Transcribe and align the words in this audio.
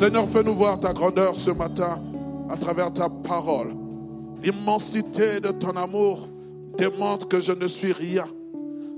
Seigneur, 0.00 0.26
fais-nous 0.26 0.54
voir 0.54 0.80
ta 0.80 0.94
grandeur 0.94 1.36
ce 1.36 1.50
matin 1.50 2.00
à 2.48 2.56
travers 2.56 2.90
ta 2.90 3.10
parole. 3.10 3.68
L'immensité 4.42 5.40
de 5.40 5.50
ton 5.50 5.76
amour 5.76 6.26
démontre 6.78 7.28
que 7.28 7.38
je 7.38 7.52
ne 7.52 7.68
suis 7.68 7.92
rien. 7.92 8.24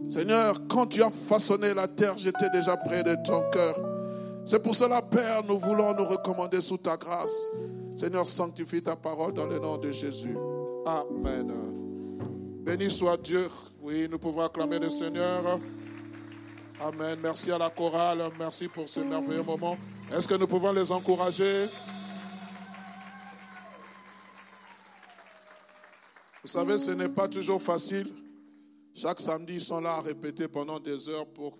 Seigneur, 0.08 0.54
quand 0.68 0.86
tu 0.86 1.02
as 1.02 1.10
façonné 1.10 1.74
la 1.74 1.88
terre, 1.88 2.14
j'étais 2.16 2.48
déjà 2.54 2.76
près 2.76 3.02
de 3.02 3.16
ton 3.26 3.42
cœur. 3.50 3.80
C'est 4.44 4.62
pour 4.62 4.76
cela, 4.76 5.02
Père, 5.02 5.42
nous 5.48 5.58
voulons 5.58 5.92
nous 5.98 6.04
recommander 6.04 6.60
sous 6.60 6.78
ta 6.78 6.96
grâce. 6.96 7.48
Seigneur, 7.96 8.24
sanctifie 8.24 8.80
ta 8.80 8.94
parole 8.94 9.34
dans 9.34 9.46
le 9.46 9.58
nom 9.58 9.78
de 9.78 9.90
Jésus. 9.90 10.36
Amen. 10.86 11.52
Béni 12.64 12.88
soit 12.88 13.16
Dieu. 13.16 13.48
Oui, 13.82 14.06
nous 14.08 14.20
pouvons 14.20 14.42
acclamer 14.42 14.78
le 14.78 14.88
Seigneur. 14.88 15.58
Amen. 16.80 17.18
Merci 17.20 17.50
à 17.50 17.58
la 17.58 17.70
chorale. 17.70 18.22
Merci 18.38 18.68
pour 18.68 18.88
ce 18.88 19.00
merveilleux 19.00 19.42
moment. 19.42 19.76
Est-ce 20.14 20.28
que 20.28 20.34
nous 20.34 20.46
pouvons 20.46 20.72
les 20.72 20.92
encourager? 20.92 21.66
Vous 26.42 26.48
savez, 26.48 26.76
ce 26.76 26.90
n'est 26.90 27.08
pas 27.08 27.28
toujours 27.28 27.62
facile. 27.62 28.12
Chaque 28.94 29.20
samedi, 29.20 29.54
ils 29.54 29.60
sont 29.62 29.80
là 29.80 29.94
à 29.94 30.00
répéter 30.02 30.48
pendant 30.48 30.78
des 30.78 31.08
heures 31.08 31.26
pour 31.26 31.58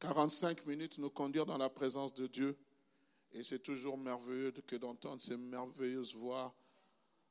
45 0.00 0.66
minutes 0.66 0.98
nous 0.98 1.10
conduire 1.10 1.46
dans 1.46 1.58
la 1.58 1.70
présence 1.70 2.12
de 2.12 2.26
Dieu. 2.26 2.58
Et 3.32 3.44
c'est 3.44 3.60
toujours 3.60 3.96
merveilleux 3.96 4.50
que 4.66 4.74
d'entendre 4.74 5.22
ces 5.22 5.36
merveilleuses 5.36 6.16
voix 6.16 6.52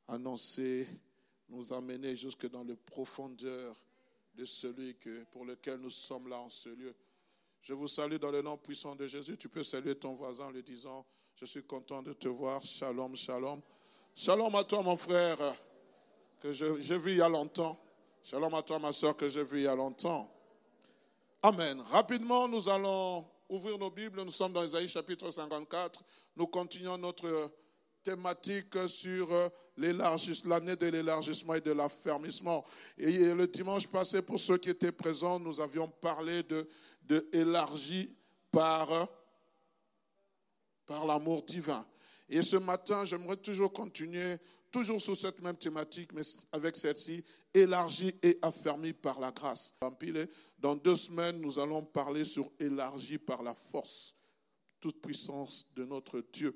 annoncer, 0.07 0.87
nous 1.49 1.73
amener 1.73 2.15
jusque 2.15 2.49
dans 2.49 2.63
les 2.63 2.77
profondeurs 2.77 3.75
de 4.35 4.45
celui 4.45 4.95
que, 4.95 5.25
pour 5.25 5.43
lequel 5.43 5.81
nous 5.81 5.89
sommes 5.89 6.29
là 6.29 6.39
en 6.39 6.49
ce 6.49 6.69
lieu. 6.69 6.95
Je 7.61 7.73
vous 7.73 7.87
salue 7.87 8.15
dans 8.15 8.31
le 8.31 8.41
nom 8.41 8.57
puissant 8.57 8.95
de 8.95 9.05
Jésus. 9.05 9.37
Tu 9.37 9.47
peux 9.47 9.61
saluer 9.61 9.93
ton 9.93 10.13
voisin 10.13 10.45
en 10.45 10.49
lui 10.49 10.63
disant, 10.63 11.05
je 11.35 11.45
suis 11.45 11.63
content 11.63 12.01
de 12.01 12.13
te 12.13 12.27
voir. 12.27 12.65
Shalom, 12.65 13.15
shalom. 13.15 13.61
Shalom 14.15 14.55
à 14.55 14.63
toi, 14.63 14.81
mon 14.81 14.95
frère, 14.97 15.37
que 16.39 16.51
j'ai 16.51 16.97
vu 16.97 17.11
il 17.11 17.17
y 17.17 17.21
a 17.21 17.29
longtemps. 17.29 17.79
Shalom 18.23 18.53
à 18.55 18.63
toi, 18.63 18.79
ma 18.79 18.91
soeur, 18.91 19.15
que 19.15 19.29
j'ai 19.29 19.43
vu 19.43 19.59
il 19.59 19.63
y 19.63 19.67
a 19.67 19.75
longtemps. 19.75 20.27
Amen. 21.43 21.79
Rapidement, 21.91 22.47
nous 22.47 22.67
allons 22.67 23.25
ouvrir 23.47 23.77
nos 23.77 23.91
Bibles. 23.91 24.23
Nous 24.23 24.31
sommes 24.31 24.53
dans 24.53 24.63
Isaïe 24.63 24.87
chapitre 24.87 25.29
54. 25.29 26.03
Nous 26.37 26.47
continuons 26.47 26.97
notre 26.97 27.51
thématique 28.01 28.75
sur 28.87 29.29
l'année 29.77 30.75
de 30.75 30.87
l'élargissement 30.87 31.53
et 31.53 31.61
de 31.61 31.73
l'affermissement. 31.73 32.65
Et 32.97 33.35
le 33.35 33.45
dimanche 33.45 33.85
passé, 33.87 34.23
pour 34.23 34.39
ceux 34.39 34.57
qui 34.57 34.71
étaient 34.71 34.91
présents, 34.91 35.39
nous 35.39 35.59
avions 35.61 35.87
parlé 35.87 36.41
de 36.43 36.67
élargi 37.33 38.15
par, 38.51 39.07
par 40.85 41.05
l'amour 41.05 41.43
divin. 41.43 41.85
Et 42.29 42.41
ce 42.41 42.55
matin, 42.55 43.03
j'aimerais 43.05 43.37
toujours 43.37 43.73
continuer, 43.73 44.37
toujours 44.71 45.01
sur 45.01 45.17
cette 45.17 45.41
même 45.41 45.57
thématique, 45.57 46.13
mais 46.13 46.21
avec 46.51 46.77
celle-ci, 46.77 47.23
élargi 47.53 48.13
et 48.23 48.39
affermi 48.41 48.93
par 48.93 49.19
la 49.19 49.31
grâce. 49.31 49.77
Dans 50.59 50.75
deux 50.75 50.95
semaines, 50.95 51.41
nous 51.41 51.59
allons 51.59 51.83
parler 51.83 52.23
sur 52.23 52.49
élargi 52.59 53.17
par 53.17 53.43
la 53.43 53.53
force, 53.53 54.15
toute 54.79 55.01
puissance 55.01 55.67
de 55.75 55.85
notre 55.85 56.23
Dieu. 56.31 56.55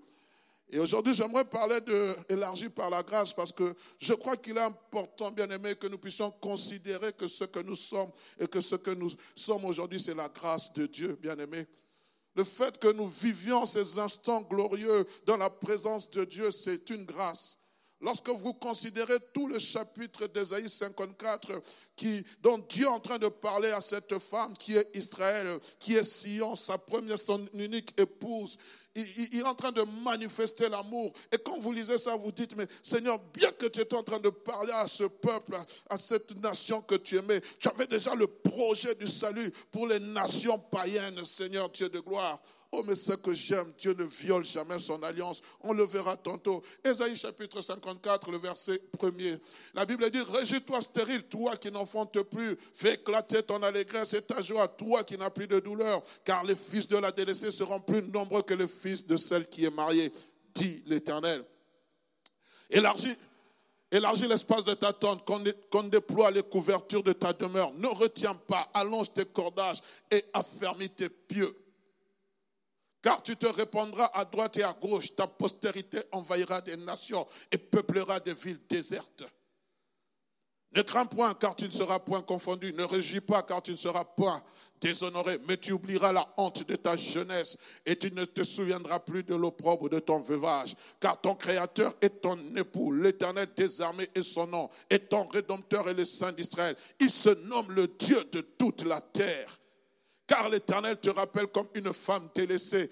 Et 0.70 0.80
aujourd'hui, 0.80 1.14
j'aimerais 1.14 1.46
parler 1.46 1.80
de 1.82 2.16
élargi 2.28 2.70
par 2.70 2.90
la 2.90 3.04
grâce 3.04 3.34
parce 3.34 3.52
que 3.52 3.76
je 4.00 4.14
crois 4.14 4.36
qu'il 4.36 4.58
est 4.58 4.62
important, 4.62 5.32
bien 5.32 5.50
aimé, 5.50 5.76
que 5.76 5.88
nous 5.88 6.00
puissions 6.00 6.32
considérer 6.32 7.14
que 7.14 7.28
ce 7.28 7.44
que 7.44 7.60
nous 7.60 7.76
sommes 7.76 8.10
et 8.40 8.48
que 8.48 8.62
ce 8.62 8.76
que 8.76 8.92
nous 8.92 9.12
sommes 9.36 9.66
aujourd'hui, 9.66 10.00
c'est 10.00 10.16
la 10.16 10.28
grâce 10.28 10.74
de 10.74 10.88
Dieu, 10.88 11.18
bien 11.22 11.38
aimé. 11.38 11.66
Le 12.36 12.44
fait 12.44 12.78
que 12.80 12.92
nous 12.92 13.08
vivions 13.08 13.66
ces 13.66 14.00
instants 14.00 14.42
glorieux 14.42 15.06
dans 15.26 15.38
la 15.38 15.50
présence 15.50 16.10
de 16.10 16.26
Dieu, 16.26 16.52
c'est 16.52 16.90
une 16.90 17.06
grâce. 17.06 17.60
Lorsque 18.02 18.30
vous 18.30 18.54
considérez 18.54 19.18
tout 19.34 19.48
le 19.48 19.58
chapitre 19.58 20.28
d'Ésaïe 20.28 20.70
54, 20.70 21.62
qui, 21.96 22.24
dont 22.42 22.58
Dieu 22.58 22.86
est 22.86 22.90
en 22.90 23.00
train 23.00 23.18
de 23.18 23.30
parler 23.30 23.72
à 23.72 23.82
cette 23.82 24.20
femme 24.20 24.54
qui 24.58 24.76
est 24.76 24.90
Israël, 24.96 25.48
qui 25.80 25.96
est 25.96 26.04
Sion, 26.04 26.56
sa 26.56 26.78
première, 26.78 27.18
son 27.18 27.42
unique 27.54 28.00
épouse, 28.00 28.58
il, 28.96 29.40
est 29.40 29.44
en 29.44 29.56
train 29.56 29.72
de 29.72 29.84
manifester 30.04 30.70
l'amour. 30.70 31.12
Et 31.32 31.38
quand 31.38 31.58
vous 31.60 31.74
lisez 31.74 31.98
ça, 31.98 32.16
vous 32.16 32.32
dites, 32.32 32.56
mais 32.56 32.66
Seigneur, 32.82 33.20
bien 33.34 33.52
que 33.52 33.66
tu 33.66 33.82
étais 33.82 33.96
en 33.96 34.04
train 34.04 34.20
de 34.20 34.30
parler 34.30 34.72
à 34.74 34.88
ce 34.88 35.04
peuple, 35.04 35.56
à 35.90 35.98
cette 35.98 36.42
nation 36.42 36.82
que 36.82 36.96
tu 36.96 37.18
aimais, 37.18 37.42
tu 37.60 37.68
avais 37.68 37.88
déjà 37.88 38.16
le 38.16 38.28
projet 38.28 38.96
du 38.96 39.08
salut 39.08 39.52
pour 39.72 39.88
les 39.88 40.00
nations 40.00 40.58
païennes, 40.58 41.24
Seigneur 41.26 41.70
Dieu 41.70 41.90
de 41.90 42.00
gloire. 42.00 42.42
Oh, 42.78 42.84
mais 42.86 42.96
ce 42.96 43.14
que 43.14 43.34
j'aime, 43.34 43.72
Dieu 43.80 43.96
ne 43.98 44.04
viole 44.04 44.44
jamais 44.44 44.80
son 44.80 45.02
alliance. 45.04 45.42
On 45.62 45.72
le 45.72 45.86
verra 45.86 46.18
tantôt. 46.18 46.62
Ésaïe 46.84 47.16
chapitre 47.16 47.62
54, 47.62 48.32
le 48.32 48.38
verset 48.38 48.82
1er. 48.98 49.40
La 49.76 49.86
Bible 49.86 50.10
dit, 50.12 50.20
Régis-toi 50.20 50.82
stérile, 50.82 51.24
toi 51.24 51.56
qui 51.56 51.72
n'enfantes 51.72 52.22
plus. 52.24 52.58
Fais 52.74 52.96
éclater 52.96 53.44
ton 53.44 53.64
allégresse 53.64 54.14
et 54.14 54.22
ta 54.24 54.42
joie, 54.42 54.68
toi 54.68 55.06
qui 55.06 55.18
n'as 55.18 55.30
plus 55.30 55.48
de 55.48 55.62
douleur. 55.62 56.04
Car 56.26 56.44
les 56.44 56.56
fils 56.56 56.90
de 56.90 56.98
la 56.98 57.14
délaissée 57.14 57.50
seront 57.50 57.80
plus 57.80 58.04
nombreux 58.10 58.42
que 58.42 58.54
les 58.54 58.68
fils 58.68 59.08
de 59.08 59.16
celle 59.16 59.48
qui 59.48 59.64
est 59.64 59.74
mariée, 59.74 60.12
dit 60.54 60.84
l'Éternel. 60.88 61.46
Élargis. 62.70 63.16
Élargis 63.90 64.28
l'espace 64.28 64.66
de 64.66 64.74
ta 64.74 64.92
tente, 64.92 65.24
qu'on 65.26 65.84
déploie 65.84 66.30
les 66.32 66.44
couvertures 66.44 67.04
de 67.04 67.14
ta 67.14 67.32
demeure. 67.32 67.72
Ne 67.76 67.88
retiens 67.88 68.36
pas, 68.36 68.70
allonge 68.74 69.14
tes 69.14 69.26
cordages 69.26 69.82
et 70.12 70.26
affermis 70.34 70.90
tes 70.90 71.08
pieux 71.08 71.56
car 73.06 73.22
tu 73.22 73.36
te 73.38 73.46
répandras 73.46 74.10
à 74.16 74.26
droite 74.26 74.58
et 74.58 74.64
à 74.64 74.74
gauche, 74.74 75.16
ta 75.16 75.28
postérité 75.28 76.00
envahira 76.12 76.60
des 76.62 76.76
nations 76.76 77.28
et 77.52 77.58
peuplera 77.60 78.20
des 78.20 78.34
villes 78.34 78.60
désertes. 78.68 79.24
Ne 80.76 80.82
crains 80.82 81.06
point, 81.06 81.36
car 81.36 81.56
tu 81.56 81.66
ne 81.66 81.70
seras 81.70 82.00
point 82.00 82.24
confondu. 82.24 82.74
Ne 82.74 82.84
réjouis 82.84 83.22
pas, 83.22 83.44
car 83.44 83.62
tu 83.62 83.70
ne 83.74 83.76
seras 83.76 84.04
point 84.04 84.44
déshonoré. 84.82 85.38
Mais 85.48 85.58
tu 85.58 85.74
oublieras 85.74 86.14
la 86.14 86.28
honte 86.38 86.68
de 86.68 86.76
ta 86.76 86.98
jeunesse 86.98 87.60
et 87.86 87.96
tu 87.96 88.12
ne 88.12 88.26
te 88.26 88.44
souviendras 88.44 88.98
plus 88.98 89.22
de 89.22 89.36
l'opprobre 89.36 89.88
de 89.88 90.00
ton 90.00 90.18
veuvage. 90.18 90.76
Car 91.00 91.22
ton 91.22 91.36
Créateur 91.36 91.94
est 92.02 92.22
ton 92.22 92.40
époux, 92.56 92.92
l'Éternel 92.92 93.48
des 93.56 93.82
armées 93.82 94.10
est 94.16 94.24
son 94.24 94.48
nom, 94.48 94.68
et 94.90 94.98
ton 94.98 95.28
Rédempteur 95.28 95.88
est 95.88 95.94
le 95.94 96.06
Saint 96.06 96.32
d'Israël. 96.32 96.76
Il 97.00 97.12
se 97.12 97.30
nomme 97.30 97.72
le 97.72 97.88
Dieu 97.88 98.18
de 98.32 98.42
toute 98.42 98.84
la 98.84 99.00
terre. 99.00 99.60
Car 100.28 100.50
l'Éternel 100.50 101.00
te 101.00 101.10
rappelle 101.10 101.48
comme 101.48 101.68
une 101.76 101.94
femme 101.94 102.30
délaissée 102.34 102.90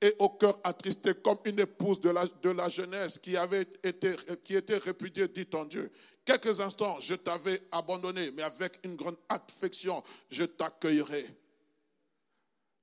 et 0.00 0.14
au 0.18 0.28
cœur 0.30 0.58
attristé 0.64 1.14
comme 1.14 1.38
une 1.44 1.60
épouse 1.60 2.00
de 2.00 2.10
la, 2.50 2.68
jeunesse 2.68 3.18
qui, 3.18 3.36
avait 3.36 3.66
été, 3.82 4.10
qui 4.42 4.54
était 4.56 4.78
répudiée, 4.78 5.28
dit 5.28 5.46
ton 5.46 5.64
Dieu. 5.64 5.90
Quelques 6.24 6.60
instants, 6.60 6.98
je 7.00 7.14
t'avais 7.14 7.60
abandonné, 7.70 8.30
mais 8.32 8.42
avec 8.42 8.80
une 8.84 8.96
grande 8.96 9.16
affection, 9.28 10.02
je 10.30 10.44
t'accueillerai. 10.44 11.24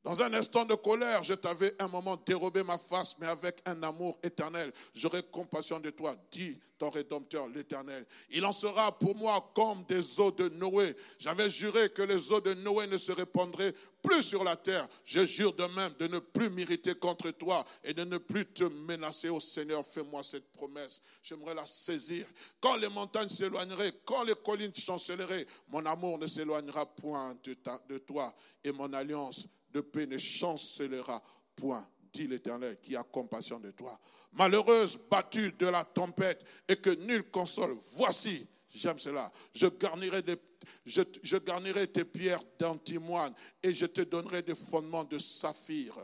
Dans 0.04 0.20
un 0.24 0.34
instant 0.34 0.66
de 0.66 0.74
colère, 0.74 1.24
je 1.24 1.36
t'avais 1.36 1.76
un 1.80 1.88
moment 1.88 2.20
dérobé 2.26 2.64
ma 2.64 2.80
face, 2.80 3.18
mais 3.20 3.28
avec 3.28 3.62
un 3.66 3.84
amour 3.84 4.18
éternel, 4.24 4.72
j'aurai 4.96 5.22
compassion 5.24 5.80
de 5.80 5.92
toi, 5.92 6.16
dit 6.32 6.58
ton 6.80 6.90
Rédempteur, 6.90 7.48
l'Éternel. 7.50 8.04
Il 8.32 8.44
en 8.44 8.52
sera 8.52 8.98
pour 8.98 9.16
moi 9.16 9.52
comme 9.54 9.84
des 9.84 10.20
eaux 10.20 10.32
de 10.32 10.50
Noé. 10.50 10.96
J'avais 11.20 11.48
juré 11.48 11.92
que 11.92 12.02
les 12.02 12.32
eaux 12.32 12.42
de 12.42 12.56
Noé 12.56 12.88
ne 12.88 12.98
se 12.98 13.12
répandraient 13.12 13.76
plus 14.02 14.24
sur 14.24 14.44
la 14.44 14.56
terre. 14.56 14.88
Je 15.06 15.24
jure 15.24 15.54
de 15.54 15.64
même 15.76 15.94
de 16.00 16.08
ne 16.08 16.18
plus 16.18 16.50
m'irriter 16.50 16.96
contre 16.96 17.30
toi 17.30 17.64
et 17.84 17.94
de 17.94 18.04
ne 18.04 18.18
plus 18.18 18.48
te 18.48 18.64
menacer. 18.64 19.30
Ô 19.30 19.40
Seigneur, 19.40 19.86
fais-moi 19.86 20.24
cette 20.24 20.52
promesse. 20.54 21.04
J'aimerais 21.22 21.54
la 21.54 21.68
saisir. 21.68 22.26
Quand 22.60 22.78
les 22.78 22.90
montagnes 22.90 23.30
s'éloigneraient, 23.30 23.94
quand 24.04 24.24
les 24.24 24.34
collines 24.34 24.74
chanceleraient, 24.76 25.46
mon 25.70 25.86
amour 25.86 26.18
ne 26.18 26.26
s'éloignera 26.26 26.88
point 26.88 27.38
de, 27.44 27.56
de 27.90 28.00
toi 28.00 28.34
et 28.64 28.72
mon 28.72 28.92
alliance 28.94 29.46
de 29.74 29.82
paix 29.82 30.08
ne 30.08 30.18
chancelera 30.18 31.22
point 31.56 31.86
dit 32.12 32.28
l'Éternel, 32.28 32.78
qui 32.82 32.96
a 32.96 33.04
compassion 33.04 33.60
de 33.60 33.72
toi. 33.72 33.98
Malheureuse, 34.34 35.00
battue 35.10 35.54
de 35.58 35.68
la 35.68 35.84
tempête, 35.84 36.44
et 36.68 36.78
que 36.78 36.90
nul 36.90 37.24
console. 37.30 37.76
Voici, 37.96 38.48
j'aime 38.70 39.00
cela, 39.00 39.32
je 39.54 39.68
garnirai, 39.68 40.24
tes 41.88 42.06
pierres 42.06 42.44
d'antimoine, 42.60 43.34
et 43.64 43.74
je 43.74 43.86
te 43.86 44.02
donnerai 44.02 44.42
des 44.42 44.56
fondements 44.56 45.04
de 45.04 45.18
saphir. 45.18 45.96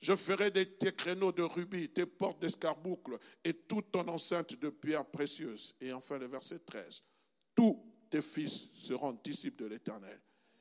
Je 0.00 0.16
ferai 0.16 0.50
des, 0.50 0.66
tes 0.66 0.92
créneaux 0.92 1.32
de 1.32 1.42
rubis, 1.42 1.90
tes 1.90 2.06
portes 2.06 2.40
d'escarboucle, 2.40 3.18
et 3.44 3.52
toute 3.52 3.92
ton 3.92 4.08
enceinte 4.08 4.58
de 4.58 4.70
pierres 4.70 5.04
précieuses. 5.04 5.74
Et 5.80 5.92
enfin, 5.92 6.18
le 6.18 6.26
verset 6.26 6.60
13. 6.60 7.02
Tous 7.54 7.78
tes 8.08 8.22
fils 8.22 8.68
seront 8.74 9.18
disciples 9.22 9.64
de 9.64 9.68
l'Éternel, 9.68 10.18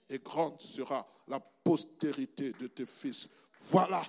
et 0.09 0.19
grande 0.19 0.59
sera 0.61 1.07
la 1.27 1.39
postérité 1.39 2.53
de 2.59 2.67
tes 2.67 2.85
fils. 2.85 3.29
Voilà, 3.59 4.01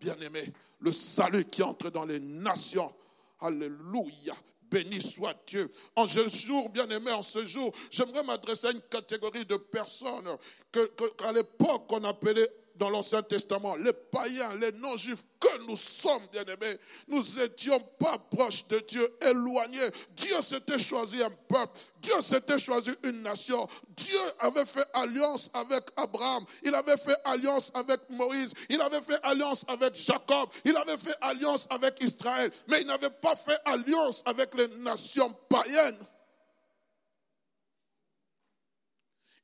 bien-aimé, 0.00 0.50
le 0.80 0.92
salut 0.92 1.44
qui 1.46 1.62
entre 1.62 1.90
dans 1.90 2.04
les 2.04 2.20
nations. 2.20 2.92
Alléluia. 3.40 4.34
Béni 4.70 5.02
soit 5.02 5.34
Dieu. 5.46 5.70
En 5.96 6.08
ce 6.08 6.26
jour, 6.28 6.70
bien-aimé, 6.70 7.10
en 7.10 7.22
ce 7.22 7.46
jour, 7.46 7.72
j'aimerais 7.90 8.22
m'adresser 8.22 8.68
à 8.68 8.72
une 8.72 8.80
catégorie 8.80 9.44
de 9.44 9.56
personnes 9.56 10.36
qu'à 10.72 11.32
l'époque 11.32 11.84
on 11.90 12.02
appelait 12.04 12.48
dans 12.82 12.90
l'Ancien 12.90 13.22
Testament, 13.22 13.76
les 13.76 13.92
païens, 13.92 14.54
les 14.60 14.72
non-juifs 14.72 15.22
que 15.38 15.66
nous 15.68 15.76
sommes, 15.76 16.26
bien-aimés, 16.32 16.76
nous 17.06 17.22
n'étions 17.36 17.78
pas 17.96 18.18
proches 18.18 18.66
de 18.66 18.78
Dieu, 18.88 19.08
éloignés. 19.20 19.88
Dieu 20.16 20.42
s'était 20.42 20.80
choisi 20.80 21.22
un 21.22 21.30
peuple, 21.30 21.78
Dieu 22.00 22.20
s'était 22.20 22.58
choisi 22.58 22.90
une 23.04 23.22
nation. 23.22 23.68
Dieu 23.96 24.18
avait 24.40 24.64
fait 24.64 24.84
alliance 24.94 25.48
avec 25.54 25.84
Abraham, 25.96 26.44
il 26.64 26.74
avait 26.74 26.96
fait 26.96 27.16
alliance 27.24 27.70
avec 27.74 28.00
Moïse, 28.10 28.52
il 28.68 28.80
avait 28.80 29.00
fait 29.00 29.20
alliance 29.22 29.64
avec 29.68 29.94
Jacob, 29.94 30.48
il 30.64 30.76
avait 30.76 30.96
fait 30.96 31.14
alliance 31.20 31.68
avec 31.70 32.02
Israël, 32.02 32.50
mais 32.66 32.80
il 32.80 32.88
n'avait 32.88 33.10
pas 33.10 33.36
fait 33.36 33.58
alliance 33.64 34.24
avec 34.26 34.52
les 34.56 34.66
nations 34.82 35.32
païennes. 35.48 35.98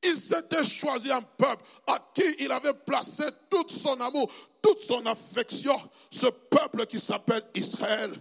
Il 0.03 0.15
s'était 0.15 0.63
choisi 0.63 1.11
un 1.11 1.21
peuple 1.21 1.63
à 1.87 1.99
qui 2.13 2.23
il 2.39 2.51
avait 2.51 2.73
placé 2.73 3.23
tout 3.49 3.67
son 3.69 3.99
amour, 3.99 4.31
toute 4.61 4.81
son 4.81 5.05
affection, 5.05 5.75
ce 6.09 6.27
peuple 6.27 6.85
qui 6.85 6.99
s'appelle 6.99 7.43
Israël. 7.53 8.11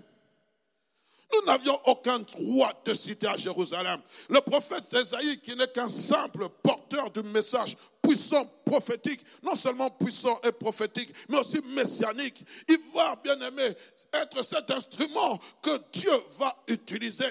Nous 1.32 1.44
n'avions 1.44 1.78
aucun 1.84 2.18
droit 2.20 2.72
de 2.84 2.94
citer 2.94 3.26
à 3.26 3.36
Jérusalem. 3.36 4.00
Le 4.30 4.40
prophète 4.40 4.92
Esaïe, 4.94 5.38
qui 5.40 5.54
n'est 5.56 5.68
qu'un 5.68 5.90
simple 5.90 6.48
porteur 6.62 7.10
du 7.10 7.22
message 7.22 7.76
puissant, 8.02 8.44
prophétique, 8.64 9.20
non 9.42 9.54
seulement 9.54 9.90
puissant 9.90 10.40
et 10.44 10.52
prophétique, 10.52 11.12
mais 11.28 11.38
aussi 11.38 11.60
messianique, 11.74 12.42
il 12.68 12.78
va, 12.94 13.14
bien 13.22 13.38
aimé, 13.42 13.68
être 14.14 14.42
cet 14.42 14.70
instrument 14.70 15.38
que 15.60 15.78
Dieu 15.92 16.12
va 16.38 16.54
utiliser. 16.68 17.26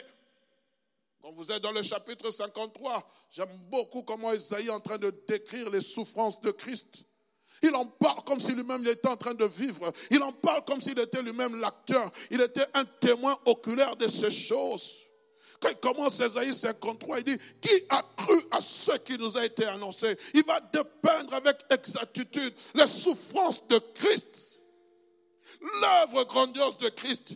Quand 1.28 1.34
vous 1.34 1.52
êtes 1.52 1.62
dans 1.62 1.74
le 1.74 1.84
chapitre 1.84 2.32
53, 2.32 3.06
j'aime 3.32 3.50
beaucoup 3.70 4.02
comment 4.02 4.32
Isaïe 4.32 4.68
est 4.68 4.70
en 4.70 4.80
train 4.80 4.98
de 4.98 5.14
décrire 5.28 5.70
les 5.72 5.82
souffrances 5.82 6.40
de 6.40 6.52
Christ. 6.52 7.04
Il 7.62 7.76
en 7.76 7.86
parle 7.86 8.24
comme 8.24 8.40
si 8.40 8.54
lui-même 8.54 8.88
était 8.88 9.10
en 9.10 9.18
train 9.18 9.34
de 9.34 9.44
vivre. 9.44 9.92
Il 10.10 10.24
en 10.24 10.32
parle 10.32 10.64
comme 10.64 10.80
s'il 10.80 10.98
était 10.98 11.22
lui-même 11.22 11.60
l'acteur. 11.60 12.10
Il 12.32 12.40
était 12.40 12.66
un 12.76 12.86
témoin 13.02 13.38
oculaire 13.44 13.98
de 13.98 14.08
ces 14.08 14.32
choses. 14.32 14.96
Quand 15.60 15.68
il 15.68 15.76
commence 15.82 16.20
Isaïe 16.20 16.54
53, 16.54 17.20
il 17.20 17.26
dit, 17.26 17.38
qui 17.60 17.74
a 17.90 18.02
cru 18.16 18.42
à 18.52 18.62
ce 18.62 18.96
qui 19.00 19.18
nous 19.18 19.38
a 19.38 19.44
été 19.44 19.66
annoncé? 19.66 20.18
Il 20.34 20.46
va 20.46 20.62
dépeindre 20.62 21.34
avec 21.34 21.58
exactitude 21.72 22.54
les 22.74 22.88
souffrances 22.88 23.68
de 23.68 23.80
Christ. 23.96 24.62
L'œuvre 25.82 26.24
grandiose 26.24 26.78
de 26.78 26.88
Christ. 26.88 27.34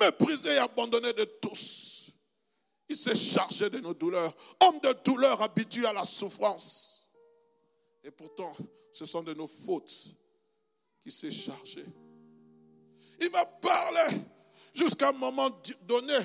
Méprisé 0.00 0.54
et 0.54 0.58
abandonné 0.58 1.12
de 1.12 1.24
tous. 1.42 1.77
Il 2.88 2.96
s'est 2.96 3.16
chargé 3.16 3.68
de 3.70 3.80
nos 3.80 3.94
douleurs. 3.94 4.34
Homme 4.60 4.80
de 4.80 4.94
douleur 5.04 5.40
habitué 5.42 5.84
à 5.86 5.92
la 5.92 6.04
souffrance. 6.04 7.06
Et 8.04 8.10
pourtant, 8.10 8.54
ce 8.92 9.04
sont 9.04 9.22
de 9.22 9.34
nos 9.34 9.46
fautes 9.46 9.92
qu'il 11.02 11.12
s'est 11.12 11.30
chargé. 11.30 11.84
Il 13.20 13.30
va 13.30 13.44
parler 13.44 14.18
jusqu'à 14.74 15.10
un 15.10 15.12
moment 15.12 15.48
donné, 15.82 16.16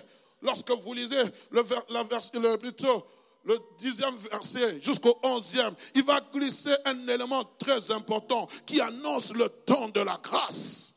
lorsque 0.42 0.72
vous 0.72 0.94
lisez 0.94 1.24
le, 1.52 1.64
la 1.90 2.04
le, 2.04 2.58
plutôt, 2.58 3.06
le 3.44 3.60
dixième 3.80 4.16
verset 4.16 4.82
jusqu'au 4.82 5.18
onzième, 5.24 5.74
il 5.96 6.04
va 6.04 6.22
glisser 6.34 6.74
un 6.86 7.08
élément 7.08 7.44
très 7.60 7.92
important 7.92 8.48
qui 8.66 8.80
annonce 8.80 9.34
le 9.34 9.50
temps 9.50 9.90
de 9.90 10.00
la 10.02 10.18
grâce. 10.24 10.93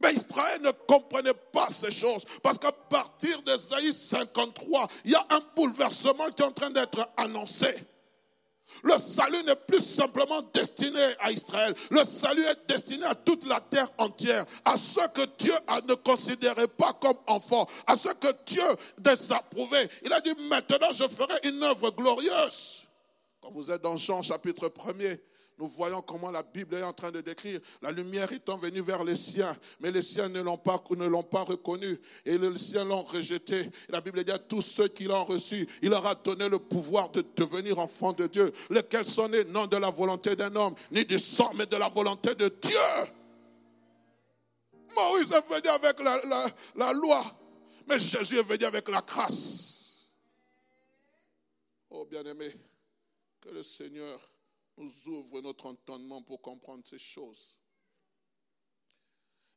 Mais 0.00 0.14
Israël 0.14 0.62
ne 0.62 0.70
comprenait 0.86 1.34
pas 1.52 1.68
ces 1.70 1.90
choses. 1.90 2.24
Parce 2.42 2.58
qu'à 2.58 2.72
partir 2.72 3.42
d'Esaïe 3.42 3.92
53, 3.92 4.88
il 5.04 5.12
y 5.12 5.14
a 5.14 5.26
un 5.30 5.40
bouleversement 5.56 6.30
qui 6.36 6.42
est 6.42 6.46
en 6.46 6.52
train 6.52 6.70
d'être 6.70 7.08
annoncé. 7.16 7.74
Le 8.82 8.96
salut 8.98 9.42
n'est 9.44 9.56
plus 9.56 9.80
simplement 9.80 10.42
destiné 10.52 11.00
à 11.20 11.32
Israël. 11.32 11.74
Le 11.90 12.04
salut 12.04 12.44
est 12.44 12.68
destiné 12.68 13.06
à 13.06 13.14
toute 13.14 13.46
la 13.46 13.60
terre 13.60 13.88
entière. 13.98 14.44
À 14.64 14.76
ceux 14.76 15.08
que 15.08 15.26
Dieu 15.38 15.54
ne 15.88 15.94
considérait 15.94 16.68
pas 16.68 16.92
comme 17.00 17.16
enfants. 17.26 17.66
À 17.86 17.96
ceux 17.96 18.14
que 18.14 18.28
Dieu 18.46 18.62
désapprouvait. 18.98 19.88
Il 20.04 20.12
a 20.12 20.20
dit, 20.20 20.34
maintenant 20.48 20.92
je 20.92 21.08
ferai 21.08 21.34
une 21.44 21.62
œuvre 21.62 21.90
glorieuse. 21.90 22.88
Quand 23.40 23.50
vous 23.50 23.70
êtes 23.70 23.82
dans 23.82 23.96
Jean 23.96 24.22
chapitre 24.22 24.68
1er, 24.68 25.18
nous 25.58 25.66
voyons 25.66 26.00
comment 26.02 26.30
la 26.30 26.44
Bible 26.44 26.76
est 26.76 26.84
en 26.84 26.92
train 26.92 27.10
de 27.10 27.20
décrire. 27.20 27.60
La 27.82 27.90
lumière 27.90 28.30
étant 28.32 28.56
venue 28.58 28.80
vers 28.80 29.02
les 29.02 29.16
siens, 29.16 29.56
mais 29.80 29.90
les 29.90 30.02
siens 30.02 30.28
ne 30.28 30.40
l'ont 30.40 30.56
pas, 30.56 30.82
ne 30.96 31.06
l'ont 31.06 31.24
pas 31.24 31.42
reconnu 31.42 32.00
et 32.24 32.38
les 32.38 32.58
siens 32.58 32.84
l'ont 32.84 33.02
rejeté. 33.02 33.68
la 33.88 34.00
Bible 34.00 34.22
dit 34.22 34.30
à 34.30 34.38
tous 34.38 34.62
ceux 34.62 34.86
qui 34.86 35.04
l'ont 35.04 35.24
reçu, 35.24 35.66
il 35.82 35.90
leur 35.90 36.06
a 36.06 36.14
donné 36.14 36.48
le 36.48 36.60
pouvoir 36.60 37.10
de 37.10 37.24
devenir 37.34 37.80
enfants 37.80 38.12
de 38.12 38.28
Dieu, 38.28 38.52
lesquels 38.70 39.04
sont 39.04 39.28
nés 39.28 39.44
non 39.46 39.66
de 39.66 39.76
la 39.76 39.90
volonté 39.90 40.36
d'un 40.36 40.54
homme, 40.54 40.74
ni 40.92 41.04
du 41.04 41.18
sang, 41.18 41.52
mais 41.54 41.66
de 41.66 41.76
la 41.76 41.88
volonté 41.88 42.36
de 42.36 42.48
Dieu. 42.62 42.78
Moïse 44.94 45.32
est 45.32 45.54
venu 45.54 45.68
avec 45.68 46.00
la, 46.00 46.20
la 46.76 46.92
loi, 46.92 47.24
mais 47.88 47.98
Jésus 47.98 48.38
est 48.38 48.42
venu 48.44 48.64
avec 48.64 48.88
la 48.88 49.00
grâce. 49.00 50.06
Oh 51.90 52.04
bien-aimé, 52.04 52.54
que 53.40 53.48
le 53.52 53.62
Seigneur 53.64 54.20
nous 54.78 54.92
ouvre 55.06 55.40
notre 55.40 55.66
entendement 55.66 56.22
pour 56.22 56.40
comprendre 56.40 56.82
ces 56.84 56.98
choses. 56.98 57.58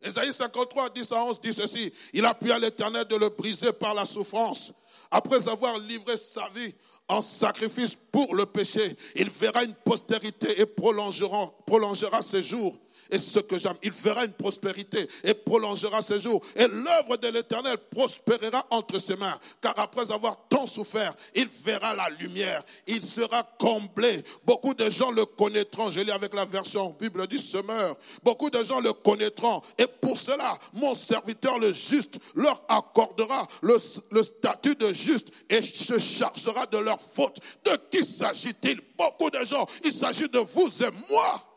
Ésaïe 0.01 0.33
53, 0.33 0.89
10 0.89 1.11
à 1.11 1.25
11 1.25 1.41
dit 1.41 1.53
ceci. 1.53 1.93
Il 2.13 2.25
appuie 2.25 2.51
à 2.51 2.59
l'éternel 2.59 3.05
de 3.05 3.15
le 3.15 3.29
briser 3.29 3.71
par 3.71 3.93
la 3.93 4.05
souffrance. 4.05 4.73
Après 5.11 5.47
avoir 5.47 5.77
livré 5.77 6.17
sa 6.17 6.47
vie 6.49 6.73
en 7.07 7.21
sacrifice 7.21 7.95
pour 7.95 8.33
le 8.33 8.45
péché, 8.45 8.95
il 9.15 9.29
verra 9.29 9.63
une 9.63 9.75
postérité 9.75 10.61
et 10.61 10.65
prolongera 10.65 12.21
ses 12.23 12.41
jours 12.41 12.77
et 13.11 13.19
ce 13.19 13.39
que 13.39 13.59
j'aime. 13.59 13.75
Il 13.83 13.91
fera 13.91 14.25
une 14.25 14.33
prospérité 14.33 15.07
et 15.23 15.33
prolongera 15.33 16.01
ses 16.01 16.21
jours. 16.21 16.41
Et 16.55 16.67
l'œuvre 16.67 17.17
de 17.17 17.27
l'Éternel 17.27 17.77
prospérera 17.89 18.65
entre 18.71 18.99
ses 18.99 19.17
mains. 19.17 19.37
Car 19.61 19.77
après 19.77 20.11
avoir 20.11 20.37
tant 20.49 20.65
souffert, 20.65 21.13
il 21.35 21.47
verra 21.63 21.93
la 21.93 22.09
lumière. 22.09 22.63
Il 22.87 23.03
sera 23.03 23.43
comblé. 23.59 24.23
Beaucoup 24.45 24.73
de 24.73 24.89
gens 24.89 25.11
le 25.11 25.25
connaîtront. 25.25 25.91
Je 25.91 25.99
lis 25.99 26.11
avec 26.11 26.33
la 26.33 26.45
version 26.45 26.95
Bible 26.99 27.27
du 27.27 27.37
semeur. 27.37 27.95
Beaucoup 28.23 28.49
de 28.49 28.63
gens 28.63 28.79
le 28.79 28.93
connaîtront. 28.93 29.61
Et 29.77 29.87
pour 29.87 30.17
cela, 30.17 30.57
mon 30.73 30.95
serviteur 30.95 31.59
le 31.59 31.73
juste 31.73 32.19
leur 32.35 32.63
accordera 32.69 33.47
le, 33.61 33.77
le 34.11 34.23
statut 34.23 34.75
de 34.75 34.93
juste 34.93 35.29
et 35.49 35.61
se 35.61 35.99
chargera 35.99 36.65
de 36.67 36.77
leurs 36.77 37.01
fautes. 37.01 37.39
De 37.65 37.71
qui 37.91 38.05
s'agit-il? 38.05 38.79
Beaucoup 38.97 39.29
de 39.29 39.43
gens. 39.43 39.67
Il 39.83 39.91
s'agit 39.91 40.29
de 40.29 40.39
vous 40.39 40.83
et 40.83 40.91
moi. 41.09 41.50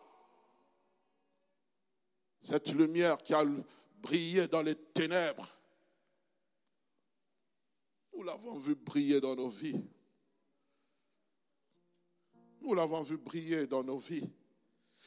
Cette 2.45 2.73
lumière 2.73 3.17
qui 3.23 3.33
a 3.33 3.43
brillé 4.03 4.47
dans 4.49 4.61
les 4.61 4.75
ténèbres, 4.75 5.49
nous 8.15 8.23
l'avons 8.23 8.59
vu 8.59 8.75
briller 8.75 9.21
dans 9.21 9.35
nos 9.35 9.49
vies. 9.49 9.81
Nous 12.61 12.75
l'avons 12.75 13.03
vu 13.03 13.17
briller 13.17 13.67
dans 13.67 13.83
nos 13.83 13.99
vies. 13.99 14.29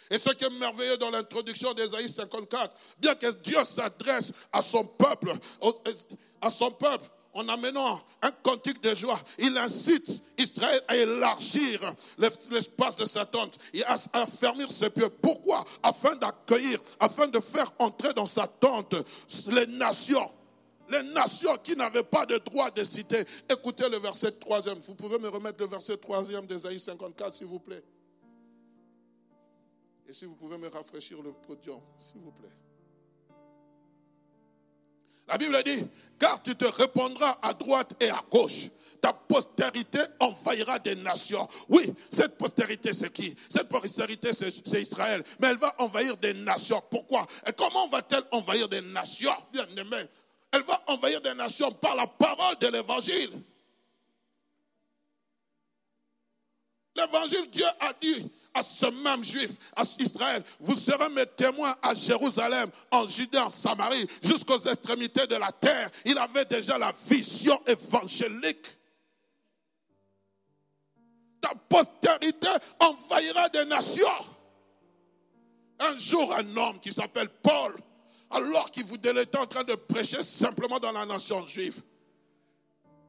Et 0.09 0.17
ce 0.17 0.31
qui 0.31 0.45
est 0.45 0.59
merveilleux 0.59 0.97
dans 0.97 1.11
l'introduction 1.11 1.73
d'Ésaïe 1.73 2.09
54, 2.09 2.75
bien 2.99 3.15
que 3.15 3.31
Dieu 3.41 3.63
s'adresse 3.65 4.33
à 4.51 4.61
son 4.61 4.85
peuple, 4.85 5.31
à 6.41 6.49
son 6.49 6.71
peuple, 6.71 7.05
en 7.37 7.47
amenant 7.49 8.01
un 8.23 8.31
cantique 8.41 8.81
de 8.81 8.95
joie, 8.95 9.19
il 9.37 9.55
incite 9.59 10.23
Israël 10.39 10.81
à 10.87 10.97
élargir 10.97 11.93
l'espace 12.17 12.95
de 12.95 13.05
sa 13.05 13.27
tente 13.27 13.59
et 13.75 13.83
à 13.83 13.95
affermir 14.13 14.71
ses 14.71 14.89
pieds. 14.89 15.07
Pourquoi? 15.21 15.63
Afin 15.83 16.15
d'accueillir, 16.15 16.79
afin 16.99 17.27
de 17.27 17.39
faire 17.39 17.71
entrer 17.77 18.11
dans 18.15 18.25
sa 18.25 18.47
tente 18.47 18.95
les 19.51 19.67
nations. 19.67 20.31
Les 20.89 21.03
nations 21.03 21.55
qui 21.63 21.75
n'avaient 21.75 22.01
pas 22.01 22.25
de 22.25 22.39
droit 22.39 22.71
de 22.71 22.83
citer. 22.83 23.23
Écoutez 23.51 23.87
le 23.87 23.99
verset 23.99 24.31
3 24.31 24.61
Vous 24.87 24.95
pouvez 24.95 25.19
me 25.19 25.27
remettre 25.27 25.61
le 25.61 25.67
verset 25.67 25.97
3 25.97 26.23
d'Esaïe 26.47 26.79
54, 26.79 27.35
s'il 27.35 27.47
vous 27.47 27.59
plaît. 27.59 27.83
Et 30.07 30.13
si 30.13 30.25
vous 30.25 30.35
pouvez 30.35 30.57
me 30.57 30.69
rafraîchir 30.69 31.21
le 31.21 31.33
podium, 31.33 31.81
s'il 31.99 32.21
vous 32.21 32.31
plaît. 32.31 32.49
La 35.27 35.37
Bible 35.37 35.61
dit, 35.63 35.85
car 36.19 36.41
tu 36.41 36.55
te 36.55 36.65
répondras 36.65 37.37
à 37.41 37.53
droite 37.53 37.93
et 37.99 38.09
à 38.09 38.23
gauche. 38.31 38.69
Ta 39.01 39.13
postérité 39.13 39.99
envahira 40.19 40.79
des 40.79 40.95
nations. 40.95 41.47
Oui, 41.69 41.93
cette 42.09 42.37
postérité, 42.37 42.93
c'est 42.93 43.13
qui? 43.13 43.35
Cette 43.49 43.69
postérité, 43.69 44.33
c'est 44.33 44.81
Israël. 44.81 45.23
Mais 45.39 45.49
elle 45.49 45.57
va 45.57 45.73
envahir 45.77 46.17
des 46.17 46.33
nations. 46.33 46.81
Pourquoi? 46.89 47.27
Et 47.45 47.53
comment 47.53 47.87
va-t-elle 47.89 48.23
envahir 48.31 48.67
des 48.69 48.81
nations? 48.81 49.35
Bien 49.53 49.67
aimé, 49.77 50.03
elle 50.51 50.63
va 50.63 50.81
envahir 50.87 51.21
des 51.21 51.35
nations 51.35 51.71
par 51.73 51.95
la 51.95 52.07
parole 52.07 52.57
de 52.59 52.67
l'évangile. 52.67 53.31
L'évangile, 56.95 57.49
Dieu 57.51 57.65
a 57.79 57.93
dit 58.01 58.31
à 58.57 58.63
ce 58.63 58.87
même 59.03 59.23
juif, 59.23 59.51
à 59.75 59.83
Israël, 59.99 60.43
vous 60.59 60.75
serez 60.75 61.09
mes 61.09 61.25
témoins 61.25 61.75
à 61.81 61.93
Jérusalem, 61.93 62.69
en 62.91 63.07
Judée, 63.07 63.37
en 63.37 63.51
Samarie, 63.51 64.07
jusqu'aux 64.23 64.59
extrémités 64.59 65.27
de 65.27 65.35
la 65.35 65.51
terre. 65.51 65.89
Il 66.05 66.17
avait 66.17 66.45
déjà 66.45 66.77
la 66.77 66.91
vision 67.07 67.59
évangélique. 67.67 68.67
Ta 71.39 71.53
postérité 71.69 72.47
envahira 72.79 73.49
des 73.49 73.65
nations. 73.65 74.07
Un 75.79 75.97
jour, 75.97 76.33
un 76.33 76.57
homme 76.57 76.79
qui 76.79 76.91
s'appelle 76.91 77.29
Paul, 77.43 77.75
alors 78.31 78.71
qu'il 78.71 78.85
était 78.95 79.37
en 79.37 79.45
train 79.45 79.63
de 79.63 79.75
prêcher 79.75 80.23
simplement 80.23 80.79
dans 80.79 80.91
la 80.91 81.05
nation 81.05 81.45
juive, 81.45 81.79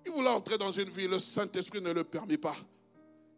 il 0.05 0.13
voulait 0.13 0.29
entrer 0.29 0.59
dans 0.59 0.73
une 0.73 0.91
vie, 0.91 1.09
le 1.09 1.19
Saint-Esprit 1.19 1.81
ne 1.81 1.93
le 1.93 2.05
permet 2.05 2.37
pas. 2.37 2.57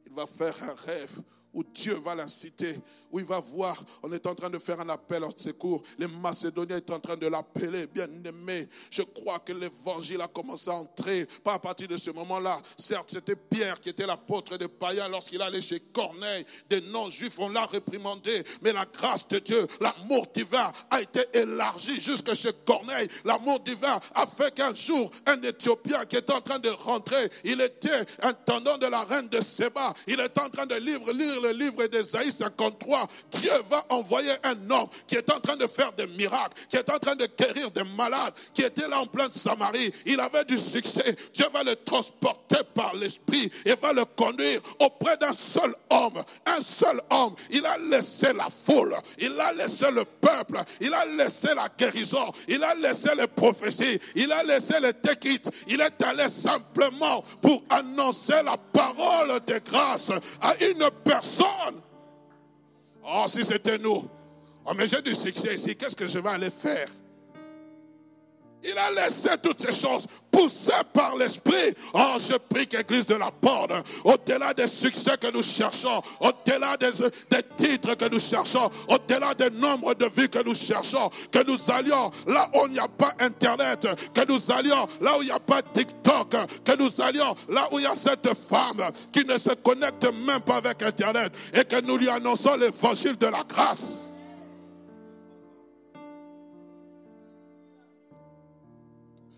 Il 0.06 0.12
va 0.12 0.26
faire 0.26 0.54
un 0.64 0.74
rêve 0.74 1.22
où 1.52 1.64
Dieu 1.64 1.95
va 2.04 2.14
l'inciter, 2.14 2.75
où 3.12 3.18
il 3.18 3.24
va 3.24 3.40
voir, 3.40 3.76
on 4.02 4.12
est 4.12 4.26
en 4.26 4.34
train 4.34 4.50
de 4.50 4.58
faire 4.58 4.80
un 4.80 4.88
appel 4.88 5.24
au 5.24 5.30
secours. 5.36 5.82
Les 5.98 6.06
Macédoniens 6.06 6.80
sont 6.86 6.94
en 6.94 7.00
train 7.00 7.16
de 7.16 7.26
l'appeler, 7.26 7.86
bien 7.86 8.08
aimé. 8.24 8.68
Je 8.90 9.02
crois 9.02 9.38
que 9.40 9.52
l'évangile 9.52 10.20
a 10.20 10.28
commencé 10.28 10.70
à 10.70 10.74
entrer, 10.74 11.26
pas 11.42 11.54
à 11.54 11.58
partir 11.58 11.88
de 11.88 11.96
ce 11.96 12.10
moment-là. 12.10 12.60
Certes, 12.78 13.10
c'était 13.12 13.36
Pierre 13.36 13.80
qui 13.80 13.88
était 13.88 14.06
l'apôtre 14.06 14.56
des 14.56 14.68
païens 14.68 15.08
lorsqu'il 15.08 15.42
allait 15.42 15.60
chez 15.60 15.80
Corneille. 15.80 16.44
Des 16.68 16.80
non-juifs, 16.82 17.38
on 17.38 17.48
l'a 17.48 17.66
réprimandé, 17.66 18.42
mais 18.62 18.72
la 18.72 18.84
grâce 18.86 19.26
de 19.28 19.38
Dieu, 19.38 19.66
l'amour 19.80 20.26
divin 20.32 20.70
a 20.90 21.00
été 21.00 21.20
élargi 21.34 22.00
jusque 22.00 22.32
chez 22.34 22.52
Corneille. 22.64 23.08
L'amour 23.24 23.60
divin 23.60 24.00
a 24.14 24.26
fait 24.26 24.54
qu'un 24.54 24.74
jour, 24.74 25.10
un 25.26 25.40
Éthiopien 25.42 26.04
qui 26.06 26.16
était 26.16 26.32
en 26.32 26.40
train 26.40 26.58
de 26.58 26.68
rentrer, 26.68 27.30
il 27.44 27.60
était 27.60 28.04
intendant 28.22 28.78
de 28.78 28.86
la 28.86 29.02
reine 29.04 29.28
de 29.28 29.40
Séba. 29.40 29.92
Il 30.06 30.20
était 30.20 30.40
en 30.40 30.48
train 30.48 30.66
de 30.66 30.76
lire, 30.76 31.00
lire 31.12 31.40
le 31.40 31.50
livre 31.50 31.86
d'Ésaïe 31.86 32.30
53 32.30 33.00
Dieu 33.33 33.52
va 33.69 33.85
envoyer 33.90 34.33
un 34.45 34.71
homme 34.71 34.88
qui 35.07 35.16
est 35.16 35.30
en 35.30 35.40
train 35.40 35.57
de 35.57 35.66
faire 35.66 35.92
des 35.92 36.07
miracles, 36.09 36.57
qui 36.69 36.76
est 36.76 36.90
en 36.90 36.99
train 36.99 37.14
de 37.14 37.26
guérir 37.38 37.71
des 37.71 37.85
malades, 37.97 38.33
qui 38.54 38.62
était 38.62 38.88
là 38.88 39.00
en 39.00 39.07
pleine 39.07 39.30
Samarie. 39.30 39.92
Il 40.07 40.21
avait 40.21 40.45
du 40.45 40.59
succès. 40.59 41.14
Dieu 41.35 41.47
va 41.52 41.62
le 41.62 41.76
transporter 41.76 42.59
par 42.75 42.95
l'esprit 42.95 43.50
et 43.64 43.75
va 43.75 43.92
le 43.92 44.04
conduire 44.04 44.61
auprès 44.78 45.16
d'un 45.16 45.33
seul 45.33 45.73
homme. 45.90 46.23
Un 46.47 46.61
seul 46.61 47.00
homme. 47.11 47.35
Il 47.50 47.64
a 47.66 47.78
laissé 47.78 48.33
la 48.33 48.49
foule. 48.50 48.97
Il 49.19 49.38
a 49.40 49.52
laissé 49.52 49.90
le 49.90 50.04
peuple. 50.04 50.59
Il 50.80 50.92
a 50.92 51.07
laissé 51.07 51.49
la 51.54 51.69
guérison. 51.78 52.33
Il 52.49 52.62
a 52.62 52.75
laissé 52.75 53.11
les 53.16 53.26
prophéties. 53.26 53.99
Il 54.16 54.33
a 54.33 54.42
laissé 54.45 54.75
les 54.80 54.92
décrites. 54.92 55.50
Il 55.69 55.80
est 55.80 56.02
allé 56.02 56.28
simplement 56.28 57.23
pour 57.40 57.62
annoncer 57.71 58.42
la 58.45 58.57
parole 58.73 59.40
de 59.47 59.59
grâce 59.64 60.11
à 60.42 60.54
une. 60.64 60.88
Oh, 63.12 63.24
si 63.26 63.44
c'était 63.44 63.78
nous. 63.78 64.08
Oh, 64.64 64.72
mais 64.76 64.86
j'ai 64.86 65.02
du 65.02 65.14
succès 65.14 65.54
ici. 65.54 65.74
Qu'est-ce 65.76 65.96
que 65.96 66.06
je 66.06 66.18
vais 66.20 66.28
aller 66.28 66.50
faire? 66.50 66.88
Il 68.62 68.76
a 68.76 68.90
laissé 68.90 69.30
toutes 69.42 69.60
ces 69.60 69.72
choses 69.72 70.06
poussé 70.30 70.72
par 70.92 71.16
l'Esprit. 71.16 71.74
Oh, 71.94 72.16
je 72.18 72.36
prie 72.36 72.66
qu'Église 72.66 73.06
de 73.06 73.14
la 73.14 73.30
porte, 73.30 73.72
au-delà 74.04 74.54
des 74.54 74.66
succès 74.66 75.16
que 75.20 75.32
nous 75.32 75.42
cherchons, 75.42 76.02
au-delà 76.20 76.76
des, 76.76 76.90
des, 77.30 77.42
titres 77.56 77.94
que 77.94 78.08
nous 78.08 78.20
cherchons, 78.20 78.70
au-delà 78.88 79.34
des 79.34 79.50
nombres 79.50 79.94
de 79.94 80.06
vies 80.16 80.28
que 80.28 80.42
nous 80.44 80.54
cherchons, 80.54 81.10
que 81.32 81.42
nous 81.44 81.58
allions 81.70 82.10
là 82.26 82.50
où 82.54 82.66
il 82.66 82.72
n'y 82.72 82.78
a 82.78 82.88
pas 82.88 83.12
Internet, 83.20 83.88
que 84.14 84.26
nous 84.26 84.50
allions 84.50 84.86
là 85.00 85.18
où 85.18 85.22
il 85.22 85.26
n'y 85.26 85.30
a 85.30 85.40
pas 85.40 85.62
TikTok, 85.62 86.36
que 86.64 86.76
nous 86.76 87.00
allions 87.00 87.34
là 87.48 87.66
où 87.72 87.78
il 87.78 87.84
y 87.84 87.86
a 87.86 87.94
cette 87.94 88.28
femme 88.34 88.82
qui 89.12 89.24
ne 89.24 89.38
se 89.38 89.54
connecte 89.54 90.04
même 90.26 90.40
pas 90.40 90.56
avec 90.56 90.82
Internet 90.82 91.32
et 91.54 91.64
que 91.64 91.80
nous 91.80 91.96
lui 91.96 92.08
annonçons 92.08 92.56
l'évangile 92.56 93.16
de 93.16 93.26
la 93.26 93.42
grâce. 93.48 94.09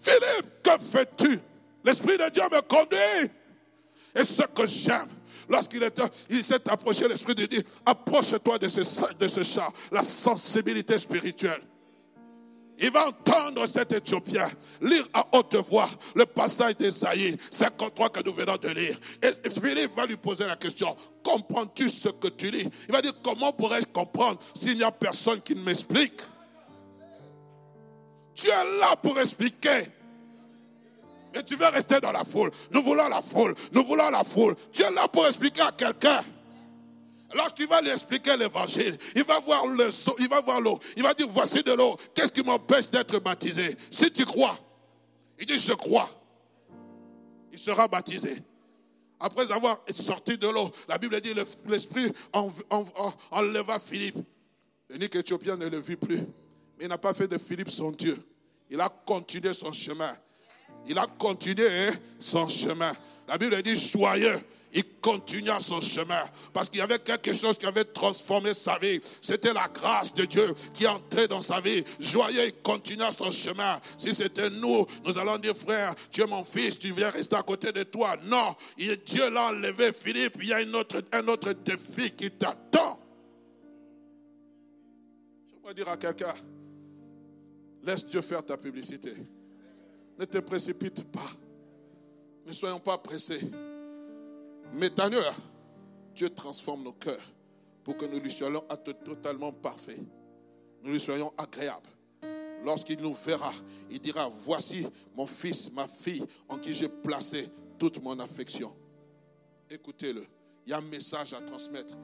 Philippe, 0.02 0.62
que 0.62 0.78
fais-tu? 0.78 1.38
L'Esprit 1.84 2.18
de 2.18 2.28
Dieu 2.30 2.42
me 2.50 2.60
conduit. 2.62 3.30
Et 4.14 4.24
ce 4.24 4.42
que 4.42 4.66
j'aime, 4.66 5.08
lorsqu'il 5.48 5.82
il 6.30 6.42
s'est 6.42 6.68
approché, 6.68 7.08
l'Esprit 7.08 7.34
de 7.34 7.46
Dieu, 7.46 7.62
approche-toi 7.86 8.58
de 8.58 8.68
ce, 8.68 8.80
de 8.80 9.94
la 9.94 10.02
sensibilité 10.02 10.98
spirituelle. 10.98 11.62
Il 12.78 12.90
va 12.90 13.06
entendre 13.06 13.64
cet 13.66 13.92
Éthiopien 13.92 14.48
lire 14.80 15.06
à 15.12 15.24
haute 15.32 15.54
voix 15.54 15.88
le 16.16 16.26
passage 16.26 16.76
d'Esaïe 16.78 17.36
53 17.50 18.08
que 18.10 18.24
nous 18.24 18.32
venons 18.32 18.56
de 18.56 18.68
lire. 18.68 18.98
Et 19.22 19.50
Philippe 19.50 19.94
va 19.94 20.04
lui 20.04 20.16
poser 20.16 20.46
la 20.46 20.56
question, 20.56 20.96
comprends-tu 21.22 21.88
ce 21.88 22.08
que 22.08 22.26
tu 22.28 22.50
lis? 22.50 22.68
Il 22.88 22.92
va 22.92 23.00
dire, 23.00 23.14
comment 23.22 23.52
pourrais-je 23.52 23.86
comprendre 23.86 24.40
s'il 24.54 24.78
n'y 24.78 24.82
a 24.82 24.90
personne 24.90 25.40
qui 25.42 25.54
ne 25.54 25.62
m'explique? 25.62 26.20
Tu 28.34 28.48
es 28.48 28.78
là 28.80 28.96
pour 28.96 29.18
expliquer. 29.18 29.86
Mais 31.34 31.42
tu 31.44 31.56
veux 31.56 31.66
rester 31.66 32.00
dans 32.00 32.12
la 32.12 32.24
foule. 32.24 32.50
Nous 32.70 32.82
voulons 32.82 33.08
la 33.08 33.22
foule. 33.22 33.54
Nous 33.72 33.84
voulons 33.84 34.10
la 34.10 34.22
foule. 34.22 34.54
Tu 34.72 34.82
es 34.82 34.90
là 34.90 35.08
pour 35.08 35.26
expliquer 35.26 35.62
à 35.62 35.72
quelqu'un. 35.72 36.22
Alors 37.32 37.54
qu'il 37.54 37.66
va 37.66 37.80
lui 37.80 37.90
expliquer 37.90 38.36
l'évangile, 38.36 38.96
il 39.16 39.24
va 39.24 39.40
voir 39.40 39.66
le 39.66 39.88
il 40.18 40.28
va 40.28 40.42
voir 40.42 40.60
l'eau, 40.60 40.78
il 40.96 41.02
va 41.02 41.14
dire 41.14 41.26
voici 41.30 41.62
de 41.62 41.72
l'eau, 41.72 41.96
qu'est-ce 42.14 42.30
qui 42.30 42.42
m'empêche 42.42 42.90
d'être 42.90 43.18
baptisé? 43.20 43.74
Si 43.90 44.12
tu 44.12 44.26
crois, 44.26 44.54
il 45.38 45.46
dit 45.46 45.58
je 45.58 45.72
crois, 45.72 46.08
il 47.50 47.58
sera 47.58 47.88
baptisé. 47.88 48.34
Après 49.18 49.50
avoir 49.50 49.80
sorti 49.94 50.36
de 50.36 50.48
l'eau, 50.48 50.70
la 50.88 50.98
Bible 50.98 51.18
dit 51.22 51.32
l'esprit 51.68 52.12
enleva 53.30 53.78
Philippe. 53.80 54.18
L'unique 54.90 55.14
éthiopien 55.16 55.56
ne 55.56 55.68
le 55.68 55.78
vit 55.78 55.96
plus. 55.96 56.20
Il 56.82 56.88
n'a 56.88 56.98
pas 56.98 57.14
fait 57.14 57.28
de 57.28 57.38
Philippe 57.38 57.70
son 57.70 57.92
Dieu. 57.92 58.20
Il 58.68 58.80
a 58.80 58.88
continué 58.88 59.54
son 59.54 59.72
chemin. 59.72 60.12
Il 60.88 60.98
a 60.98 61.06
continué 61.16 61.64
hein, 61.64 61.92
son 62.18 62.48
chemin. 62.48 62.92
La 63.28 63.38
Bible 63.38 63.62
dit 63.62 63.76
joyeux. 63.76 64.36
Il 64.74 64.84
continua 65.00 65.60
son 65.60 65.80
chemin 65.80 66.22
parce 66.52 66.70
qu'il 66.70 66.80
y 66.80 66.82
avait 66.82 66.98
quelque 66.98 67.32
chose 67.34 67.56
qui 67.56 67.66
avait 67.66 67.84
transformé 67.84 68.52
sa 68.52 68.78
vie. 68.78 68.98
C'était 69.20 69.52
la 69.52 69.68
grâce 69.68 70.12
de 70.14 70.24
Dieu 70.24 70.52
qui 70.74 70.86
entrait 70.88 71.28
dans 71.28 71.42
sa 71.42 71.60
vie. 71.60 71.84
Joyeux, 72.00 72.46
il 72.46 72.54
continua 72.62 73.12
son 73.12 73.30
chemin. 73.30 73.78
Si 73.96 74.12
c'était 74.12 74.50
nous, 74.50 74.84
nous 75.04 75.18
allons 75.18 75.38
dire, 75.38 75.54
frère, 75.54 75.94
tu 76.10 76.22
es 76.22 76.26
mon 76.26 76.42
fils, 76.42 76.80
tu 76.80 76.90
viens 76.92 77.10
rester 77.10 77.36
à 77.36 77.42
côté 77.42 77.70
de 77.70 77.84
toi. 77.84 78.16
Non, 78.24 78.56
Dieu 78.76 79.30
l'a 79.30 79.50
enlevé, 79.50 79.92
Philippe. 79.92 80.38
Il 80.40 80.48
y 80.48 80.52
a 80.52 80.56
un 80.56 81.28
autre 81.28 81.52
défi 81.52 82.10
qui 82.12 82.30
t'attend. 82.30 82.98
Je 85.62 85.68
vais 85.68 85.74
dire 85.74 85.88
à 85.88 85.96
quelqu'un, 85.96 86.34
Laisse 87.82 88.06
Dieu 88.06 88.22
faire 88.22 88.44
ta 88.44 88.56
publicité. 88.56 89.12
Ne 90.18 90.24
te 90.24 90.38
précipite 90.38 91.10
pas. 91.10 91.30
Ne 92.46 92.52
soyons 92.52 92.78
pas 92.78 92.98
pressés. 92.98 93.40
Mais 94.74 94.90
d'ailleurs, 94.90 95.34
Dieu 96.14 96.30
transforme 96.30 96.84
nos 96.84 96.92
cœurs 96.92 97.32
pour 97.84 97.96
que 97.96 98.04
nous 98.04 98.20
lui 98.20 98.30
soyons 98.30 98.64
totalement 99.04 99.52
parfaits. 99.52 100.00
Nous 100.82 100.92
lui 100.92 101.00
soyons 101.00 101.32
agréables. 101.36 101.88
Lorsqu'il 102.64 103.00
nous 103.00 103.12
verra, 103.12 103.52
il 103.90 103.98
dira, 103.98 104.28
voici 104.28 104.86
mon 105.16 105.26
fils, 105.26 105.72
ma 105.72 105.88
fille, 105.88 106.24
en 106.48 106.58
qui 106.58 106.72
j'ai 106.72 106.88
placé 106.88 107.48
toute 107.78 108.00
mon 108.02 108.18
affection. 108.20 108.72
Écoutez-le. 109.68 110.24
Il 110.64 110.70
y 110.70 110.72
a 110.72 110.78
un 110.78 110.82
message 110.82 111.34
à 111.34 111.40
transmettre 111.40 111.96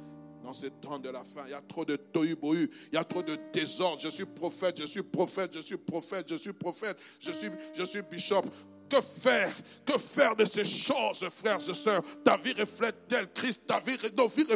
dans 0.49 0.55
ce 0.55 0.67
temps 0.67 0.99
de 0.99 1.11
la 1.11 1.21
fin. 1.21 1.43
Il 1.47 1.50
y 1.50 1.55
a 1.55 1.61
trop 1.61 1.85
de 1.85 1.95
tohu-bohu, 1.95 2.71
il 2.90 2.95
y 2.95 2.97
a 2.97 3.05
trop 3.05 3.23
de 3.23 3.38
désordre. 3.52 4.00
Je 4.00 4.09
suis 4.09 4.25
prophète, 4.25 4.81
je 4.81 4.87
suis 4.87 5.02
prophète, 5.02 5.50
je 5.55 5.61
suis 5.61 5.76
prophète, 5.76 6.25
je 6.26 6.37
suis 6.37 6.55
prophète, 6.55 6.97
je 7.21 7.33
suis, 7.33 7.50
je 7.75 7.85
suis 7.85 8.00
bishop. 8.11 8.45
Que 8.88 9.02
faire? 9.02 9.55
Que 9.85 9.99
faire 9.99 10.35
de 10.37 10.47
ces 10.47 10.64
choses, 10.64 11.28
frères 11.28 11.59
et 11.69 11.75
sœurs? 11.75 12.02
Ta 12.25 12.38
vie 12.38 12.55
reflète-t-elle 12.55 13.31
Christ? 13.35 13.67
Ta 13.67 13.78
vie, 13.81 13.99
nos 14.17 14.28
vies 14.28 14.47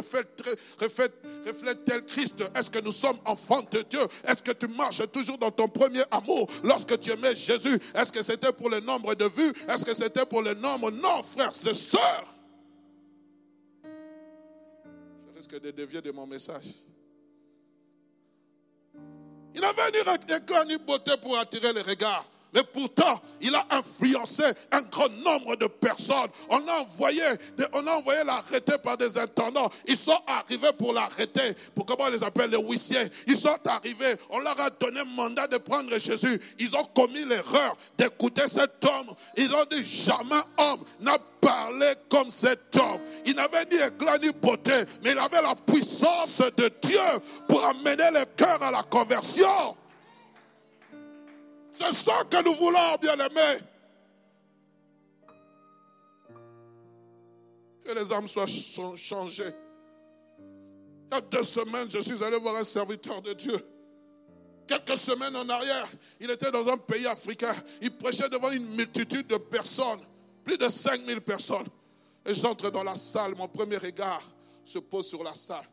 reflètent-elles 0.79 2.05
Christ? 2.05 2.43
Est-ce 2.55 2.71
que 2.71 2.79
nous 2.79 2.91
sommes 2.91 3.19
enfants 3.25 3.61
de 3.69 3.83
Dieu? 3.83 4.01
Est-ce 4.27 4.41
que 4.41 4.53
tu 4.53 4.67
marches 4.69 5.03
toujours 5.11 5.37
dans 5.37 5.51
ton 5.51 5.67
premier 5.67 6.01
amour 6.09 6.49
lorsque 6.63 6.99
tu 6.99 7.11
aimais 7.11 7.35
Jésus? 7.35 7.79
Est-ce 7.93 8.11
que 8.11 8.23
c'était 8.23 8.51
pour 8.51 8.71
le 8.71 8.79
nombre 8.79 9.13
de 9.13 9.25
vues? 9.25 9.53
Est-ce 9.69 9.85
que 9.85 9.93
c'était 9.93 10.25
pour 10.25 10.41
le 10.41 10.55
nombre? 10.55 10.89
Non, 10.89 11.21
frères 11.21 11.51
et 11.51 11.75
sœurs 11.75 12.32
de 15.59 15.71
dévier 15.71 16.01
de 16.01 16.11
mon 16.11 16.27
message. 16.27 16.65
Il 19.55 19.61
n'avait 19.61 19.91
ni 19.91 19.99
rancœur 20.01 20.65
ni 20.65 20.77
beauté 20.77 21.11
pour 21.21 21.37
attirer 21.37 21.73
les 21.73 21.81
regards. 21.81 22.29
Mais 22.53 22.63
pourtant, 22.63 23.21
il 23.41 23.53
a 23.55 23.65
influencé 23.71 24.43
un 24.71 24.81
grand 24.83 25.09
nombre 25.23 25.55
de 25.55 25.67
personnes. 25.67 26.29
On 26.49 26.57
a 26.67 26.81
envoyé, 26.81 27.23
on 27.73 27.85
envoyé 27.87 28.23
l'arrêter 28.23 28.77
par 28.83 28.97
des 28.97 29.17
intendants. 29.17 29.69
Ils 29.87 29.97
sont 29.97 30.19
arrivés 30.27 30.71
pour 30.77 30.93
l'arrêter. 30.93 31.55
Pour 31.73 31.85
comment 31.85 32.05
on 32.05 32.11
les 32.11 32.23
appelle 32.23 32.51
les 32.51 32.61
huissiers. 32.61 33.03
Ils 33.27 33.37
sont 33.37 33.57
arrivés. 33.65 34.15
On 34.29 34.39
leur 34.39 34.59
a 34.59 34.69
donné 34.69 35.01
mandat 35.15 35.47
de 35.47 35.57
prendre 35.57 35.89
Jésus. 35.97 36.39
Ils 36.59 36.75
ont 36.75 36.85
commis 36.95 37.25
l'erreur 37.25 37.75
d'écouter 37.97 38.47
cet 38.47 38.83
homme. 38.85 39.13
Ils 39.37 39.53
ont 39.53 39.65
dit 39.71 39.85
jamais 39.85 40.41
homme 40.57 40.83
n'a 41.01 41.17
parlé 41.41 41.93
comme 42.09 42.29
cet 42.29 42.75
homme. 42.77 43.01
Il 43.25 43.35
n'avait 43.35 43.65
ni 43.65 43.77
éclat 43.77 44.17
ni 44.19 44.31
beauté, 44.31 44.73
mais 45.03 45.11
il 45.11 45.19
avait 45.19 45.41
la 45.41 45.55
puissance 45.55 46.41
de 46.57 46.71
Dieu 46.81 46.99
pour 47.47 47.63
amener 47.65 48.11
le 48.11 48.25
cœur 48.37 48.61
à 48.61 48.71
la 48.71 48.83
conversion. 48.83 49.75
C'est 51.73 51.91
ça 51.91 52.23
que 52.29 52.43
nous 52.43 52.53
voulons, 52.53 52.95
bien-aimés. 53.01 53.59
Que 57.83 57.91
les 57.91 58.13
âmes 58.13 58.27
soient 58.27 58.45
changées. 58.95 59.53
Il 61.11 61.15
y 61.15 61.17
a 61.17 61.21
deux 61.21 61.43
semaines, 61.43 61.89
je 61.89 61.99
suis 61.99 62.23
allé 62.23 62.37
voir 62.37 62.55
un 62.57 62.63
serviteur 62.63 63.21
de 63.21 63.33
Dieu. 63.33 63.59
Quelques 64.67 64.97
semaines 64.97 65.35
en 65.35 65.49
arrière, 65.49 65.87
il 66.19 66.29
était 66.29 66.51
dans 66.51 66.67
un 66.67 66.77
pays 66.77 67.07
africain. 67.07 67.53
Il 67.81 67.91
prêchait 67.97 68.29
devant 68.29 68.51
une 68.51 68.67
multitude 68.75 69.27
de 69.27 69.37
personnes, 69.37 69.99
plus 70.43 70.57
de 70.57 70.69
5000 70.69 71.21
personnes. 71.21 71.67
Et 72.25 72.33
j'entre 72.33 72.69
dans 72.71 72.83
la 72.83 72.95
salle, 72.95 73.35
mon 73.35 73.47
premier 73.47 73.77
regard 73.77 74.21
se 74.63 74.79
pose 74.79 75.07
sur 75.07 75.23
la 75.23 75.33
salle. 75.35 75.67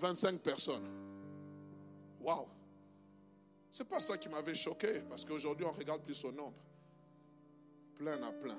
25 0.00 0.40
personnes. 0.40 0.86
Waouh! 2.20 2.46
Ce 3.74 3.82
n'est 3.82 3.88
pas 3.88 3.98
ça 3.98 4.16
qui 4.16 4.28
m'avait 4.28 4.54
choqué, 4.54 4.86
parce 5.08 5.24
qu'aujourd'hui, 5.24 5.66
on 5.66 5.72
regarde 5.72 6.00
plus 6.00 6.24
au 6.24 6.30
nombre. 6.30 6.54
Plein 7.96 8.22
à 8.22 8.30
plein. 8.30 8.56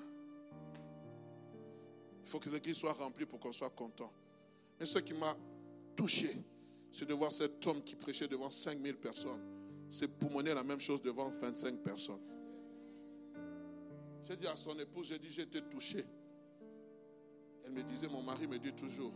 Il 2.21 2.29
faut 2.29 2.37
que 2.37 2.49
l'église 2.49 2.75
soit 2.75 2.91
remplie 2.91 3.25
pour 3.25 3.39
qu'on 3.39 3.53
soit 3.53 3.69
content. 3.69 4.11
Mais 4.77 4.85
ce 4.85 4.99
qui 4.99 5.13
m'a 5.13 5.33
touché, 5.95 6.35
c'est 6.91 7.05
de 7.05 7.13
voir 7.13 7.31
cet 7.31 7.65
homme 7.65 7.81
qui 7.81 7.95
prêchait 7.95 8.27
devant 8.27 8.49
5000 8.49 8.97
personnes. 8.97 9.39
C'est 9.89 10.09
pour 10.09 10.31
mener 10.31 10.53
la 10.53 10.65
même 10.65 10.81
chose 10.81 11.01
devant 11.01 11.29
25 11.29 11.77
personnes. 11.77 12.21
J'ai 14.21 14.35
dit 14.35 14.47
à 14.47 14.57
son 14.57 14.77
épouse, 14.79 15.07
j'ai 15.07 15.19
dit, 15.19 15.31
j'étais 15.31 15.61
touché. 15.61 16.03
Elle 17.63 17.71
me 17.71 17.83
disait, 17.83 18.09
mon 18.09 18.21
mari 18.21 18.47
me 18.47 18.59
dit 18.59 18.73
toujours, 18.73 19.13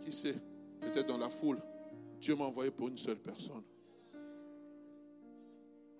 qui 0.00 0.10
sait, 0.10 0.34
peut-être 0.80 1.06
dans 1.06 1.18
la 1.18 1.30
foule, 1.30 1.62
Dieu 2.20 2.34
m'a 2.34 2.46
envoyé 2.46 2.72
pour 2.72 2.88
une 2.88 2.98
seule 2.98 3.20
personne. 3.20 3.62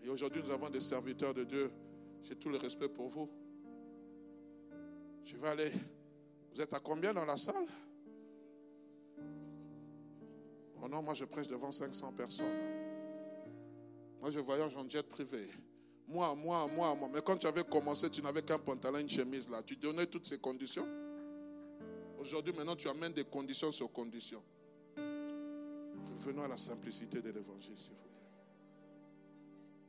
Et 0.04 0.08
aujourd'hui, 0.08 0.42
nous 0.44 0.50
avons 0.50 0.70
des 0.70 0.80
serviteurs 0.80 1.34
de 1.34 1.44
Dieu. 1.44 1.70
J'ai 2.22 2.36
tout 2.36 2.48
le 2.48 2.58
respect 2.58 2.88
pour 2.88 3.08
vous. 3.08 3.28
Je 5.24 5.36
vais 5.36 5.48
aller. 5.48 5.70
Vous 6.54 6.60
êtes 6.60 6.72
à 6.72 6.80
combien 6.80 7.12
dans 7.12 7.24
la 7.24 7.36
salle? 7.36 7.66
Oh 10.82 10.88
non, 10.88 11.02
moi 11.02 11.14
je 11.14 11.24
prêche 11.24 11.48
devant 11.48 11.72
500 11.72 12.12
personnes. 12.12 12.46
Moi 14.20 14.30
je 14.30 14.38
voyage 14.40 14.76
en 14.76 14.88
jet 14.88 15.02
privé. 15.02 15.48
Moi, 16.06 16.34
moi, 16.36 16.66
moi, 16.74 16.94
moi. 16.94 17.10
Mais 17.12 17.20
quand 17.20 17.36
tu 17.36 17.46
avais 17.46 17.64
commencé, 17.64 18.08
tu 18.08 18.22
n'avais 18.22 18.42
qu'un 18.42 18.58
pantalon, 18.58 18.98
une 18.98 19.10
chemise 19.10 19.50
là. 19.50 19.62
Tu 19.62 19.76
donnais 19.76 20.06
toutes 20.06 20.26
ces 20.26 20.38
conditions. 20.38 20.88
Aujourd'hui, 22.18 22.52
maintenant, 22.54 22.76
tu 22.76 22.88
amènes 22.88 23.12
des 23.12 23.24
conditions 23.24 23.70
sur 23.70 23.92
conditions. 23.92 24.42
Revenons 24.96 26.44
à 26.44 26.48
la 26.48 26.56
simplicité 26.56 27.20
de 27.20 27.30
l'évangile, 27.30 27.76
s'il 27.76 27.92
vous 27.92 28.08
plaît. 28.08 28.17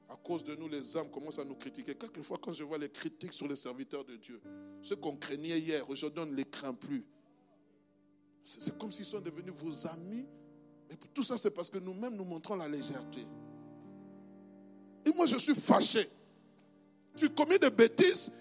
À 0.09 0.15
cause 0.15 0.43
de 0.43 0.55
nous, 0.55 0.67
les 0.67 0.97
âmes 0.97 1.09
commencent 1.11 1.37
à 1.37 1.45
nous 1.45 1.55
critiquer. 1.55 1.93
Quelquefois, 1.93 2.39
quand 2.41 2.51
je 2.51 2.63
vois 2.63 2.79
les 2.79 2.89
critiques 2.89 3.33
sur 3.33 3.47
les 3.47 3.55
serviteurs 3.55 4.03
de 4.03 4.15
Dieu, 4.15 4.41
ceux 4.81 4.95
qu'on 4.95 5.15
craignait 5.15 5.59
hier, 5.59 5.87
aujourd'hui, 5.87 6.23
on 6.23 6.25
ne 6.25 6.35
les 6.35 6.45
craint 6.45 6.73
plus. 6.73 7.05
C'est 8.43 8.75
comme 8.79 8.91
s'ils 8.91 9.05
sont 9.05 9.19
devenus 9.19 9.53
vos 9.53 9.87
amis. 9.87 10.27
Et 10.89 10.95
tout 11.13 11.23
ça, 11.23 11.37
c'est 11.37 11.51
parce 11.51 11.69
que 11.69 11.77
nous-mêmes, 11.77 12.15
nous 12.15 12.23
montrons 12.23 12.55
la 12.55 12.67
légèreté. 12.67 13.21
Et 15.05 15.11
moi, 15.11 15.27
je 15.27 15.37
suis 15.37 15.53
fâché. 15.53 16.09
Tu 17.15 17.29
commets 17.29 17.59
des 17.59 17.69
bêtises, 17.69 18.31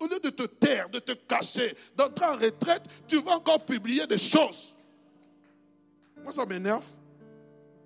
au 0.00 0.06
lieu 0.06 0.20
de 0.20 0.30
te 0.30 0.42
taire, 0.42 0.90
de 0.90 0.98
te 0.98 1.12
cacher, 1.12 1.74
d'entrer 1.96 2.26
en 2.26 2.36
retraite, 2.36 2.82
tu 3.08 3.18
vas 3.22 3.36
encore 3.36 3.64
publier 3.64 4.06
des 4.06 4.18
choses. 4.18 4.74
Moi, 6.22 6.32
ça 6.32 6.44
m'énerve. 6.44 6.84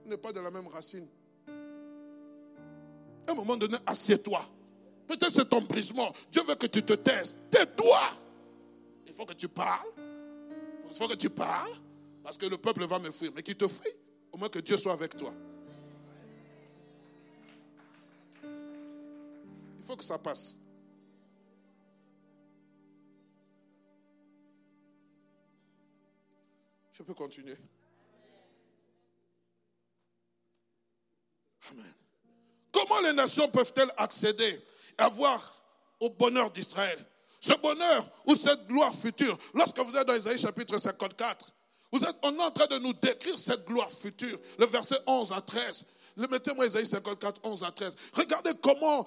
On 0.04 0.08
n'est 0.08 0.16
pas 0.16 0.32
de 0.32 0.40
la 0.40 0.50
même 0.50 0.66
racine. 0.66 1.06
À 3.26 3.32
un 3.32 3.34
moment 3.34 3.56
donné, 3.56 3.76
assieds-toi. 3.86 4.44
Peut-être 5.06 5.30
c'est 5.30 5.48
ton 5.48 5.60
brisement. 5.62 6.12
Dieu 6.30 6.42
veut 6.46 6.54
que 6.54 6.66
tu 6.66 6.82
te 6.82 6.92
taises. 6.94 7.38
Tais-toi. 7.50 8.00
Il 9.06 9.12
faut 9.12 9.24
que 9.24 9.34
tu 9.34 9.48
parles. 9.48 9.88
Il 10.90 10.96
faut 10.96 11.08
que 11.08 11.14
tu 11.14 11.30
parles. 11.30 11.72
Parce 12.22 12.38
que 12.38 12.46
le 12.46 12.58
peuple 12.58 12.84
va 12.86 12.98
me 12.98 13.10
fuir. 13.10 13.32
Mais 13.34 13.42
qui 13.42 13.54
te 13.54 13.68
fuit, 13.68 13.92
au 14.32 14.36
moins 14.36 14.48
que 14.48 14.58
Dieu 14.58 14.76
soit 14.76 14.92
avec 14.92 15.16
toi. 15.16 15.32
Il 19.78 19.84
faut 19.84 19.96
que 19.96 20.04
ça 20.04 20.18
passe. 20.18 20.58
Je 26.92 27.02
peux 27.02 27.14
continuer. 27.14 27.56
Amen. 31.70 31.94
Comment 32.76 33.00
les 33.00 33.14
nations 33.14 33.48
peuvent-elles 33.48 33.90
accéder 33.96 34.60
à 34.98 35.08
voir 35.08 35.40
au 35.98 36.10
bonheur 36.10 36.50
d'Israël? 36.50 36.98
Ce 37.40 37.54
bonheur 37.54 38.04
ou 38.26 38.36
cette 38.36 38.66
gloire 38.66 38.94
future, 38.94 39.38
lorsque 39.54 39.78
vous 39.78 39.96
êtes 39.96 40.06
dans 40.06 40.14
Isaïe 40.14 40.36
chapitre 40.36 40.76
54, 40.76 41.54
vous 41.90 42.04
êtes, 42.04 42.16
en 42.22 42.50
train 42.50 42.66
de 42.66 42.78
nous 42.80 42.92
décrire 42.92 43.38
cette 43.38 43.64
gloire 43.64 43.90
future, 43.90 44.38
le 44.58 44.66
verset 44.66 44.98
11 45.06 45.32
à 45.32 45.40
13. 45.40 45.86
Mettez-moi 46.16 46.66
Esaïe 46.66 46.86
54, 46.86 47.40
11 47.42 47.64
à 47.64 47.70
13. 47.70 47.94
Regardez 48.14 48.50
comment 48.62 49.06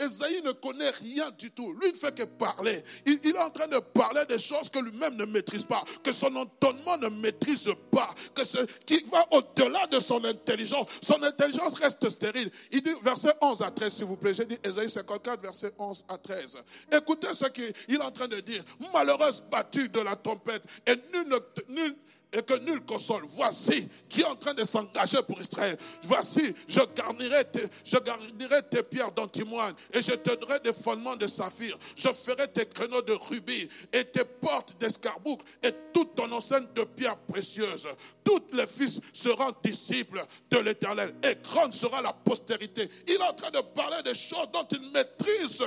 Esaïe 0.00 0.42
ne 0.42 0.50
connaît 0.52 0.90
rien 0.90 1.30
du 1.38 1.52
tout. 1.52 1.72
Lui 1.80 1.92
ne 1.92 1.96
fait 1.96 2.14
que 2.14 2.24
parler. 2.24 2.82
Il, 3.06 3.20
est 3.24 3.38
en 3.38 3.50
train 3.50 3.68
de 3.68 3.78
parler 3.78 4.22
des 4.28 4.38
choses 4.38 4.68
que 4.68 4.80
lui-même 4.80 5.14
ne 5.14 5.26
maîtrise 5.26 5.64
pas, 5.64 5.82
que 6.02 6.12
son 6.12 6.34
entendement 6.34 6.98
ne 6.98 7.08
maîtrise 7.08 7.70
pas, 7.92 8.08
que 8.34 8.42
ce 8.42 8.58
qui 8.84 9.04
va 9.04 9.24
au-delà 9.30 9.86
de 9.86 10.00
son 10.00 10.24
intelligence. 10.24 10.88
Son 11.00 11.22
intelligence 11.22 11.74
reste 11.74 12.10
stérile. 12.10 12.50
Il 12.72 12.82
dit, 12.82 12.90
verset 13.02 13.32
11 13.40 13.62
à 13.62 13.70
13, 13.70 13.92
s'il 13.92 14.04
vous 14.06 14.16
plaît. 14.16 14.34
J'ai 14.34 14.46
dit 14.46 14.58
Esaïe 14.64 14.90
54, 14.90 15.40
verset 15.40 15.72
11 15.78 16.04
à 16.08 16.18
13. 16.18 16.58
Écoutez 16.92 17.32
ce 17.32 17.46
qu'il 17.46 17.94
est 17.94 18.02
en 18.02 18.10
train 18.10 18.28
de 18.28 18.40
dire. 18.40 18.64
Malheureuse 18.92 19.44
battue 19.50 19.88
de 19.88 20.00
la 20.00 20.16
tempête, 20.16 20.64
et 20.86 20.96
nul, 21.12 21.38
nul 21.68 21.96
et 22.34 22.42
que 22.42 22.58
nul 22.60 22.80
console. 22.82 23.22
Voici, 23.26 23.88
Dieu 24.10 24.24
est 24.24 24.28
en 24.28 24.36
train 24.36 24.54
de 24.54 24.64
s'engager 24.64 25.22
pour 25.26 25.40
Israël. 25.40 25.76
Voici, 26.02 26.54
je 26.68 26.80
garnirai 26.94 27.44
tes, 27.44 27.62
je 27.84 27.96
garnirai 27.98 28.62
tes 28.70 28.82
pierres 28.82 29.12
d'antimoine 29.12 29.74
et 29.92 30.02
je 30.02 30.12
te 30.12 30.34
donnerai 30.34 30.60
des 30.60 30.72
fondements 30.72 31.16
de 31.16 31.26
saphir. 31.26 31.76
Je 31.96 32.08
ferai 32.08 32.48
tes 32.48 32.66
créneaux 32.66 33.02
de 33.02 33.12
rubis 33.12 33.68
et 33.92 34.04
tes 34.04 34.24
portes 34.24 34.76
d'escarboucle 34.80 35.44
et 35.62 35.72
toute 35.92 36.14
ton 36.14 36.30
enceinte 36.32 36.74
de 36.74 36.84
pierres 36.84 37.18
précieuses. 37.18 37.88
Tous 38.24 38.42
les 38.52 38.66
fils 38.66 39.00
seront 39.12 39.52
disciples 39.62 40.24
de 40.50 40.58
l'éternel 40.58 41.14
et 41.22 41.36
grande 41.42 41.72
sera 41.74 42.02
la 42.02 42.12
postérité. 42.12 42.88
Il 43.06 43.14
est 43.14 43.22
en 43.22 43.32
train 43.32 43.50
de 43.50 43.60
parler 43.60 44.02
des 44.02 44.14
choses 44.14 44.48
dont 44.52 44.66
il 44.70 44.90
maîtrise 44.92 45.62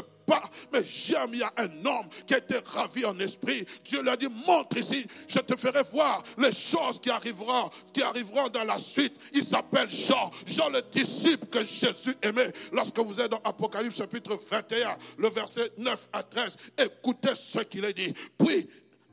Mais 0.73 0.83
j'aime, 0.83 1.29
il 1.33 1.39
y 1.39 1.43
a 1.43 1.51
un 1.57 1.85
homme 1.85 2.07
qui 2.25 2.33
été 2.33 2.55
ravi 2.65 3.05
en 3.05 3.17
esprit. 3.19 3.65
Dieu 3.85 4.01
lui 4.01 4.09
a 4.09 4.17
dit, 4.17 4.27
montre 4.45 4.77
ici, 4.77 5.05
je 5.27 5.39
te 5.39 5.55
ferai 5.55 5.83
voir 5.91 6.23
les 6.37 6.51
choses 6.51 6.99
qui 6.99 7.09
arriveront, 7.09 7.69
qui 7.93 8.01
arriveront 8.03 8.49
dans 8.49 8.65
la 8.65 8.77
suite. 8.77 9.15
Il 9.33 9.43
s'appelle 9.43 9.89
Jean, 9.89 10.31
Jean 10.45 10.69
le 10.69 10.81
disciple 10.91 11.45
que 11.47 11.63
Jésus 11.63 12.15
aimait. 12.21 12.51
Lorsque 12.73 12.99
vous 12.99 13.21
êtes 13.21 13.31
dans 13.31 13.41
Apocalypse 13.43 13.97
chapitre 13.97 14.37
21, 14.51 14.97
le 15.17 15.29
verset 15.29 15.71
9 15.77 16.09
à 16.13 16.23
13, 16.23 16.57
écoutez 16.77 17.35
ce 17.35 17.59
qu'il 17.59 17.85
a 17.85 17.93
dit. 17.93 18.13
Puis, 18.37 18.67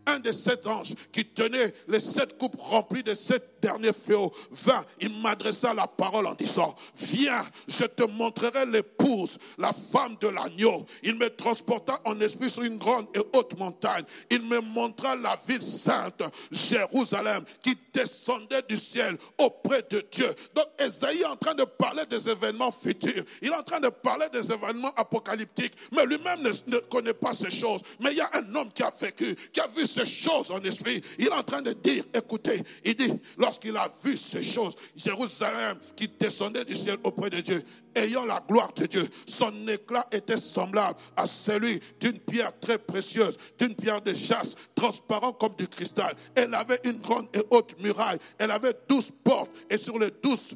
un 0.06 0.18
des 0.18 0.32
sept 0.32 0.66
anges 0.66 0.94
qui 1.12 1.24
tenait 1.24 1.72
les 1.88 2.00
sept 2.00 2.36
coupes 2.38 2.58
remplies 2.58 3.02
de 3.02 3.14
sept 3.14 3.53
derniers 3.64 3.94
fléaux 3.94 4.30
vint, 4.50 4.84
il 5.00 5.10
m'adressa 5.22 5.72
la 5.72 5.86
parole 5.86 6.26
en 6.26 6.34
disant, 6.34 6.74
viens, 6.96 7.42
je 7.66 7.84
te 7.84 8.02
montrerai 8.02 8.66
l'épouse, 8.66 9.38
la 9.56 9.72
femme 9.72 10.16
de 10.20 10.28
l'agneau. 10.28 10.84
Il 11.02 11.14
me 11.14 11.30
transporta 11.30 11.98
en 12.04 12.20
esprit 12.20 12.50
sur 12.50 12.62
une 12.62 12.76
grande 12.76 13.06
et 13.14 13.20
haute 13.32 13.58
montagne. 13.58 14.04
Il 14.30 14.42
me 14.42 14.60
montra 14.60 15.16
la 15.16 15.38
ville 15.48 15.62
sainte, 15.62 16.22
Jérusalem, 16.50 17.42
qui 17.62 17.74
descendait 17.94 18.62
du 18.68 18.76
ciel 18.76 19.16
auprès 19.38 19.82
de 19.90 20.04
Dieu. 20.12 20.28
Donc 20.54 20.66
Esaïe 20.78 21.22
est 21.22 21.26
en 21.26 21.36
train 21.36 21.54
de 21.54 21.64
parler 21.64 22.02
des 22.10 22.28
événements 22.28 22.70
futurs. 22.70 23.24
Il 23.40 23.48
est 23.48 23.56
en 23.56 23.62
train 23.62 23.80
de 23.80 23.88
parler 23.88 24.26
des 24.32 24.52
événements 24.52 24.92
apocalyptiques, 24.96 25.74
mais 25.92 26.04
lui-même 26.04 26.42
ne, 26.42 26.50
ne 26.66 26.78
connaît 26.80 27.14
pas 27.14 27.32
ces 27.32 27.50
choses. 27.50 27.80
Mais 28.00 28.12
il 28.12 28.18
y 28.18 28.20
a 28.20 28.30
un 28.34 28.54
homme 28.56 28.70
qui 28.72 28.82
a 28.82 28.92
vécu, 29.00 29.34
qui 29.52 29.60
a 29.60 29.66
vu 29.68 29.86
ces 29.86 30.04
choses 30.04 30.50
en 30.50 30.62
esprit. 30.64 31.02
Il 31.18 31.26
est 31.26 31.32
en 31.32 31.42
train 31.42 31.62
de 31.62 31.72
dire, 31.72 32.04
écoutez, 32.12 32.60
il 32.84 32.94
dit, 32.94 33.12
lorsque 33.38 33.53
lorsqu'il 33.54 33.76
a 33.76 33.88
vu 34.02 34.16
ces 34.16 34.42
choses, 34.42 34.74
Jérusalem 34.96 35.78
qui 35.96 36.08
descendait 36.08 36.64
du 36.64 36.74
ciel 36.74 36.96
auprès 37.04 37.30
de 37.30 37.40
Dieu, 37.40 37.62
ayant 37.94 38.24
la 38.24 38.42
gloire 38.48 38.72
de 38.72 38.86
Dieu, 38.86 39.08
son 39.28 39.52
éclat 39.68 40.06
était 40.10 40.36
semblable 40.36 40.98
à 41.16 41.26
celui 41.26 41.80
d'une 42.00 42.18
pierre 42.18 42.52
très 42.58 42.78
précieuse, 42.78 43.38
d'une 43.58 43.74
pierre 43.76 44.02
de 44.02 44.12
chasse, 44.12 44.56
transparent 44.74 45.32
comme 45.32 45.54
du 45.56 45.68
cristal. 45.68 46.12
Elle 46.34 46.52
avait 46.54 46.80
une 46.84 46.98
grande 46.98 47.28
et 47.32 47.42
haute 47.50 47.76
muraille. 47.80 48.18
Elle 48.38 48.50
avait 48.50 48.74
douze 48.88 49.12
portes, 49.22 49.50
et 49.70 49.76
sur 49.76 49.98
les 50.00 50.10
douze, 50.20 50.54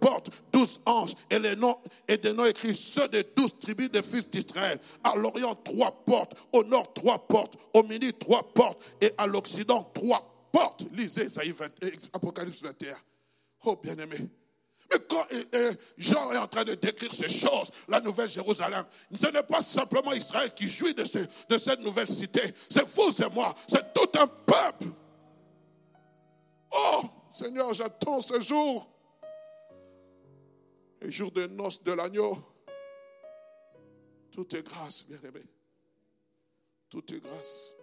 portes, 0.00 0.30
douze 0.50 0.80
anges, 0.86 1.14
et 1.30 1.38
les 1.38 1.56
noms, 1.56 1.76
et 2.08 2.16
des 2.16 2.32
noms 2.32 2.46
écrits, 2.46 2.74
ceux 2.74 3.08
des 3.08 3.24
douze 3.36 3.58
tribus 3.60 3.90
des 3.90 4.02
fils 4.02 4.30
d'Israël. 4.30 4.78
À 5.04 5.14
l'Orient, 5.14 5.54
trois 5.56 5.92
portes, 6.06 6.34
au 6.52 6.64
nord, 6.64 6.90
trois 6.94 7.18
portes, 7.18 7.58
au 7.74 7.82
midi, 7.82 8.14
trois 8.14 8.42
portes, 8.54 8.80
et 9.02 9.12
à 9.18 9.26
l'Occident, 9.26 9.90
trois 9.92 10.31
porte. 10.52 10.84
Lisez 10.92 11.28
Apocalypse 12.12 12.62
21. 12.62 12.96
Oh 13.64 13.76
bien-aimé. 13.82 14.18
Mais 14.92 14.98
quand 15.08 15.24
Jean 15.96 16.32
est 16.32 16.38
en 16.38 16.46
train 16.46 16.64
de 16.64 16.74
décrire 16.74 17.12
ces 17.12 17.28
choses, 17.28 17.70
la 17.88 18.00
nouvelle 18.00 18.28
Jérusalem, 18.28 18.84
ce 19.14 19.28
n'est 19.28 19.42
pas 19.42 19.62
simplement 19.62 20.12
Israël 20.12 20.52
qui 20.54 20.68
jouit 20.68 20.94
de, 20.94 21.02
de 21.48 21.58
cette 21.58 21.80
nouvelle 21.80 22.08
cité. 22.08 22.42
C'est 22.68 22.86
vous 22.86 23.22
et 23.22 23.30
moi. 23.30 23.54
C'est 23.66 23.94
tout 23.94 24.18
un 24.18 24.26
peuple. 24.26 24.92
Oh, 26.72 27.02
Seigneur, 27.30 27.72
j'attends 27.72 28.20
ce 28.20 28.40
jour. 28.40 28.88
Le 31.00 31.10
jour 31.10 31.32
de 31.32 31.46
noces 31.46 31.82
de 31.82 31.92
l'agneau. 31.92 32.36
Tout 34.30 34.54
est 34.56 34.62
grâce, 34.62 35.04
bien-aimé. 35.06 35.42
Tout 36.88 37.04
est 37.14 37.20
grâce. 37.20 37.74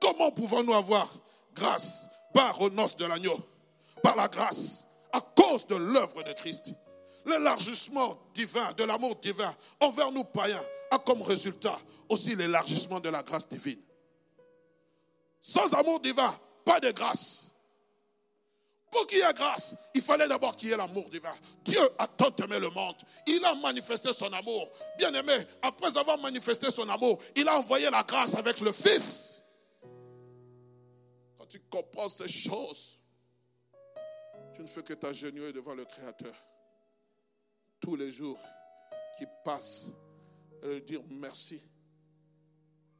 Comment 0.00 0.30
pouvons-nous 0.30 0.74
avoir 0.74 1.08
grâce 1.54 2.04
par 2.32 2.60
aux 2.60 2.70
noces 2.70 2.96
de 2.96 3.06
l'agneau 3.06 3.36
Par 4.02 4.16
la 4.16 4.28
grâce, 4.28 4.86
à 5.12 5.20
cause 5.20 5.66
de 5.66 5.76
l'œuvre 5.76 6.22
de 6.22 6.32
Christ? 6.32 6.70
L'élargissement 7.26 8.18
divin, 8.34 8.72
de 8.72 8.84
l'amour 8.84 9.16
divin 9.16 9.54
envers 9.80 10.12
nous 10.12 10.24
païens 10.24 10.62
a 10.90 10.98
comme 10.98 11.22
résultat 11.22 11.76
aussi 12.08 12.34
l'élargissement 12.36 13.00
de 13.00 13.10
la 13.10 13.22
grâce 13.22 13.48
divine. 13.48 13.80
Sans 15.42 15.74
amour 15.74 16.00
divin, 16.00 16.34
pas 16.64 16.80
de 16.80 16.90
grâce. 16.90 17.54
Pour 18.90 19.06
qu'il 19.06 19.18
y 19.18 19.20
ait 19.20 19.34
grâce, 19.34 19.76
il 19.94 20.00
fallait 20.00 20.28
d'abord 20.28 20.56
qu'il 20.56 20.70
y 20.70 20.72
ait 20.72 20.76
l'amour 20.76 21.04
divin. 21.10 21.34
Dieu 21.64 21.80
a 21.98 22.06
tant 22.06 22.34
aimé 22.42 22.58
le 22.58 22.70
monde. 22.70 22.96
Il 23.26 23.44
a 23.44 23.54
manifesté 23.56 24.12
son 24.14 24.32
amour. 24.32 24.70
Bien 24.96 25.12
aimé, 25.12 25.36
après 25.60 25.96
avoir 25.98 26.18
manifesté 26.18 26.70
son 26.70 26.88
amour, 26.88 27.18
il 27.36 27.46
a 27.48 27.58
envoyé 27.58 27.90
la 27.90 28.02
grâce 28.02 28.34
avec 28.34 28.60
le 28.60 28.72
Fils 28.72 29.37
tu 31.48 31.60
comprends 31.70 32.08
ces 32.08 32.28
choses, 32.28 32.98
tu 34.54 34.62
ne 34.62 34.66
fais 34.66 34.82
que 34.82 34.94
t'agenouiller 34.94 35.52
devant 35.52 35.74
le 35.74 35.84
Créateur. 35.84 36.34
Tous 37.80 37.96
les 37.96 38.10
jours 38.10 38.38
qui 39.18 39.24
passent 39.44 39.86
et 40.62 40.74
lui 40.74 40.82
dire 40.82 41.00
merci. 41.10 41.62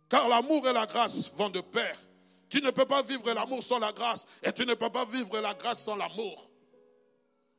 Car 0.09 0.29
l'amour 0.29 0.67
et 0.69 0.73
la 0.73 0.87
grâce 0.87 1.33
vont 1.33 1.51
de 1.51 1.61
pair. 1.61 1.97
Tu 2.49 2.63
ne 2.63 2.71
peux 2.71 2.87
pas 2.87 3.03
vivre 3.03 3.31
l'amour 3.33 3.63
sans 3.63 3.79
la 3.79 3.93
grâce 3.93 4.27
et 4.43 4.53
tu 4.53 4.65
ne 4.65 4.75
peux 4.75 4.91
pas 4.91 5.05
vivre 5.05 5.39
la 5.41 5.55
grâce 5.55 5.83
sans 5.83 5.97
l'amour. 5.97 6.51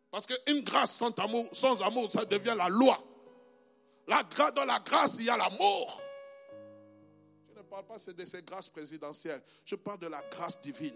Parce 0.09 0.25
qu'une 0.25 0.61
grâce 0.61 0.93
sans 0.93 1.11
amour, 1.19 1.47
sans 1.51 1.81
amour, 1.83 2.11
ça 2.11 2.25
devient 2.25 2.55
la 2.57 2.69
loi. 2.69 2.97
La, 4.07 4.23
dans 4.51 4.65
la 4.65 4.79
grâce, 4.79 5.17
il 5.19 5.25
y 5.25 5.29
a 5.29 5.37
l'amour 5.37 6.01
parle 7.69 7.85
pas 7.85 7.97
de 7.97 8.25
ces 8.25 8.41
grâces 8.41 8.69
présidentielles. 8.69 9.41
Je 9.63 9.75
parle 9.75 9.99
de 9.99 10.07
la 10.07 10.21
grâce 10.31 10.61
divine. 10.61 10.95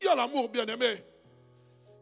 Il 0.00 0.04
y 0.04 0.08
a 0.08 0.14
l'amour 0.14 0.48
bien-aimé. 0.50 0.94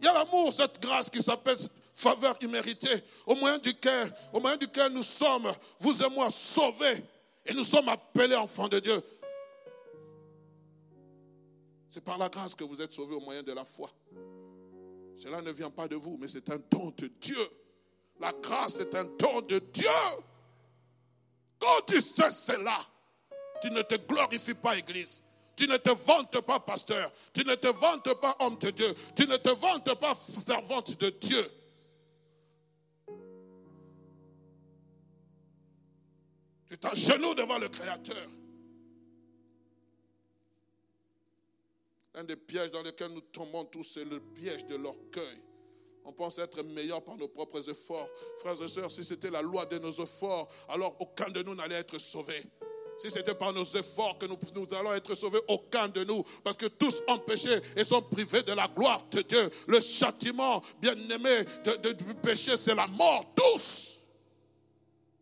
Il 0.01 0.05
y 0.05 0.09
a 0.09 0.13
l'amour, 0.13 0.53
cette 0.53 0.81
grâce 0.81 1.09
qui 1.09 1.23
s'appelle 1.23 1.57
faveur 1.95 2.37
imméritée, 2.43 3.03
au 3.27 3.35
moyen 3.37 3.59
duquel, 3.59 4.13
au 4.33 4.41
moyen 4.41 4.57
duquel 4.57 4.93
nous 4.93 5.03
sommes, 5.03 5.51
vous 5.79 6.03
et 6.03 6.11
moi, 6.11 6.31
sauvés. 6.31 7.03
Et 7.47 7.55
nous 7.55 7.65
sommes 7.65 7.89
appelés 7.89 8.35
enfants 8.35 8.69
de 8.69 8.81
Dieu. 8.81 9.01
C'est 11.91 12.05
par 12.05 12.19
la 12.19 12.29
grâce 12.29 12.55
que 12.55 12.65
vous 12.65 12.83
êtes 12.83 12.93
sauvés 12.93 13.15
au 13.15 13.21
moyen 13.21 13.43
de 13.43 13.53
la 13.53 13.65
foi. 13.65 13.91
Cela 15.17 15.41
ne 15.41 15.51
vient 15.53 15.71
pas 15.71 15.89
de 15.89 15.97
vous, 15.97 16.19
mais 16.21 16.29
c'est 16.29 16.51
un 16.51 16.59
don 16.71 16.93
de 16.99 17.07
Dieu. 17.07 17.49
La 18.21 18.33
grâce 18.33 18.81
est 18.81 18.95
un 18.95 19.05
don 19.05 19.41
de 19.43 19.59
Dieu. 19.59 19.89
Quand 21.59 21.87
tu 21.87 22.01
sais 22.01 22.31
cela, 22.31 22.79
tu 23.63 23.71
ne 23.71 23.83
te 23.83 23.95
glorifies 23.95 24.55
pas, 24.55 24.77
Église. 24.77 25.23
Tu 25.57 25.67
ne 25.67 25.79
te 25.79 25.91
vantes 25.91 26.41
pas, 26.43 26.61
pasteur. 26.61 27.11
Tu 27.33 27.45
ne 27.45 27.55
te 27.55 27.69
vantes 27.69 28.13
pas, 28.21 28.37
homme 28.41 28.59
de 28.59 28.71
Dieu. 28.71 28.95
Tu 29.17 29.27
ne 29.27 29.37
te 29.39 29.49
vantes 29.49 29.95
pas, 29.95 30.15
servante 30.15 31.01
de 31.01 31.11
Dieu. 31.11 31.51
Tu 36.69 36.77
t'agenouilles 36.79 37.35
devant 37.37 37.59
le 37.59 37.69
Créateur. 37.69 38.29
Un 42.15 42.25
des 42.25 42.37
pièges 42.37 42.71
dans 42.71 42.83
lesquels 42.83 43.13
nous 43.13 43.21
tombons 43.21 43.65
tous, 43.67 43.85
c'est 43.85 44.05
le 44.05 44.21
piège 44.21 44.67
de 44.67 44.77
l'orgueil. 44.77 45.43
On 46.09 46.13
pense 46.13 46.39
être 46.39 46.63
meilleur 46.63 47.03
par 47.03 47.17
nos 47.17 47.27
propres 47.27 47.69
efforts. 47.69 48.09
Frères 48.37 48.63
et 48.63 48.69
sœurs, 48.69 48.93
si 48.93 49.03
c'était 49.03 49.31
la 49.31 49.43
loi 49.43 49.67
de 49.67 49.79
nos 49.79 49.93
efforts, 49.93 50.49
alors 50.69 50.95
aucun 51.01 51.29
de 51.31 51.43
nous 51.43 51.57
n'allait 51.57 51.75
être 51.75 51.99
sauvé. 51.99 52.41
Si 52.97 53.11
c'était 53.11 53.35
par 53.35 53.53
nos 53.53 53.65
efforts 53.65 54.17
que 54.17 54.27
nous, 54.27 54.67
allons 54.79 54.93
être 54.93 55.15
sauvés, 55.17 55.41
aucun 55.49 55.89
de 55.89 56.05
nous, 56.05 56.25
parce 56.45 56.57
que 56.57 56.67
tous 56.67 57.03
ont 57.09 57.19
péché 57.19 57.51
et 57.77 57.83
sont 57.83 58.01
privés 58.03 58.43
de 58.45 58.53
la 58.53 58.69
gloire 58.69 59.05
de 59.11 59.21
Dieu. 59.21 59.51
Le 59.67 59.81
châtiment, 59.81 60.63
bien 60.81 60.95
aimé, 61.11 61.45
du 61.99 62.15
péché, 62.15 62.57
c'est 62.57 62.77
la 62.77 62.87
mort, 62.87 63.25
tous. 63.35 63.99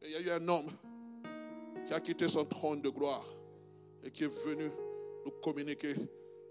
Et 0.02 0.06
il 0.06 0.12
y 0.12 0.16
a 0.16 0.20
eu 0.20 0.30
un 0.32 0.48
homme 0.48 0.70
qui 1.86 1.94
a 1.94 2.00
quitté 2.00 2.28
son 2.28 2.44
trône 2.44 2.82
de 2.82 2.90
gloire 2.90 3.24
et 4.04 4.10
qui 4.10 4.24
est 4.24 4.44
venu 4.44 4.70
nous 5.24 5.32
communiquer 5.42 5.94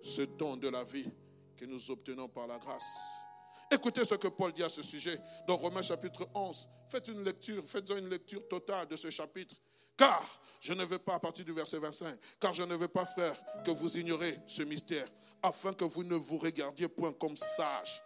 ce 0.02 0.24
don 0.24 0.58
de 0.58 0.70
la 0.70 0.84
vie 0.84 1.08
que 1.56 1.66
nous 1.66 1.92
obtenons 1.92 2.28
par 2.28 2.48
la 2.48 2.58
grâce. 2.58 3.23
Écoutez 3.72 4.06
ce 4.06 4.16
que 4.16 4.28
Paul 4.28 4.52
dit 4.54 4.64
à 4.64 4.70
ce 4.70 4.84
sujet 4.84 5.20
dans 5.48 5.58
Romains 5.58 5.82
chapitre 5.82 6.28
11. 6.34 6.68
Faites 6.88 7.08
une 7.08 7.24
lecture, 7.24 7.64
faites-en 7.66 7.98
une 7.98 8.10
lecture 8.10 8.48
totale 8.48 8.88
de 8.88 8.96
ce 8.96 9.10
chapitre. 9.10 9.56
Car 9.98 10.24
je 10.60 10.74
ne 10.74 10.86
veux 10.86 11.00
pas, 11.00 11.16
à 11.16 11.20
partir 11.20 11.44
du 11.46 11.52
verset 11.52 11.78
25, 11.78 12.16
car 12.40 12.54
je 12.54 12.64
ne 12.64 12.76
veux 12.76 12.88
pas, 12.88 13.06
frère, 13.06 13.36
que 13.66 13.72
vous 13.72 13.98
ignorez 13.98 14.34
ce 14.48 14.64
mystère, 14.64 15.06
afin 15.42 15.74
que 15.74 15.84
vous 15.84 16.04
ne 16.04 16.16
vous 16.16 16.38
regardiez 16.38 16.88
point 16.88 17.12
comme 17.12 17.36
sages, 17.36 18.02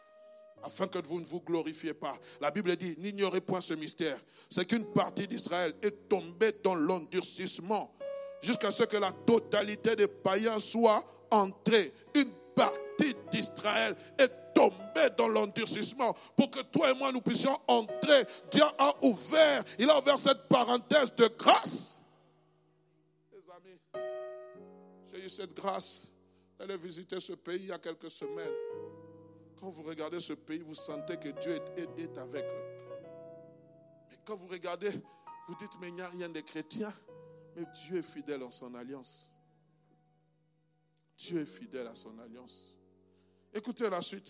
afin 0.64 0.88
que 0.88 1.00
vous 1.06 1.20
ne 1.20 1.26
vous 1.26 1.42
glorifiez 1.42 1.94
pas. 1.94 2.18
La 2.42 2.50
Bible 2.50 2.76
dit, 2.76 2.96
n'ignorez 2.98 3.42
point 3.42 3.62
ce 3.62 3.76
mystère. 3.76 4.18
C'est 4.50 4.66
qu'une 4.66 4.86
partie 4.86 5.28
d'Israël 5.28 5.74
est 5.84 6.10
tombée 6.10 6.52
dans 6.64 6.76
l'endurcissement, 6.76 7.96
jusqu'à 8.42 8.72
ce 8.72 8.84
que 8.84 8.98
la 8.98 9.12
totalité 9.12 9.96
des 9.96 10.08
païens 10.08 10.60
soit 10.60 11.04
entrée. 11.30 11.94
Une 12.16 12.32
partie 12.56 13.16
d'Israël 13.32 13.96
est 14.18 14.47
tomber 14.58 15.10
dans 15.18 15.28
l'endurcissement 15.28 16.14
pour 16.36 16.50
que 16.50 16.62
toi 16.62 16.90
et 16.90 16.96
moi 16.96 17.12
nous 17.12 17.22
puissions 17.22 17.56
entrer. 17.68 18.26
Dieu 18.52 18.64
a 18.78 19.06
ouvert, 19.06 19.64
il 19.78 19.90
a 19.90 20.00
ouvert 20.00 20.18
cette 20.18 20.48
parenthèse 20.48 21.16
de 21.16 21.28
grâce. 21.38 22.02
Les 23.32 23.40
amis, 23.52 23.80
j'ai 25.12 25.26
eu 25.26 25.30
cette 25.30 25.54
grâce 25.54 26.12
d'aller 26.58 26.78
visiter 26.78 27.20
ce 27.20 27.34
pays 27.34 27.60
il 27.60 27.68
y 27.68 27.72
a 27.72 27.78
quelques 27.78 28.10
semaines. 28.10 28.54
Quand 29.60 29.70
vous 29.70 29.84
regardez 29.84 30.20
ce 30.20 30.34
pays, 30.34 30.62
vous 30.62 30.76
sentez 30.76 31.18
que 31.18 31.30
Dieu 31.30 31.52
est, 31.78 32.00
est 32.00 32.18
avec 32.18 32.46
eux. 32.46 32.98
Mais 34.10 34.18
quand 34.26 34.36
vous 34.36 34.48
regardez, 34.48 34.90
vous 35.48 35.56
dites, 35.56 35.72
mais 35.80 35.90
il 35.90 35.96
n'y 35.96 36.02
a 36.02 36.10
rien 36.10 36.30
de 36.30 36.40
chrétien. 36.42 36.92
Mais 37.56 37.64
Dieu 37.74 37.98
est 37.98 38.04
fidèle 38.04 38.44
en 38.44 38.52
son 38.52 38.74
alliance. 38.76 39.32
Dieu 41.18 41.42
est 41.42 41.46
fidèle 41.46 41.88
à 41.88 41.96
son 41.96 42.18
alliance. 42.20 42.77
Écoutez 43.54 43.90
la 43.90 44.02
suite. 44.02 44.30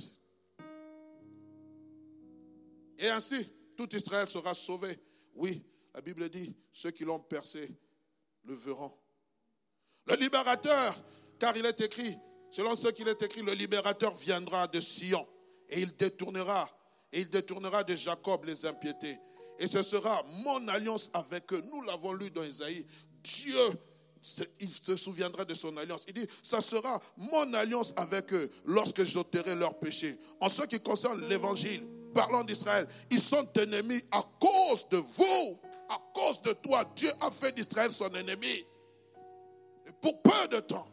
Et 2.97 3.10
ainsi, 3.10 3.47
tout 3.75 3.93
Israël 3.95 4.27
sera 4.27 4.53
sauvé. 4.53 4.97
Oui, 5.36 5.63
la 5.93 6.01
Bible 6.01 6.30
dit, 6.30 6.56
ceux 6.71 6.91
qui 6.91 7.06
l'ont 7.06 7.19
percé 7.19 7.69
le 8.45 8.53
verront. 8.53 8.97
Le 10.08 10.15
libérateur, 10.15 10.95
car 11.38 11.56
il 11.58 11.65
est 11.65 11.82
écrit, 11.82 12.17
selon 12.49 12.75
ce 12.75 12.88
qu'il 12.89 13.08
est 13.08 13.21
écrit, 13.21 13.43
le 13.43 13.53
libérateur 13.53 14.13
viendra 14.15 14.67
de 14.67 14.80
Sion 14.80 15.27
et 15.69 15.82
il 15.82 15.95
détournera, 15.95 16.69
et 17.12 17.21
il 17.21 17.30
détournera 17.30 17.84
de 17.84 17.95
Jacob 17.95 18.45
les 18.45 18.65
impiétés. 18.65 19.17
Et 19.60 19.67
ce 19.67 19.84
sera 19.84 20.23
mon 20.45 20.67
alliance 20.67 21.10
avec 21.13 21.51
eux. 21.53 21.63
Nous 21.71 21.82
l'avons 21.82 22.13
lu 22.13 22.32
dans 22.32 22.43
Isaïe. 22.43 22.86
Dieu 23.23 23.69
il 24.60 24.70
se 24.70 24.96
souviendra 24.96 25.46
de 25.46 25.54
son 25.54 25.76
alliance. 25.78 26.06
Il 26.08 26.13
dit, 26.13 26.28
ça 26.44 26.62
sera 26.62 27.00
mon 27.18 27.54
alliance 27.54 27.94
avec 27.96 28.34
eux 28.34 28.50
lorsque 28.66 29.04
j'ôterai 29.04 29.56
leurs 29.56 29.78
péchés. 29.80 30.18
En 30.40 30.50
ce 30.50 30.63
qui 30.63 30.80
concerne 30.82 31.28
l'évangile, 31.28 31.84
parlant 32.13 32.44
d'Israël, 32.44 32.88
ils 33.12 33.22
sont 33.22 33.48
ennemis 33.56 34.02
à 34.12 34.24
cause 34.40 34.90
de 34.90 34.98
vous, 34.98 35.60
à 35.90 36.00
cause 36.13 36.42
de 36.42 36.54
toi. 36.54 36.84
Dieu 36.96 37.12
a 37.22 37.32
fait 37.32 37.54
d'Israël 37.54 37.92
son 37.92 38.10
ennemi. 38.13 38.66
Et 39.88 39.92
pour 40.02 40.22
peu 40.22 40.48
de 40.50 40.60
temps, 40.60 40.88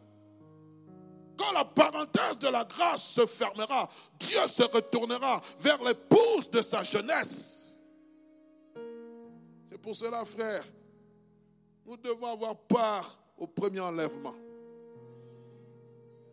Quand 1.37 1.53
la 1.53 1.65
parenthèse 1.65 2.39
de 2.39 2.49
la 2.49 2.65
grâce 2.65 3.05
se 3.15 3.27
fermera, 3.27 3.89
Dieu 4.21 4.39
se 4.47 4.63
retournera 4.63 5.41
vers 5.59 5.83
l'épouse 5.83 6.51
de 6.53 6.63
sa 6.63 6.83
jeunesse. 6.83 7.73
C'est 9.69 9.79
pour 9.79 9.97
cela, 9.97 10.25
frère, 10.25 10.65
nous 11.87 11.97
devons 11.97 12.27
avoir 12.27 12.57
part 12.57 13.19
au 13.37 13.47
premier 13.47 13.81
enlèvement. 13.81 14.35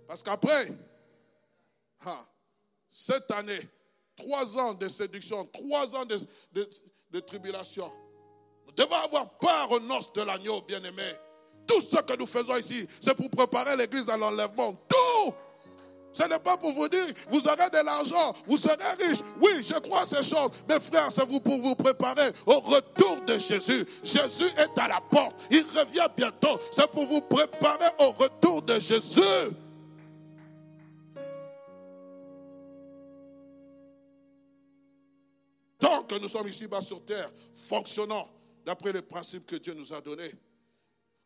Parce 0.08 0.24
qu'après, 0.24 0.68
cette 2.90 3.32
année, 3.32 3.60
trois 4.16 4.58
ans 4.58 4.74
de 4.74 4.88
séduction, 4.88 5.46
trois 5.46 5.96
ans 5.96 6.06
de, 6.06 7.20
tribulation, 7.22 7.90
nous 8.66 8.74
devons 8.74 8.96
avoir 8.96 9.38
part 9.40 9.72
aux 9.72 9.80
noces 9.80 10.14
de 10.14 10.22
l'agneau, 10.22 10.62
bien-aimé. 10.62 11.12
Tout 11.68 11.82
ce 11.82 12.02
que 12.02 12.18
nous 12.18 12.26
faisons 12.26 12.58
ici, 12.58 12.88
c'est 13.00 13.16
pour 13.16 13.30
préparer 13.30 13.78
l'église 13.78 14.10
à 14.10 14.18
l'enlèvement. 14.18 14.74
Ce 16.14 16.24
n'est 16.24 16.40
pas 16.40 16.58
pour 16.58 16.74
vous 16.74 16.88
dire, 16.90 17.06
vous 17.30 17.48
aurez 17.48 17.70
de 17.70 17.86
l'argent, 17.86 18.36
vous 18.46 18.58
serez 18.58 18.76
riche. 19.00 19.20
Oui, 19.42 19.52
je 19.64 19.76
crois 19.80 20.06
ces 20.06 20.24
choses. 20.24 20.52
Mais 20.68 20.80
frères, 20.80 21.12
c'est 21.12 21.26
pour 21.26 21.60
vous 21.60 21.76
préparer 21.76 22.32
au 22.46 22.60
retour 22.60 23.22
de 23.22 23.38
Jésus. 23.38 23.86
Jésus 24.04 24.50
est 24.58 24.78
à 24.78 24.88
la 24.88 25.02
porte. 25.10 25.36
Il 25.50 25.64
revient 25.78 26.08
bientôt. 26.16 26.60
C'est 26.72 26.90
pour 26.92 27.06
vous 27.06 27.22
préparer 27.22 27.90
au 28.00 28.12
retour 28.12 28.62
de 28.62 28.80
Jésus. 28.80 29.22
Tant 35.80 36.04
que 36.04 36.16
nous 36.20 36.28
sommes 36.28 36.48
ici 36.48 36.68
bas 36.68 36.82
sur 36.82 37.04
terre, 37.06 37.32
fonctionnant 37.54 38.30
d'après 38.66 38.92
les 38.92 39.02
principes 39.02 39.46
que 39.46 39.56
Dieu 39.56 39.74
nous 39.74 39.92
a 39.94 40.02
donnés. 40.02 40.32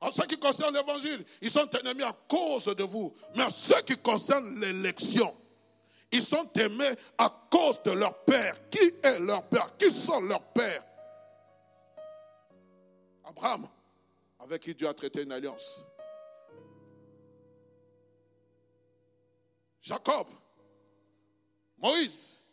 En 0.01 0.11
ce 0.11 0.21
qui 0.23 0.37
concerne 0.37 0.75
l'évangile, 0.75 1.23
ils 1.41 1.49
sont 1.49 1.69
ennemis 1.79 2.03
à 2.03 2.13
cause 2.27 2.65
de 2.65 2.83
vous. 2.83 3.13
Mais 3.35 3.43
en 3.43 3.49
ce 3.49 3.81
qui 3.83 3.97
concerne 3.97 4.59
l'élection, 4.59 5.35
ils 6.11 6.21
sont 6.21 6.49
aimés 6.53 6.91
à 7.17 7.47
cause 7.49 7.81
de 7.83 7.91
leur 7.91 8.23
père. 8.23 8.55
Qui 8.69 8.93
est 9.03 9.19
leur 9.19 9.43
père? 9.47 9.75
Qui 9.77 9.91
sont 9.91 10.21
leurs 10.21 10.43
pères? 10.43 10.83
Abraham, 13.23 13.67
avec 14.39 14.61
qui 14.61 14.75
Dieu 14.75 14.87
a 14.87 14.93
traité 14.93 15.23
une 15.23 15.31
alliance. 15.31 15.83
Jacob, 19.81 20.27
Moïse, 21.77 22.43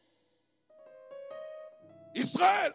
Israël. 2.15 2.73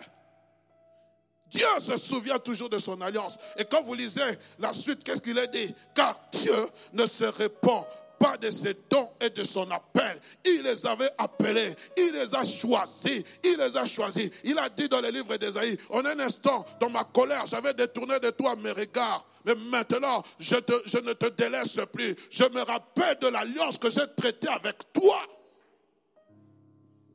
Dieu 1.52 1.66
se 1.82 1.98
souvient 1.98 2.40
toujours 2.40 2.70
de 2.70 2.78
son 2.78 3.00
alliance. 3.02 3.38
Et 3.58 3.66
quand 3.66 3.82
vous 3.84 3.94
lisez 3.94 4.22
la 4.60 4.74
suite, 4.74 5.04
qu'est-ce 5.04 5.22
qu'il 5.22 5.40
a 5.40 5.48
dit? 5.48 5.74
Car 5.96 6.20
Dieu 6.32 6.56
ne 6.94 7.06
se 7.06 7.26
répand 7.26 7.86
pas 8.20 8.38
de 8.38 8.50
ses 8.50 8.74
dons 8.90 9.10
et 9.22 9.30
de 9.30 9.44
son 9.44 9.70
appel. 9.72 10.20
Il 10.46 10.62
les 10.64 10.86
avait 10.86 11.10
appelés, 11.18 11.74
il 11.98 12.12
les 12.14 12.36
a 12.36 12.44
choisis, 12.44 13.24
il 13.44 13.58
les 13.58 13.78
a 13.78 13.86
choisis. 13.86 14.30
Il 14.44 14.58
a 14.58 14.70
dit 14.70 14.90
dans 14.90 15.02
le 15.02 15.10
livre 15.10 15.36
d'Ésaïe, 15.38 15.78
en 15.90 16.04
un 16.06 16.20
instant, 16.20 16.66
dans 16.80 16.90
ma 16.90 17.04
colère, 17.04 17.46
j'avais 17.48 17.74
détourné 17.74 18.20
de 18.20 18.30
toi 18.32 18.56
mes 18.58 18.72
regards. 18.72 19.26
Mais 19.46 19.56
maintenant, 19.56 20.24
je, 20.40 20.56
je 20.86 20.98
ne 20.98 21.14
te 21.14 21.28
délaisse 21.28 21.80
plus. 21.94 22.16
Je 22.32 22.44
me 22.46 22.62
rappelle 22.62 23.20
de 23.20 23.28
l'alliance 23.28 23.78
que 23.78 23.90
j'ai 23.90 24.08
traitée 24.16 24.50
avec 24.50 24.78
toi. 24.94 25.20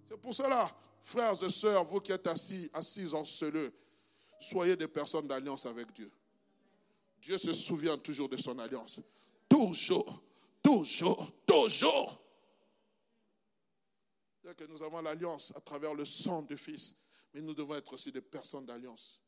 C'est 0.08 0.20
pour 0.20 0.34
cela, 0.34 0.70
frères 1.00 1.34
et 1.42 1.50
sœurs, 1.50 1.84
vous 1.84 2.00
qui 2.00 2.12
êtes 2.12 2.26
assis, 2.26 2.70
assis 2.74 3.08
en 3.12 3.24
celui, 3.24 3.70
soyez 4.42 4.76
des 4.76 4.88
personnes 4.88 5.26
d'alliance 5.26 5.66
avec 5.66 5.92
Dieu. 5.92 6.10
Dieu 7.20 7.38
se 7.38 7.52
souvient 7.52 7.96
toujours 7.98 8.28
de 8.28 8.36
son 8.36 8.58
alliance. 8.58 9.00
Toujours, 9.48 10.22
toujours, 10.62 11.30
toujours. 11.46 12.20
C'est 14.44 14.56
que 14.56 14.64
nous 14.64 14.82
avons 14.82 15.00
l'alliance 15.00 15.52
à 15.54 15.60
travers 15.60 15.94
le 15.94 16.04
sang 16.04 16.42
du 16.42 16.56
Fils, 16.56 16.94
mais 17.32 17.40
nous 17.40 17.54
devons 17.54 17.76
être 17.76 17.92
aussi 17.92 18.10
des 18.10 18.20
personnes 18.20 18.66
d'alliance. 18.66 19.20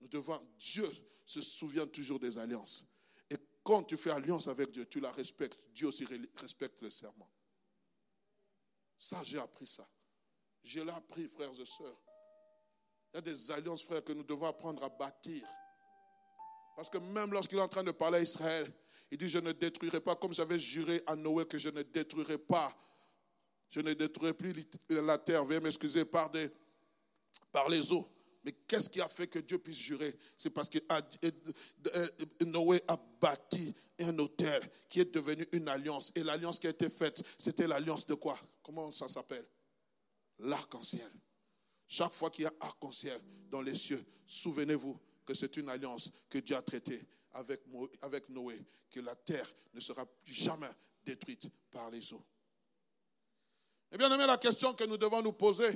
Nous 0.00 0.08
devons, 0.08 0.40
Dieu 0.58 0.88
se 1.26 1.42
souvient 1.42 1.86
toujours 1.86 2.18
des 2.18 2.38
alliances. 2.38 2.86
Et 3.30 3.36
quand 3.62 3.82
tu 3.82 3.96
fais 3.96 4.10
alliance 4.10 4.48
avec 4.48 4.70
Dieu, 4.70 4.86
tu 4.86 5.00
la 5.00 5.12
respectes. 5.12 5.60
Dieu 5.74 5.88
aussi 5.88 6.06
respecte 6.36 6.80
le 6.80 6.90
serment. 6.90 7.30
Ça, 8.98 9.22
j'ai 9.22 9.38
appris 9.38 9.66
ça. 9.66 9.86
Je 10.64 10.80
l'ai 10.80 10.90
appris, 10.90 11.28
frères 11.28 11.52
et 11.60 11.66
sœurs. 11.66 12.07
Il 13.12 13.16
y 13.16 13.18
a 13.18 13.20
des 13.22 13.50
alliances, 13.50 13.82
frères, 13.82 14.04
que 14.04 14.12
nous 14.12 14.22
devons 14.22 14.46
apprendre 14.46 14.82
à 14.84 14.88
bâtir. 14.88 15.46
Parce 16.76 16.90
que 16.90 16.98
même 16.98 17.32
lorsqu'il 17.32 17.58
est 17.58 17.62
en 17.62 17.68
train 17.68 17.84
de 17.84 17.90
parler 17.90 18.18
à 18.18 18.22
Israël, 18.22 18.70
il 19.10 19.18
dit, 19.18 19.28
je 19.28 19.38
ne 19.38 19.52
détruirai 19.52 20.00
pas, 20.00 20.14
comme 20.16 20.34
j'avais 20.34 20.58
juré 20.58 21.02
à 21.06 21.16
Noé 21.16 21.46
que 21.46 21.58
je 21.58 21.70
ne 21.70 21.82
détruirai 21.82 22.38
pas. 22.38 22.76
Je 23.70 23.80
ne 23.80 23.92
détruirai 23.92 24.34
plus 24.34 24.54
la 24.88 25.18
terre, 25.18 25.44
veuillez 25.44 25.60
m'excuser, 25.60 26.04
par, 26.04 26.30
par 27.50 27.68
les 27.68 27.92
eaux. 27.92 28.08
Mais 28.44 28.52
qu'est-ce 28.52 28.88
qui 28.88 29.00
a 29.00 29.08
fait 29.08 29.26
que 29.26 29.38
Dieu 29.40 29.58
puisse 29.58 29.78
jurer? 29.78 30.14
C'est 30.36 30.50
parce 30.50 30.68
que 30.68 30.78
Noé 32.44 32.82
a 32.86 32.96
bâti 33.20 33.74
un 34.00 34.16
hôtel 34.18 34.62
qui 34.88 35.00
est 35.00 35.12
devenu 35.12 35.46
une 35.52 35.68
alliance. 35.68 36.12
Et 36.14 36.22
l'alliance 36.22 36.58
qui 36.58 36.66
a 36.66 36.70
été 36.70 36.88
faite, 36.88 37.22
c'était 37.38 37.66
l'alliance 37.66 38.06
de 38.06 38.14
quoi? 38.14 38.38
Comment 38.62 38.92
ça 38.92 39.08
s'appelle? 39.08 39.46
L'arc-en-ciel. 40.38 41.10
Chaque 41.88 42.12
fois 42.12 42.30
qu'il 42.30 42.44
y 42.44 42.46
a 42.46 42.52
arc-en-ciel 42.60 43.18
dans 43.50 43.62
les 43.62 43.74
cieux, 43.74 44.04
souvenez-vous 44.26 45.00
que 45.24 45.32
c'est 45.32 45.56
une 45.56 45.70
alliance 45.70 46.10
que 46.28 46.38
Dieu 46.38 46.54
a 46.54 46.62
traitée 46.62 47.00
avec, 47.32 48.28
Noé, 48.28 48.60
que 48.90 49.00
la 49.00 49.14
terre 49.16 49.48
ne 49.72 49.80
sera 49.80 50.06
jamais 50.26 50.68
détruite 51.04 51.48
par 51.70 51.90
les 51.90 52.12
eaux. 52.12 52.24
Et 53.90 53.94
eh 53.94 53.98
bien 53.98 54.12
aimé, 54.12 54.26
la 54.26 54.36
question 54.36 54.74
que 54.74 54.84
nous 54.84 54.98
devons 54.98 55.22
nous 55.22 55.32
poser, 55.32 55.70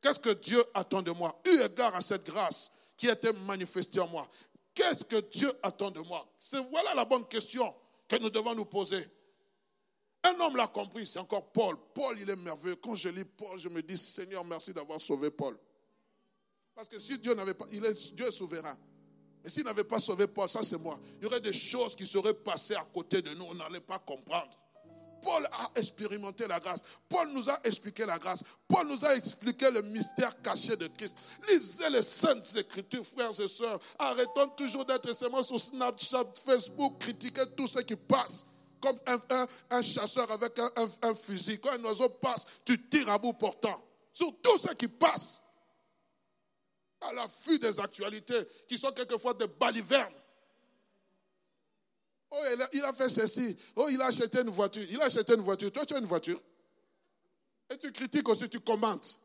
qu'est-ce 0.00 0.18
que 0.18 0.30
Dieu 0.30 0.62
attend 0.74 1.02
de 1.02 1.12
moi? 1.12 1.40
Eu 1.46 1.60
égard 1.62 1.94
à 1.94 2.02
cette 2.02 2.26
grâce 2.26 2.72
qui 2.96 3.08
a 3.08 3.12
été 3.12 3.32
manifestée 3.46 4.00
en 4.00 4.08
moi, 4.08 4.28
qu'est-ce 4.74 5.04
que 5.04 5.20
Dieu 5.30 5.50
attend 5.62 5.92
de 5.92 6.00
moi? 6.00 6.28
C'est 6.36 6.60
voilà 6.70 6.94
la 6.94 7.04
bonne 7.04 7.26
question 7.28 7.72
que 8.08 8.16
nous 8.16 8.30
devons 8.30 8.56
nous 8.56 8.64
poser. 8.64 9.06
Un 10.24 10.40
homme 10.40 10.56
l'a 10.56 10.68
compris, 10.68 11.06
c'est 11.06 11.18
encore 11.18 11.50
Paul. 11.52 11.76
Paul, 11.94 12.16
il 12.20 12.30
est 12.30 12.36
merveilleux. 12.36 12.76
Quand 12.76 12.94
je 12.94 13.08
lis 13.08 13.24
Paul, 13.24 13.58
je 13.58 13.68
me 13.68 13.82
dis, 13.82 13.98
Seigneur, 13.98 14.44
merci 14.44 14.72
d'avoir 14.72 15.00
sauvé 15.00 15.30
Paul. 15.30 15.58
Parce 16.74 16.88
que 16.88 16.98
si 16.98 17.18
Dieu 17.18 17.34
n'avait 17.34 17.54
pas, 17.54 17.66
il 17.72 17.84
est, 17.84 18.14
Dieu 18.14 18.26
est 18.26 18.32
souverain. 18.32 18.76
Et 19.44 19.50
s'il 19.50 19.64
n'avait 19.64 19.84
pas 19.84 19.98
sauvé 19.98 20.28
Paul, 20.28 20.48
ça 20.48 20.62
c'est 20.62 20.78
moi, 20.78 21.00
il 21.18 21.24
y 21.24 21.26
aurait 21.26 21.40
des 21.40 21.52
choses 21.52 21.96
qui 21.96 22.06
seraient 22.06 22.34
passées 22.34 22.76
à 22.76 22.84
côté 22.84 23.20
de 23.20 23.34
nous, 23.34 23.44
on 23.44 23.54
n'allait 23.54 23.80
pas 23.80 23.98
comprendre. 23.98 24.50
Paul 25.20 25.46
a 25.52 25.70
expérimenté 25.76 26.48
la 26.48 26.58
grâce. 26.58 26.82
Paul 27.08 27.28
nous 27.32 27.48
a 27.48 27.60
expliqué 27.62 28.04
la 28.04 28.18
grâce. 28.18 28.42
Paul 28.66 28.88
nous 28.88 29.04
a 29.04 29.14
expliqué 29.14 29.70
le 29.70 29.82
mystère 29.82 30.40
caché 30.42 30.74
de 30.74 30.88
Christ. 30.88 31.16
Lisez 31.48 31.90
les 31.90 32.02
saintes 32.02 32.56
écritures, 32.56 33.06
frères 33.06 33.40
et 33.40 33.46
sœurs. 33.46 33.78
Arrêtons 34.00 34.48
toujours 34.56 34.84
d'être 34.84 35.12
seulement 35.12 35.44
sur 35.44 35.60
Snapchat, 35.60 36.24
Facebook, 36.44 36.98
critiquer 36.98 37.44
tout 37.56 37.68
ce 37.68 37.78
qui 37.80 37.94
passe 37.94 38.46
comme 38.82 38.98
un, 39.70 39.82
chasseur 39.82 40.30
avec 40.30 40.58
un, 40.58 41.14
fusil. 41.14 41.60
Quand 41.60 41.70
un 41.70 41.84
oiseau 41.84 42.08
passe, 42.08 42.46
tu 42.64 42.88
tires 42.88 43.08
à 43.08 43.18
bout 43.18 43.32
portant. 43.32 43.82
Sur 44.12 44.34
tout 44.42 44.58
ce 44.58 44.74
qui 44.74 44.88
passe. 44.88 45.40
À 47.00 47.12
l'affût 47.14 47.58
des 47.58 47.80
actualités 47.80 48.38
qui 48.68 48.76
sont 48.76 48.92
quelquefois 48.92 49.34
des 49.34 49.46
balivernes. 49.46 50.12
Oh, 52.30 52.36
il 52.72 52.82
a 52.82 52.92
fait 52.92 53.08
ceci. 53.08 53.56
Oh, 53.76 53.88
il 53.90 54.00
a 54.00 54.06
acheté 54.06 54.40
une 54.40 54.50
voiture. 54.50 54.84
Il 54.90 55.00
a 55.00 55.04
acheté 55.04 55.34
une 55.34 55.40
voiture. 55.40 55.70
Toi, 55.70 55.86
tu 55.86 55.94
as 55.94 55.98
une 55.98 56.06
voiture. 56.06 56.40
Et 57.70 57.78
tu 57.78 57.92
critiques 57.92 58.28
aussi, 58.28 58.48
tu 58.48 58.60
commentes. 58.60 59.20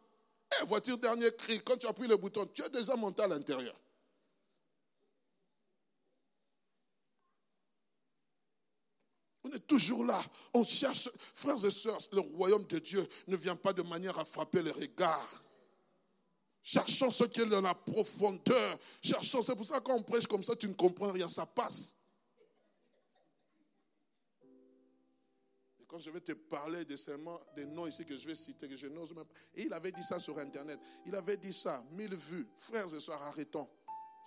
Eh, 0.61 0.65
voiture 0.65 0.97
dernier 0.97 1.31
cri. 1.35 1.61
Quand 1.63 1.77
tu 1.77 1.87
as 1.87 1.93
pris 1.93 2.07
le 2.07 2.17
bouton, 2.17 2.47
tu 2.53 2.63
es 2.63 2.69
déjà 2.69 2.95
monté 2.95 3.21
à 3.21 3.27
l'intérieur. 3.27 3.75
On 9.47 9.55
est 9.55 9.67
toujours 9.67 10.03
là. 10.03 10.21
On 10.53 10.65
cherche, 10.65 11.09
frères 11.33 11.63
et 11.63 11.71
sœurs, 11.71 11.99
le 12.11 12.19
royaume 12.19 12.65
de 12.65 12.79
Dieu 12.79 13.07
ne 13.27 13.35
vient 13.35 13.55
pas 13.55 13.73
de 13.73 13.81
manière 13.83 14.17
à 14.19 14.25
frapper 14.25 14.61
les 14.61 14.71
regards. 14.71 15.43
Cherchons 16.61 17.11
ce 17.11 17.23
qui 17.23 17.41
est 17.41 17.45
dans 17.45 17.61
la 17.61 17.73
profondeur. 17.73 18.79
Cherchons, 19.01 19.41
c'est 19.43 19.55
pour 19.55 19.65
ça 19.65 19.79
qu'on 19.79 20.01
prêche 20.01 20.27
comme 20.27 20.43
ça, 20.43 20.55
tu 20.55 20.67
ne 20.67 20.73
comprends 20.73 21.11
rien, 21.11 21.29
ça 21.29 21.45
passe. 21.45 21.95
Et 25.79 25.85
quand 25.87 25.99
je 25.99 26.09
vais 26.09 26.19
te 26.19 26.33
parler 26.33 26.83
des, 26.83 26.97
des 27.55 27.65
noms 27.65 27.87
ici 27.87 28.03
que 28.03 28.17
je 28.17 28.27
vais 28.27 28.35
citer, 28.35 28.67
que 28.67 28.75
je 28.75 28.87
n'ose 28.87 29.13
même 29.13 29.23
pas. 29.23 29.33
Et 29.55 29.63
il 29.63 29.73
avait 29.73 29.93
dit 29.93 30.03
ça 30.03 30.19
sur 30.19 30.37
Internet. 30.39 30.77
Il 31.05 31.15
avait 31.15 31.37
dit 31.37 31.53
ça, 31.53 31.81
mille 31.91 32.15
vues. 32.15 32.47
Frères 32.57 32.93
et 32.93 32.99
sœurs, 32.99 33.21
arrêtons. 33.23 33.69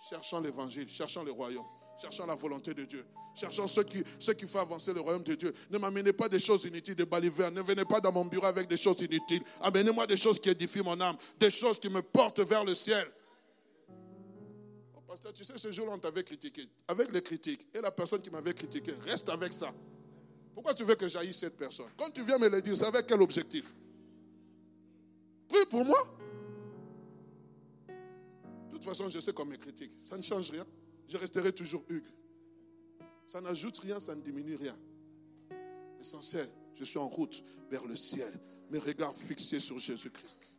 Cherchons 0.09 0.39
l'évangile, 0.39 0.89
cherchons 0.89 1.23
le 1.23 1.31
royaume, 1.31 1.67
cherchons 1.99 2.25
la 2.25 2.35
volonté 2.35 2.73
de 2.73 2.85
Dieu. 2.85 3.03
Cherchons 3.35 3.67
ce 3.67 3.81
qui, 3.81 4.03
ce 4.19 4.31
qui 4.31 4.45
fait 4.45 4.59
avancer 4.59 4.93
le 4.93 4.99
royaume 4.99 5.23
de 5.23 5.35
Dieu. 5.35 5.53
Ne 5.69 5.77
m'amenez 5.77 6.11
pas 6.11 6.27
des 6.27 6.39
choses 6.39 6.65
inutiles, 6.65 6.95
des 6.95 7.05
balivernes. 7.05 7.53
Ne 7.53 7.61
venez 7.61 7.85
pas 7.85 8.01
dans 8.01 8.11
mon 8.11 8.25
bureau 8.25 8.45
avec 8.45 8.67
des 8.67 8.77
choses 8.77 8.99
inutiles. 8.99 9.41
Amenez-moi 9.61 10.05
des 10.05 10.17
choses 10.17 10.39
qui 10.39 10.49
édifient 10.49 10.83
mon 10.83 10.99
âme, 10.99 11.15
des 11.39 11.49
choses 11.49 11.79
qui 11.79 11.89
me 11.89 12.01
portent 12.01 12.41
vers 12.41 12.65
le 12.65 12.75
ciel. 12.75 13.07
Oh, 14.95 15.01
pasteur, 15.07 15.31
tu 15.33 15.45
sais, 15.45 15.57
ce 15.57 15.71
jour-là, 15.71 15.93
on 15.93 15.99
t'avait 15.99 16.23
critiqué. 16.23 16.67
Avec 16.89 17.11
les 17.13 17.21
critiques. 17.21 17.65
Et 17.73 17.79
la 17.79 17.91
personne 17.91 18.21
qui 18.21 18.29
m'avait 18.29 18.53
critiqué, 18.53 18.91
reste 19.05 19.29
avec 19.29 19.53
ça. 19.53 19.73
Pourquoi 20.53 20.73
tu 20.73 20.83
veux 20.83 20.95
que 20.95 21.07
j'aille 21.07 21.33
cette 21.33 21.55
personne? 21.55 21.89
Quand 21.97 22.09
tu 22.11 22.23
viens 22.23 22.37
me 22.37 22.49
le 22.49 22.61
dire, 22.61 22.75
c'est 22.75 22.85
avec 22.85 23.07
quel 23.07 23.21
objectif? 23.21 23.73
Prie 25.47 25.65
pour 25.69 25.85
moi. 25.85 25.99
De 27.87 28.73
toute 28.73 28.83
façon, 28.83 29.07
je 29.09 29.19
sais 29.21 29.31
qu'on 29.31 29.45
me 29.45 29.55
critique. 29.55 29.91
Ça 30.03 30.17
ne 30.17 30.21
change 30.21 30.51
rien. 30.51 30.65
Je 31.11 31.17
resterai 31.17 31.51
toujours 31.51 31.83
Hugues. 31.89 32.07
Ça 33.27 33.41
n'ajoute 33.41 33.77
rien, 33.79 33.99
ça 33.99 34.15
ne 34.15 34.21
diminue 34.21 34.55
rien. 34.55 34.77
Essentiel, 35.99 36.47
je 36.73 36.85
suis 36.85 36.99
en 36.99 37.09
route 37.09 37.43
vers 37.69 37.85
le 37.85 37.97
ciel. 37.97 38.33
Mes 38.69 38.77
regards 38.77 39.13
fixés 39.13 39.59
sur 39.59 39.77
Jésus-Christ. 39.77 40.55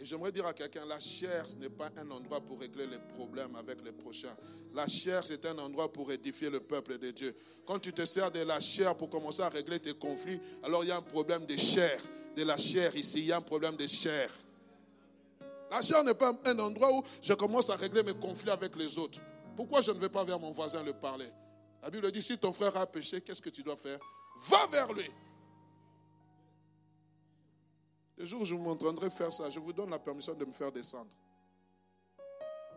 Et 0.00 0.04
j'aimerais 0.04 0.32
dire 0.32 0.46
à 0.46 0.52
quelqu'un, 0.52 0.84
la 0.86 0.98
chair 0.98 1.46
n'est 1.60 1.70
pas 1.70 1.92
un 1.96 2.10
endroit 2.10 2.40
pour 2.40 2.58
régler 2.58 2.88
les 2.88 2.98
problèmes 2.98 3.54
avec 3.54 3.84
les 3.84 3.92
prochains. 3.92 4.36
La 4.74 4.88
chair, 4.88 5.24
c'est 5.24 5.46
un 5.46 5.56
endroit 5.58 5.92
pour 5.92 6.10
édifier 6.10 6.50
le 6.50 6.58
peuple 6.58 6.98
de 6.98 7.12
Dieu. 7.12 7.32
Quand 7.66 7.78
tu 7.78 7.92
te 7.92 8.04
sers 8.04 8.32
de 8.32 8.40
la 8.40 8.58
chair 8.58 8.96
pour 8.96 9.10
commencer 9.10 9.42
à 9.42 9.48
régler 9.48 9.78
tes 9.78 9.94
conflits, 9.94 10.40
alors 10.64 10.82
il 10.82 10.88
y 10.88 10.92
a 10.92 10.96
un 10.96 11.02
problème 11.02 11.46
de 11.46 11.56
chair, 11.56 12.00
de 12.34 12.42
la 12.42 12.56
chair 12.56 12.96
ici, 12.96 13.20
il 13.20 13.26
y 13.26 13.32
a 13.32 13.36
un 13.36 13.42
problème 13.42 13.76
de 13.76 13.86
chair. 13.86 14.28
La 15.70 15.82
chair 15.82 16.02
n'est 16.02 16.14
pas 16.14 16.32
un 16.46 16.58
endroit 16.58 16.92
où 16.92 17.02
je 17.22 17.32
commence 17.32 17.70
à 17.70 17.76
régler 17.76 18.02
mes 18.02 18.14
conflits 18.14 18.50
avec 18.50 18.74
les 18.76 18.98
autres. 18.98 19.20
Pourquoi 19.54 19.80
je 19.82 19.92
ne 19.92 19.98
vais 19.98 20.08
pas 20.08 20.24
vers 20.24 20.40
mon 20.40 20.50
voisin 20.50 20.82
le 20.82 20.92
parler? 20.92 21.28
La 21.82 21.90
Bible 21.90 22.10
dit, 22.10 22.22
si 22.22 22.36
ton 22.36 22.52
frère 22.52 22.76
a 22.76 22.86
péché, 22.86 23.20
qu'est-ce 23.20 23.40
que 23.40 23.50
tu 23.50 23.62
dois 23.62 23.76
faire? 23.76 23.98
Va 24.48 24.66
vers 24.66 24.92
lui. 24.92 25.08
Le 28.18 28.26
jour 28.26 28.42
où 28.42 28.44
je 28.44 28.54
m'entendrai 28.54 29.08
faire 29.08 29.32
ça, 29.32 29.48
je 29.48 29.58
vous 29.58 29.72
donne 29.72 29.90
la 29.90 29.98
permission 29.98 30.34
de 30.34 30.44
me 30.44 30.52
faire 30.52 30.72
descendre. 30.72 31.10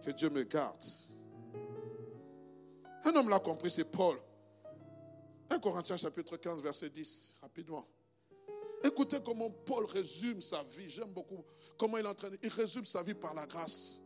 Que 0.04 0.12
Dieu 0.12 0.30
me 0.30 0.44
garde. 0.44 0.84
Un 3.06 3.16
homme 3.16 3.30
l'a 3.30 3.40
compris, 3.40 3.70
c'est 3.70 3.86
Paul. 3.86 4.18
1 5.50 5.60
Corinthiens 5.60 5.98
chapitre 5.98 6.38
15, 6.38 6.62
verset 6.62 6.90
10, 6.90 7.38
rapidement. 7.42 7.86
Écoutez 8.84 9.18
comment 9.24 9.50
Paul 9.50 9.86
résume 9.86 10.42
sa 10.42 10.62
vie. 10.64 10.90
J'aime 10.90 11.10
beaucoup 11.10 11.44
comment 11.78 11.98
il 11.98 12.06
entraîne. 12.06 12.38
Il 12.42 12.50
résume 12.50 12.86
sa 12.86 13.02
vie 13.02 13.14
par 13.14 13.34
la 13.34 13.46
grâce. 13.46 14.00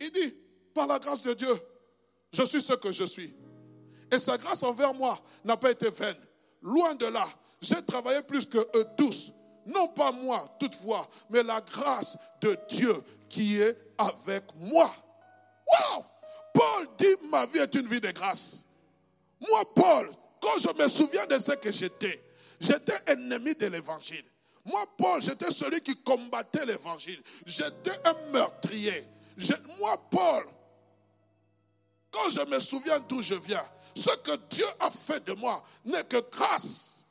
Il 0.00 0.10
dit, 0.10 0.34
par 0.74 0.86
la 0.86 0.98
grâce 0.98 1.22
de 1.22 1.32
Dieu, 1.34 1.54
je 2.32 2.42
suis 2.44 2.62
ce 2.62 2.74
que 2.74 2.90
je 2.90 3.04
suis. 3.04 3.34
Et 4.10 4.18
sa 4.18 4.36
grâce 4.36 4.62
envers 4.62 4.94
moi 4.94 5.18
n'a 5.44 5.56
pas 5.56 5.70
été 5.70 5.88
vaine. 5.90 6.16
Loin 6.62 6.94
de 6.94 7.06
là, 7.06 7.26
j'ai 7.60 7.82
travaillé 7.84 8.22
plus 8.22 8.46
que 8.46 8.58
eux 8.58 8.86
tous 8.96 9.32
non 9.66 9.88
pas 9.88 10.12
moi 10.12 10.56
toutefois, 10.58 11.08
mais 11.30 11.42
la 11.42 11.60
grâce 11.60 12.18
de 12.40 12.56
Dieu 12.68 12.94
qui 13.28 13.60
est 13.60 13.76
avec 13.98 14.44
moi. 14.56 14.90
Wow! 15.66 16.04
Paul 16.52 16.88
dit 16.98 17.28
ma 17.30 17.46
vie 17.46 17.58
est 17.58 17.74
une 17.74 17.86
vie 17.86 18.00
de 18.00 18.10
grâce. 18.10 18.60
Moi, 19.40 19.60
Paul, 19.74 20.10
quand 20.40 20.58
je 20.58 20.82
me 20.82 20.88
souviens 20.88 21.26
de 21.26 21.38
ce 21.38 21.52
que 21.52 21.70
j'étais, 21.72 22.22
j'étais 22.64 23.12
ennemi 23.12 23.54
de 23.54 23.66
l'évangile. 23.66 24.24
Moi, 24.64 24.82
Paul, 24.96 25.20
j'étais 25.20 25.50
celui 25.50 25.80
qui 25.82 25.96
combattait 26.02 26.64
l'évangile. 26.64 27.22
J'étais 27.44 27.92
un 28.04 28.14
meurtrier. 28.32 29.04
moi, 29.78 30.02
Paul, 30.10 30.44
quand 32.10 32.30
je 32.30 32.40
me 32.46 32.58
souviens 32.58 32.98
d'où 33.00 33.20
je 33.20 33.34
viens, 33.34 33.64
ce 33.94 34.10
que 34.16 34.36
Dieu 34.48 34.66
a 34.80 34.90
fait 34.90 35.22
de 35.24 35.34
moi 35.34 35.62
n'est 35.84 36.04
que 36.04 36.18
grâce. 36.30 37.04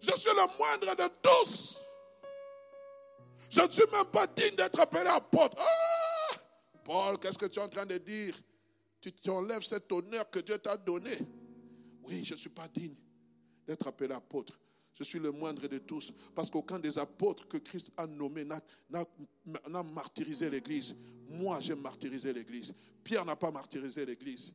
Je 0.00 0.10
suis 0.16 0.30
le 0.30 0.58
moindre 0.58 0.96
de 0.96 1.10
tous. 1.22 1.76
Je 3.50 3.60
ne 3.62 3.70
suis 3.70 3.84
même 3.92 4.06
pas 4.06 4.26
digne 4.26 4.56
d'être 4.56 4.78
appelé 4.80 5.06
apôtre. 5.06 5.56
Ah! 5.58 6.36
Paul, 6.84 7.18
qu'est-ce 7.18 7.38
que 7.38 7.46
tu 7.46 7.58
es 7.58 7.62
en 7.62 7.68
train 7.68 7.86
de 7.86 7.96
dire? 7.98 8.34
Tu 9.00 9.12
t'enlèves 9.12 9.62
cet 9.62 9.90
honneur 9.92 10.28
que 10.30 10.40
Dieu 10.40 10.58
t'a 10.58 10.76
donné. 10.76 11.16
Oui, 12.02 12.24
je 12.24 12.34
ne 12.34 12.38
suis 12.38 12.50
pas 12.50 12.68
digne 12.68 12.96
d'être 13.68 13.86
appelé 13.86 14.12
apôtre. 14.14 14.58
Je 14.94 15.04
suis 15.04 15.20
le 15.20 15.30
moindre 15.30 15.68
de 15.68 15.78
tous. 15.78 16.12
Parce 16.34 16.50
qu'aucun 16.50 16.80
des 16.80 16.98
apôtres 16.98 17.46
que 17.46 17.58
Christ 17.58 17.92
a 17.96 18.06
nommés 18.06 18.44
n'a 18.44 19.82
martyrisé 19.94 20.50
l'Église. 20.50 20.96
Moi, 21.28 21.60
j'ai 21.60 21.76
martyrisé 21.76 22.32
l'Église. 22.32 22.74
Pierre 23.04 23.24
n'a 23.24 23.36
pas 23.36 23.52
martyrisé 23.52 24.04
l'Église. 24.04 24.54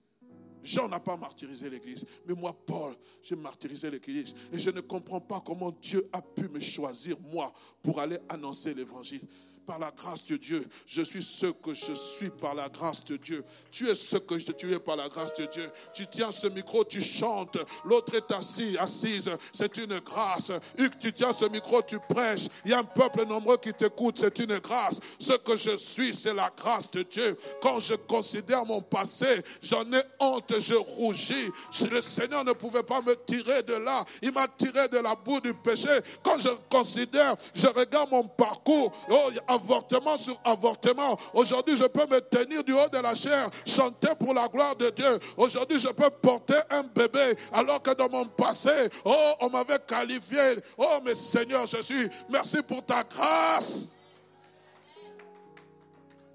Jean 0.64 0.88
n'a 0.88 1.00
pas 1.00 1.18
martyrisé 1.18 1.70
l'Église, 1.70 2.06
mais 2.26 2.34
moi, 2.34 2.58
Paul, 2.66 2.96
j'ai 3.22 3.36
martyrisé 3.36 3.92
l'Église. 3.92 4.34
Et 4.52 4.58
je 4.58 4.70
ne 4.70 4.80
comprends 4.80 5.20
pas 5.20 5.42
comment 5.46 5.72
Dieu 5.72 6.08
a 6.14 6.22
pu 6.22 6.48
me 6.48 6.60
choisir, 6.62 7.18
moi, 7.20 7.52
pour 7.82 8.00
aller 8.00 8.18
annoncer 8.30 8.74
l'Évangile 8.74 9.22
par 9.66 9.80
la 9.80 9.92
grâce 9.92 10.24
de 10.26 10.38
Dieu. 10.38 10.66
Je 10.88 11.02
suis 11.02 11.24
ce 11.24 11.48
que 11.48 11.74
je 11.74 11.94
suis 11.94 12.30
par 12.30 12.56
la 12.56 12.70
grâce 12.70 13.04
de 13.06 13.18
Dieu. 13.18 13.44
Tu 13.72 13.90
es 13.90 13.96
ce 13.96 14.18
que 14.18 14.36
tu 14.36 14.74
es 14.74 14.80
par 14.80 14.96
la 14.96 15.10
grâce 15.10 15.34
de 15.36 15.46
Dieu. 15.46 15.70
Tu 15.94 16.08
tiens 16.08 16.32
ce 16.32 16.48
micro, 16.48 16.84
tu 16.84 17.02
chantes. 17.02 17.58
L'autre 17.86 18.16
est 18.16 18.32
assis, 18.32 18.78
assise. 18.80 19.30
C'est 19.54 19.78
une 19.78 20.00
grâce. 20.00 20.52
Hugues, 20.78 20.98
tu 21.00 21.14
tiens 21.14 21.34
ce 21.34 21.46
micro, 21.46 21.82
tu 21.82 21.98
prêches. 22.10 22.48
Il 22.66 22.72
y 22.72 22.74
a 22.74 22.80
un 22.80 22.84
peuple 22.84 23.26
nombreux 23.26 23.58
qui 23.58 23.74
t'écoute. 23.74 24.18
C'est 24.20 24.40
une 24.40 24.58
grâce. 24.60 25.00
Ce 25.20 25.34
que 25.34 25.56
je 25.56 25.78
suis, 25.78 26.14
c'est 26.14 26.34
la 26.34 26.52
grâce 26.56 26.90
de 26.92 27.04
Dieu. 27.04 27.38
Quand 27.62 27.80
je 27.80 27.96
considère 27.96 28.66
mon 28.66 28.82
passé, 28.82 29.42
j'en 29.62 29.84
ai 29.92 30.02
honte, 30.20 30.54
je 30.60 30.76
rougis. 30.76 31.50
Le 31.90 32.02
Seigneur 32.02 32.44
ne 32.46 32.54
pouvait 32.54 32.84
pas 32.84 33.02
me 33.02 33.16
tirer 33.26 33.64
de 33.64 33.76
là. 33.76 34.04
Il 34.22 34.32
m'a 34.32 34.48
tiré 34.48 34.88
de 34.90 34.98
la 34.98 35.16
boue 35.16 35.40
du 35.40 35.54
péché. 35.54 35.90
Quand 36.24 36.40
je 36.40 36.50
considère, 36.70 37.36
je 37.54 37.68
regarde 37.68 38.12
mon 38.12 38.24
parcours. 38.24 38.92
Oh, 39.10 39.30
avortement 39.54 40.18
sur 40.18 40.40
avortement. 40.44 41.18
Aujourd'hui, 41.34 41.78
je 41.78 41.86
peux 41.86 42.06
me 42.08 42.20
tenir 42.20 42.64
du 42.64 42.74
haut 42.74 42.90
de 42.92 42.98
la 43.00 43.16
chair, 43.16 43.50
chanter 43.66 44.10
pour 44.20 44.34
la 44.34 44.48
gloire 44.48 44.76
de 44.76 44.90
Dieu. 44.90 45.20
Aujourd'hui, 45.38 45.80
je 45.80 45.90
peux 45.90 46.10
porter 46.10 46.60
un 46.70 46.84
bébé, 46.84 47.36
alors 47.54 47.82
que 47.82 47.92
dans 47.92 48.10
mon 48.10 48.26
passé, 48.26 48.90
oh, 49.06 49.34
on 49.42 49.50
m'avait 49.50 49.80
qualifié. 49.88 50.56
Oh, 50.78 51.00
mais 51.06 51.16
Seigneur 51.16 51.66
Jésus, 51.68 52.10
merci 52.30 52.62
pour 52.64 52.86
ta 52.86 53.04
grâce. 53.04 53.90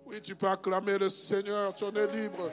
Oui, 0.07 0.21
tu 0.23 0.35
peux 0.35 0.49
acclamer 0.49 0.97
le 0.99 1.11
Seigneur, 1.11 1.75
tu 1.75 1.85
en 1.85 1.95
es 1.95 2.07
libre. 2.07 2.51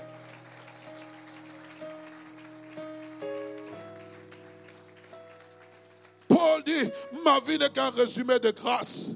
Paul 6.27 6.63
dit, 6.65 6.89
ma 7.23 7.39
vie 7.39 7.57
n'est 7.57 7.69
qu'un 7.69 7.91
résumé 7.91 8.39
de 8.39 8.51
grâce. 8.51 9.14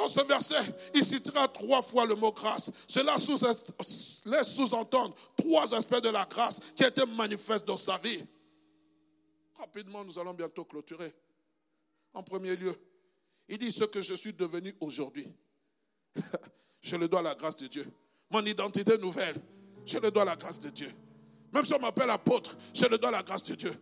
Dans 0.00 0.08
ce 0.08 0.22
verset, 0.22 0.54
il 0.94 1.04
citera 1.04 1.46
trois 1.48 1.82
fois 1.82 2.06
le 2.06 2.14
mot 2.14 2.32
grâce. 2.32 2.70
Cela 2.88 3.16
laisse 4.24 4.48
sous-entendre 4.48 5.14
trois 5.36 5.74
aspects 5.74 6.00
de 6.00 6.08
la 6.08 6.24
grâce 6.24 6.58
qui 6.74 6.84
étaient 6.84 7.04
manifestes 7.04 7.66
dans 7.66 7.76
sa 7.76 7.98
vie. 7.98 8.24
Rapidement, 9.56 10.02
nous 10.06 10.18
allons 10.18 10.32
bientôt 10.32 10.64
clôturer. 10.64 11.12
En 12.14 12.22
premier 12.22 12.56
lieu, 12.56 12.74
il 13.46 13.58
dit 13.58 13.70
ce 13.70 13.84
que 13.84 14.00
je 14.00 14.14
suis 14.14 14.32
devenu 14.32 14.74
aujourd'hui. 14.80 15.28
je 16.80 16.96
le 16.96 17.06
dois 17.06 17.20
à 17.20 17.24
la 17.24 17.34
grâce 17.34 17.58
de 17.58 17.66
Dieu. 17.66 17.86
Mon 18.30 18.46
identité 18.46 18.96
nouvelle, 18.96 19.36
je 19.84 19.98
le 19.98 20.10
dois 20.10 20.22
à 20.22 20.26
la 20.26 20.36
grâce 20.36 20.60
de 20.60 20.70
Dieu. 20.70 20.90
Même 21.52 21.66
si 21.66 21.74
on 21.74 21.78
m'appelle 21.78 22.08
apôtre, 22.08 22.56
je 22.72 22.86
le 22.86 22.96
dois 22.96 23.10
à 23.10 23.12
la 23.12 23.22
grâce 23.22 23.42
de 23.42 23.54
Dieu. 23.54 23.74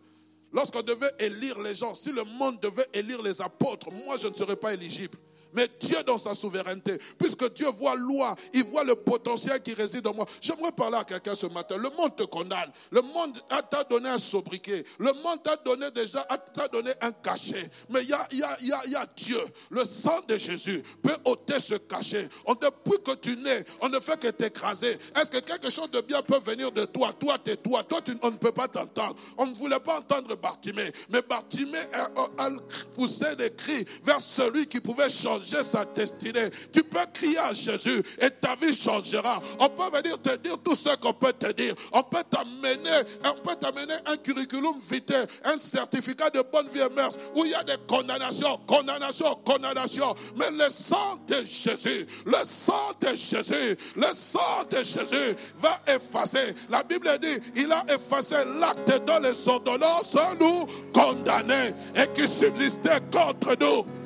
Lorsqu'on 0.51 0.81
devait 0.81 1.13
élire 1.19 1.61
les 1.61 1.75
gens, 1.75 1.95
si 1.95 2.11
le 2.11 2.25
monde 2.25 2.59
devait 2.59 2.89
élire 2.91 3.21
les 3.21 3.39
apôtres, 3.39 3.89
moi 4.05 4.17
je 4.17 4.27
ne 4.27 4.33
serais 4.33 4.57
pas 4.57 4.73
éligible. 4.73 5.17
Mais 5.53 5.67
Dieu 5.79 5.97
dans 6.05 6.17
sa 6.17 6.35
souveraineté, 6.35 6.97
puisque 7.17 7.53
Dieu 7.53 7.67
voit 7.69 7.95
loi, 7.95 8.35
il 8.53 8.63
voit 8.63 8.83
le 8.83 8.95
potentiel 8.95 9.61
qui 9.61 9.73
réside 9.73 10.05
en 10.07 10.13
moi. 10.13 10.25
J'aimerais 10.41 10.71
parler 10.71 10.97
à 10.97 11.03
quelqu'un 11.03 11.35
ce 11.35 11.47
matin. 11.47 11.77
Le 11.77 11.89
monde 11.97 12.15
te 12.15 12.23
condamne. 12.23 12.71
Le 12.91 13.01
monde 13.01 13.37
t'a 13.69 13.83
donné 13.85 14.09
un 14.09 14.17
sobriquet. 14.17 14.83
Le 14.99 15.11
monde 15.23 15.41
t'a 15.43 15.55
donné 15.57 15.89
déjà, 15.91 16.25
t'a 16.53 16.67
donné 16.67 16.91
un 17.01 17.11
cachet. 17.11 17.67
Mais 17.89 18.03
il 18.03 18.09
y 18.09 18.13
a, 18.13 18.27
y, 18.31 18.43
a, 18.43 18.85
y, 18.87 18.95
a, 18.95 19.05
Dieu. 19.15 19.39
Le 19.71 19.83
sang 19.85 20.19
de 20.27 20.37
Jésus 20.37 20.83
peut 21.01 21.17
ôter 21.25 21.59
ce 21.59 21.75
cachet. 21.75 22.27
On, 22.45 22.53
depuis 22.53 23.01
que 23.03 23.15
tu 23.15 23.35
nais, 23.37 23.63
on 23.81 23.89
ne 23.89 23.99
fait 23.99 24.19
que 24.19 24.27
t'écraser. 24.27 24.97
Est-ce 25.15 25.31
que 25.31 25.39
quelque 25.39 25.69
chose 25.69 25.89
de 25.91 26.01
bien 26.01 26.21
peut 26.21 26.39
venir 26.39 26.71
de 26.71 26.85
toi? 26.85 27.13
Toi, 27.19 27.37
t'es 27.43 27.55
toi. 27.55 27.83
Toi, 27.83 28.01
tu, 28.01 28.13
on 28.21 28.31
ne 28.31 28.37
peut 28.37 28.51
pas 28.51 28.67
t'entendre. 28.67 29.15
On 29.37 29.47
ne 29.47 29.55
voulait 29.55 29.79
pas 29.79 29.97
entendre 29.97 30.35
Bartimée. 30.35 30.91
Mais 31.09 31.21
Bartimée 31.23 31.79
a 32.37 32.49
poussé 32.95 33.35
des 33.35 33.51
cris 33.53 33.85
vers 34.03 34.21
celui 34.21 34.67
qui 34.67 34.79
pouvait 34.79 35.09
changer 35.09 35.38
sa 35.43 35.85
destinée. 35.85 36.49
Tu 36.71 36.83
peux 36.83 36.99
crier 37.13 37.37
à 37.39 37.53
Jésus 37.53 38.01
et 38.21 38.29
ta 38.29 38.55
vie 38.55 38.75
changera. 38.75 39.41
On 39.59 39.69
peut 39.69 39.97
venir 39.97 40.21
te 40.21 40.35
dire 40.37 40.57
tout 40.63 40.75
ce 40.75 40.95
qu'on 40.97 41.13
peut 41.13 41.33
te 41.33 41.51
dire. 41.53 41.73
On 41.91 42.03
peut 42.03 42.23
t'amener, 42.29 42.77
on 43.25 43.41
peut 43.41 43.55
t'amener 43.59 43.95
un 44.05 44.17
curriculum 44.17 44.75
vitae, 44.89 45.25
un 45.45 45.57
certificat 45.57 46.29
de 46.29 46.43
bonne 46.51 46.67
vie 46.69 46.81
et 46.81 46.89
mœurs 46.95 47.17
où 47.35 47.45
il 47.45 47.51
y 47.51 47.55
a 47.55 47.63
des 47.63 47.77
condamnations, 47.87 48.59
condamnations, 48.67 49.35
condamnations. 49.45 50.15
Mais 50.37 50.51
le 50.51 50.69
sang 50.69 51.19
de 51.27 51.35
Jésus, 51.35 52.05
le 52.25 52.37
sang 52.45 52.73
de 53.01 53.09
Jésus, 53.09 53.77
le 53.95 54.07
sang 54.13 54.63
de 54.69 54.77
Jésus 54.77 55.35
va 55.57 55.79
effacer. 55.87 56.53
La 56.69 56.83
Bible 56.83 57.09
dit, 57.21 57.39
il 57.55 57.71
a 57.71 57.83
effacé 57.93 58.35
l'acte 58.59 59.05
dans 59.05 59.19
les 59.19 59.47
ordonnances 59.47 60.15
nous 60.39 60.65
condamnés 60.93 61.73
et 61.95 62.07
qui 62.13 62.27
subsistait 62.27 63.01
contre 63.11 63.55
nous. 63.59 63.98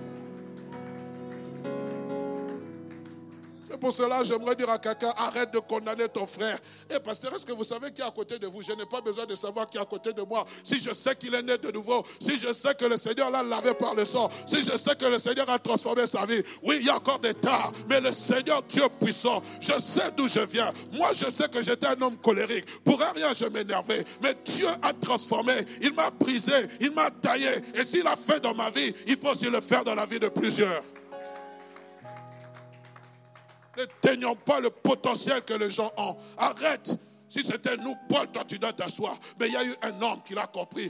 Pour 3.84 3.92
cela, 3.92 4.24
j'aimerais 4.24 4.56
dire 4.56 4.70
à 4.70 4.78
quelqu'un, 4.78 5.14
arrête 5.18 5.52
de 5.52 5.60
condamner 5.60 6.08
ton 6.08 6.26
frère. 6.26 6.58
Et 6.90 6.98
pasteur, 7.02 7.36
est-ce 7.36 7.46
que 7.46 7.52
vous 7.52 7.66
savez 7.66 7.92
qui 7.92 8.00
est 8.00 8.06
à 8.06 8.12
côté 8.12 8.40
de 8.40 8.48
vous? 8.48 8.62
Je 8.62 8.72
n'ai 8.72 8.86
pas 8.86 9.02
besoin 9.02 9.26
de 9.26 9.36
savoir 9.36 9.70
qui 9.70 9.78
est 9.78 9.82
à 9.82 9.86
côté 9.86 10.14
de 10.14 10.22
moi. 10.22 10.46
Si 10.64 10.80
je 10.80 10.94
sais 10.94 11.14
qu'il 11.18 11.36
est 11.36 11.42
né 11.42 11.58
de 11.58 11.70
nouveau, 11.70 12.02
si 12.22 12.40
je 12.40 12.54
sais 12.54 12.74
que 12.76 12.86
le 12.86 12.96
Seigneur 12.96 13.30
l'a 13.30 13.44
lavé 13.44 13.74
par 13.74 13.94
le 13.94 14.06
sang, 14.06 14.30
si 14.48 14.64
je 14.64 14.78
sais 14.78 14.96
que 14.96 15.04
le 15.04 15.20
Seigneur 15.20 15.50
a 15.50 15.60
transformé 15.60 16.08
sa 16.08 16.26
vie, 16.26 16.42
oui, 16.64 16.78
il 16.80 16.86
y 16.86 16.90
a 16.90 16.96
encore 16.96 17.20
des 17.20 17.34
tas, 17.34 17.74
mais 17.90 18.00
le 18.00 18.14
Seigneur 18.14 18.64
Dieu 18.70 18.84
puissant, 19.02 19.42
je 19.60 19.74
sais 19.78 20.12
d'où 20.16 20.30
je 20.30 20.40
viens. 20.40 20.72
Moi, 20.94 21.10
je 21.14 21.30
sais 21.30 21.50
que 21.50 21.62
j'étais 21.62 21.88
un 21.88 22.02
homme 22.04 22.16
colérique. 22.16 22.66
Pour 22.86 22.98
rien, 22.98 23.34
je 23.38 23.46
m'énervais. 23.48 24.06
Mais 24.22 24.34
Dieu 24.46 24.70
a 24.82 24.94
transformé, 24.94 25.56
il 25.82 25.94
m'a 25.94 26.10
brisé, 26.10 26.54
il 26.80 26.92
m'a 26.92 27.12
taillé. 27.12 27.52
Et 27.76 27.84
s'il 27.84 28.08
a 28.08 28.16
fait 28.16 28.40
dans 28.40 28.56
ma 28.56 28.70
vie, 28.70 28.94
il 29.08 29.18
peut 29.18 29.32
aussi 29.32 29.50
le 29.50 29.60
faire 29.60 29.84
dans 29.84 29.96
la 29.96 30.06
vie 30.06 30.22
de 30.22 30.30
plusieurs. 30.30 30.82
N'éteignons 33.78 34.36
pas 34.36 34.60
le 34.60 34.70
potentiel 34.70 35.42
que 35.44 35.54
les 35.54 35.72
gens 35.72 35.92
ont. 35.98 36.16
Arrête. 36.38 36.96
Si 37.30 37.44
c'était 37.44 37.78
nous, 37.78 37.96
Paul, 38.08 38.28
toi 38.32 38.46
tu 38.46 38.60
dois 38.60 38.74
t'asseoir. 38.74 39.18
Mais 39.40 39.48
il 39.48 39.54
y 39.54 39.58
a 39.58 39.66
eu 39.66 39.74
un 39.82 40.02
homme 40.04 40.22
qui 40.24 40.36
l'a 40.36 40.46
compris. 40.46 40.90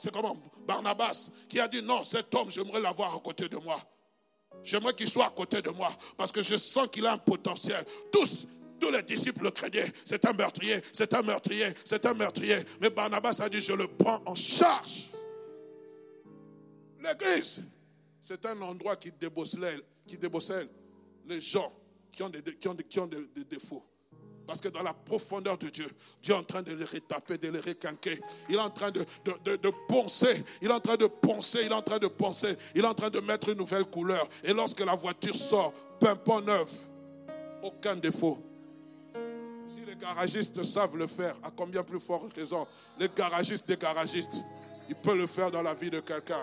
c'est 0.00 0.12
comment? 0.12 0.36
Barnabas, 0.66 1.30
qui 1.48 1.60
a 1.60 1.68
dit 1.68 1.82
non, 1.82 2.02
cet 2.02 2.34
homme, 2.34 2.50
j'aimerais 2.50 2.80
l'avoir 2.80 3.14
à 3.14 3.20
côté 3.20 3.48
de 3.48 3.56
moi. 3.58 3.78
J'aimerais 4.64 4.94
qu'il 4.94 5.08
soit 5.08 5.26
à 5.26 5.30
côté 5.30 5.62
de 5.62 5.70
moi. 5.70 5.92
Parce 6.16 6.32
que 6.32 6.42
je 6.42 6.56
sens 6.56 6.88
qu'il 6.88 7.06
a 7.06 7.12
un 7.12 7.18
potentiel. 7.18 7.84
Tous, 8.10 8.48
tous 8.80 8.90
les 8.90 9.02
disciples 9.04 9.44
le 9.44 9.50
craignaient. 9.52 9.92
C'est 10.04 10.24
un 10.24 10.32
meurtrier, 10.32 10.80
c'est 10.92 11.14
un 11.14 11.22
meurtrier, 11.22 11.68
c'est 11.84 12.04
un 12.06 12.14
meurtrier. 12.14 12.56
Mais 12.80 12.90
Barnabas 12.90 13.36
a 13.40 13.48
dit, 13.48 13.60
je 13.60 13.72
le 13.72 13.86
prends 13.86 14.20
en 14.26 14.34
charge. 14.34 15.10
L'église, 17.00 17.62
c'est 18.20 18.44
un 18.46 18.60
endroit 18.62 18.96
qui 18.96 19.12
débosselle, 19.12 19.82
qui 20.08 20.18
débosselle 20.18 20.68
les 21.26 21.40
gens 21.40 21.72
qui 22.12 22.22
ont 22.22 22.28
des, 22.28 22.42
défauts. 23.50 23.84
Parce 24.46 24.60
que 24.60 24.68
dans 24.68 24.82
la 24.82 24.92
profondeur 24.92 25.56
de 25.58 25.68
Dieu, 25.68 25.90
Dieu 26.22 26.34
est 26.34 26.36
en 26.36 26.44
train 26.44 26.62
de 26.62 26.72
les 26.72 26.84
retaper, 26.84 27.38
de 27.38 27.48
les 27.48 27.60
requinquer. 27.60 28.20
Il 28.48 28.56
est 28.56 28.60
en 28.60 28.70
train 28.70 28.90
de, 28.90 29.04
de, 29.44 29.56
de, 29.56 29.72
poncer. 29.88 30.44
Il 30.60 30.68
est 30.68 30.72
en 30.72 30.80
train 30.80 30.96
de 30.96 31.06
poncer. 31.06 31.60
Il 31.64 31.72
est 31.72 31.74
en 31.74 31.82
train 31.82 31.98
de 31.98 32.06
poncer. 32.06 32.54
Il 32.74 32.84
est 32.84 32.86
en 32.86 32.94
train 32.94 33.10
de 33.10 33.20
mettre 33.20 33.48
une 33.48 33.58
nouvelle 33.58 33.86
couleur. 33.86 34.28
Et 34.44 34.52
lorsque 34.52 34.80
la 34.80 34.94
voiture 34.94 35.34
sort, 35.34 35.72
pimpon 35.98 36.42
neuf, 36.42 36.88
aucun 37.62 37.96
défaut. 37.96 38.38
Si 39.66 39.84
les 39.86 39.96
garagistes 39.96 40.62
savent 40.62 40.96
le 40.96 41.06
faire, 41.06 41.34
à 41.42 41.50
combien 41.50 41.82
plus 41.82 42.00
fort 42.00 42.28
raison, 42.36 42.66
les 43.00 43.08
garagistes 43.16 43.66
des 43.66 43.76
garagistes, 43.76 44.44
ils 44.88 44.94
peuvent 44.94 45.16
le 45.16 45.26
faire 45.26 45.50
dans 45.50 45.62
la 45.62 45.72
vie 45.72 45.90
de 45.90 46.00
quelqu'un. 46.00 46.42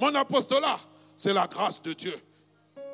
Mon 0.00 0.14
apostolat, 0.14 0.78
c'est 1.16 1.34
la 1.34 1.48
grâce 1.48 1.82
de 1.82 1.92
Dieu. 1.92 2.14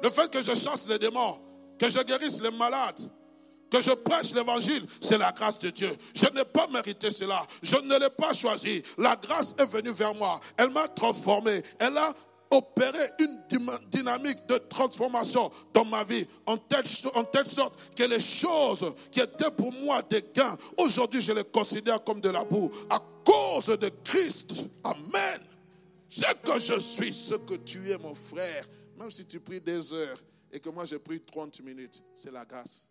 Le 0.03 0.11
fait 0.11 0.31
que 0.31 0.43
je 0.43 0.55
chasse 0.55 0.89
les 0.89 0.99
démons, 0.99 1.39
que 1.79 1.89
je 1.89 2.01
guérisse 2.01 2.41
les 2.41 2.51
malades, 2.51 3.01
que 3.71 3.81
je 3.81 3.91
prêche 3.91 4.33
l'évangile, 4.33 4.85
c'est 5.01 5.19
la 5.19 5.33
grâce 5.33 5.59
de 5.59 5.71
Dieu. 5.71 5.91
Je 6.15 6.27
n'ai 6.35 6.45
pas 6.45 6.67
mérité 6.69 7.11
cela. 7.11 7.43
Je 7.63 7.77
ne 7.77 7.99
l'ai 7.99 8.11
pas 8.11 8.33
choisi. 8.33 8.83
La 8.99 9.17
grâce 9.17 9.55
est 9.59 9.67
venue 9.67 9.91
vers 9.91 10.15
moi. 10.15 10.39
Elle 10.57 10.71
m'a 10.71 10.87
transformé. 10.89 11.63
Elle 11.81 11.97
a 11.97 12.13
opéré 12.51 12.99
une 13.19 13.43
dynamique 13.91 14.47
de 14.49 14.59
transformation 14.59 15.51
dans 15.73 15.85
ma 15.85 16.05
vie 16.05 16.25
en 16.47 16.57
telle, 16.57 16.85
en 17.15 17.25
telle 17.25 17.47
sorte 17.47 17.75
que 17.97 18.05
les 18.05 18.21
choses 18.21 18.95
qui 19.11 19.21
étaient 19.21 19.51
pour 19.51 19.73
moi 19.73 20.01
des 20.03 20.25
gains, 20.35 20.57
aujourd'hui 20.79 21.21
je 21.21 21.33
les 21.33 21.43
considère 21.43 22.05
comme 22.05 22.21
de 22.21 22.31
la 22.31 22.45
boue 22.45 22.71
à 22.89 23.03
cause 23.25 23.67
de 23.67 23.91
Christ. 24.05 24.53
Amen. 24.85 25.41
Ce 26.09 26.23
que 26.45 26.59
je 26.59 26.81
suis, 26.81 27.13
ce 27.13 27.35
que 27.35 27.55
tu 27.55 27.91
es, 27.91 27.99
mon 27.99 28.15
frère, 28.15 28.65
même 28.97 29.11
si 29.11 29.27
tu 29.27 29.41
pries 29.41 29.61
des 29.61 29.93
heures 29.93 30.19
et 30.51 30.61
que 30.61 30.69
moi 30.69 30.85
j'ai 30.85 30.99
pris 30.99 31.21
30 31.21 31.61
minutes, 31.61 32.03
c'est 32.15 32.31
la 32.31 32.45
grâce. 32.45 32.89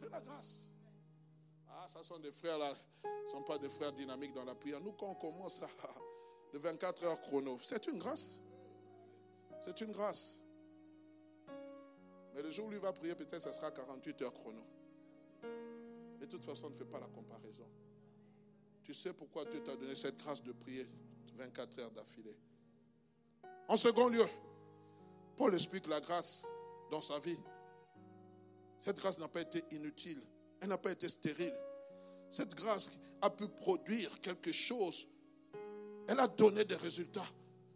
C'est 0.00 0.10
la 0.10 0.20
grâce. 0.20 0.70
Ah, 1.68 1.86
ça 1.88 2.02
sont 2.02 2.18
des 2.18 2.32
frères 2.32 2.58
là, 2.58 2.74
ne 3.04 3.30
sont 3.30 3.42
pas 3.42 3.58
des 3.58 3.68
frères 3.68 3.92
dynamiques 3.92 4.34
dans 4.34 4.44
la 4.44 4.54
prière. 4.54 4.80
Nous, 4.80 4.92
quand 4.92 5.10
on 5.10 5.14
commence 5.14 5.62
à, 5.62 5.68
de 6.52 6.58
24 6.58 7.04
heures 7.04 7.20
chrono, 7.20 7.58
c'est 7.62 7.86
une 7.86 7.98
grâce. 7.98 8.40
C'est 9.62 9.80
une 9.80 9.92
grâce. 9.92 10.40
Mais 12.34 12.42
le 12.42 12.50
jour 12.50 12.66
où 12.66 12.70
lui 12.70 12.78
va 12.78 12.92
prier, 12.92 13.14
peut-être 13.14 13.42
ça 13.42 13.52
sera 13.52 13.70
48 13.70 14.22
heures 14.22 14.34
chrono. 14.34 14.62
De 16.20 16.26
toute 16.26 16.44
façon, 16.44 16.68
ne 16.68 16.74
fais 16.74 16.84
pas 16.84 16.98
la 16.98 17.08
comparaison. 17.08 17.66
Tu 18.82 18.94
sais 18.94 19.12
pourquoi 19.12 19.44
Dieu 19.44 19.62
t'a 19.62 19.76
donné 19.76 19.94
cette 19.94 20.16
grâce 20.16 20.42
de 20.42 20.52
prier 20.52 20.86
24 21.36 21.78
heures 21.80 21.90
d'affilée. 21.90 22.36
En 23.68 23.76
second 23.76 24.08
lieu, 24.08 24.24
Paul 25.36 25.54
explique 25.54 25.86
la 25.86 26.00
grâce 26.00 26.42
dans 26.90 27.02
sa 27.02 27.18
vie. 27.18 27.38
Cette 28.80 28.96
grâce 28.96 29.18
n'a 29.18 29.28
pas 29.28 29.42
été 29.42 29.62
inutile, 29.72 30.22
elle 30.60 30.68
n'a 30.68 30.78
pas 30.78 30.90
été 30.90 31.08
stérile. 31.08 31.54
Cette 32.30 32.54
grâce 32.54 32.92
a 33.20 33.30
pu 33.30 33.46
produire 33.48 34.20
quelque 34.20 34.52
chose. 34.52 35.08
Elle 36.08 36.20
a 36.20 36.28
donné 36.28 36.64
des 36.64 36.76
résultats. 36.76 37.26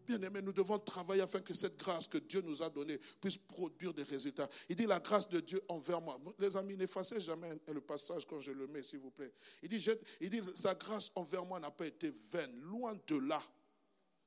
Bien 0.07 0.20
aimé, 0.22 0.40
nous 0.43 0.53
devons 0.53 0.78
travailler 0.78 1.22
afin 1.22 1.40
que 1.40 1.55
cette 1.55 1.76
grâce 1.76 2.07
que 2.07 2.18
Dieu 2.18 2.40
nous 2.43 2.62
a 2.62 2.70
donnée 2.70 2.99
puisse 3.20 3.36
produire 3.36 3.95
des 3.95 4.03
résultats. 4.03 4.49
Il 4.68 4.76
dit 4.76 4.86
la 4.86 4.99
grâce 4.99 5.28
de 5.28 5.40
Dieu 5.40 5.62
envers 5.68 6.01
moi. 6.01 6.18
Les 6.38 6.57
amis, 6.57 6.76
n'effacez 6.76 7.20
jamais 7.20 7.51
le 7.72 7.80
passage 7.80 8.26
quand 8.26 8.40
je 8.40 8.51
le 8.51 8.66
mets, 8.66 8.82
s'il 8.82 8.99
vous 8.99 9.11
plaît. 9.11 9.32
Il 9.62 9.68
dit, 9.68 9.86
il 10.20 10.30
dit 10.30 10.40
sa 10.55 10.74
grâce 10.74 11.12
envers 11.14 11.45
moi 11.45 11.61
n'a 11.61 11.70
pas 11.70 11.86
été 11.86 12.12
vaine. 12.32 12.53
Loin 12.62 12.95
de 13.07 13.16
là. 13.16 13.40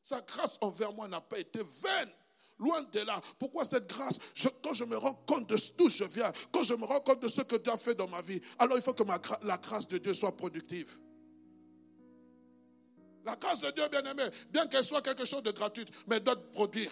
Sa 0.06 0.22
grâce 0.22 0.60
envers 0.62 0.94
moi 0.94 1.08
n'a 1.08 1.20
pas 1.20 1.40
été 1.40 1.58
vaine. 1.58 2.10
Loin 2.60 2.84
de 2.84 3.00
là. 3.00 3.20
Pourquoi 3.40 3.66
cette 3.66 3.88
grâce? 3.88 4.20
Quand 4.64 4.74
je 4.74 4.86
me 4.86 4.96
rends 4.96 5.16
compte 5.26 5.50
de 5.50 5.58
d'où 5.80 5.90
je 5.90 6.04
viens, 6.04 6.32
quand 6.52 6.62
je 6.62 6.76
me 6.76 6.86
rends 6.86 7.00
compte 7.00 7.22
de 7.22 7.28
ce 7.28 7.42
que 7.42 7.56
Dieu 7.56 7.74
a 7.74 7.76
fait 7.76 7.96
dans 7.96 8.08
ma 8.08 8.22
vie, 8.22 8.40
alors 8.60 8.78
il 8.78 8.84
faut 8.84 8.94
que 8.94 9.04
la 9.44 9.58
grâce 9.58 9.88
de 9.88 9.98
Dieu 9.98 10.14
soit 10.14 10.38
productive. 10.38 10.96
La 13.26 13.36
grâce 13.36 13.60
de 13.62 13.72
Dieu, 13.72 13.84
bien 13.90 14.04
aimé, 14.06 14.24
bien 14.52 14.68
qu'elle 14.68 14.84
soit 14.84 15.02
quelque 15.02 15.26
chose 15.26 15.42
de 15.42 15.50
gratuit, 15.50 15.86
mais 16.06 16.18
elle 16.18 16.24
doit 16.24 16.36
produire. 16.54 16.92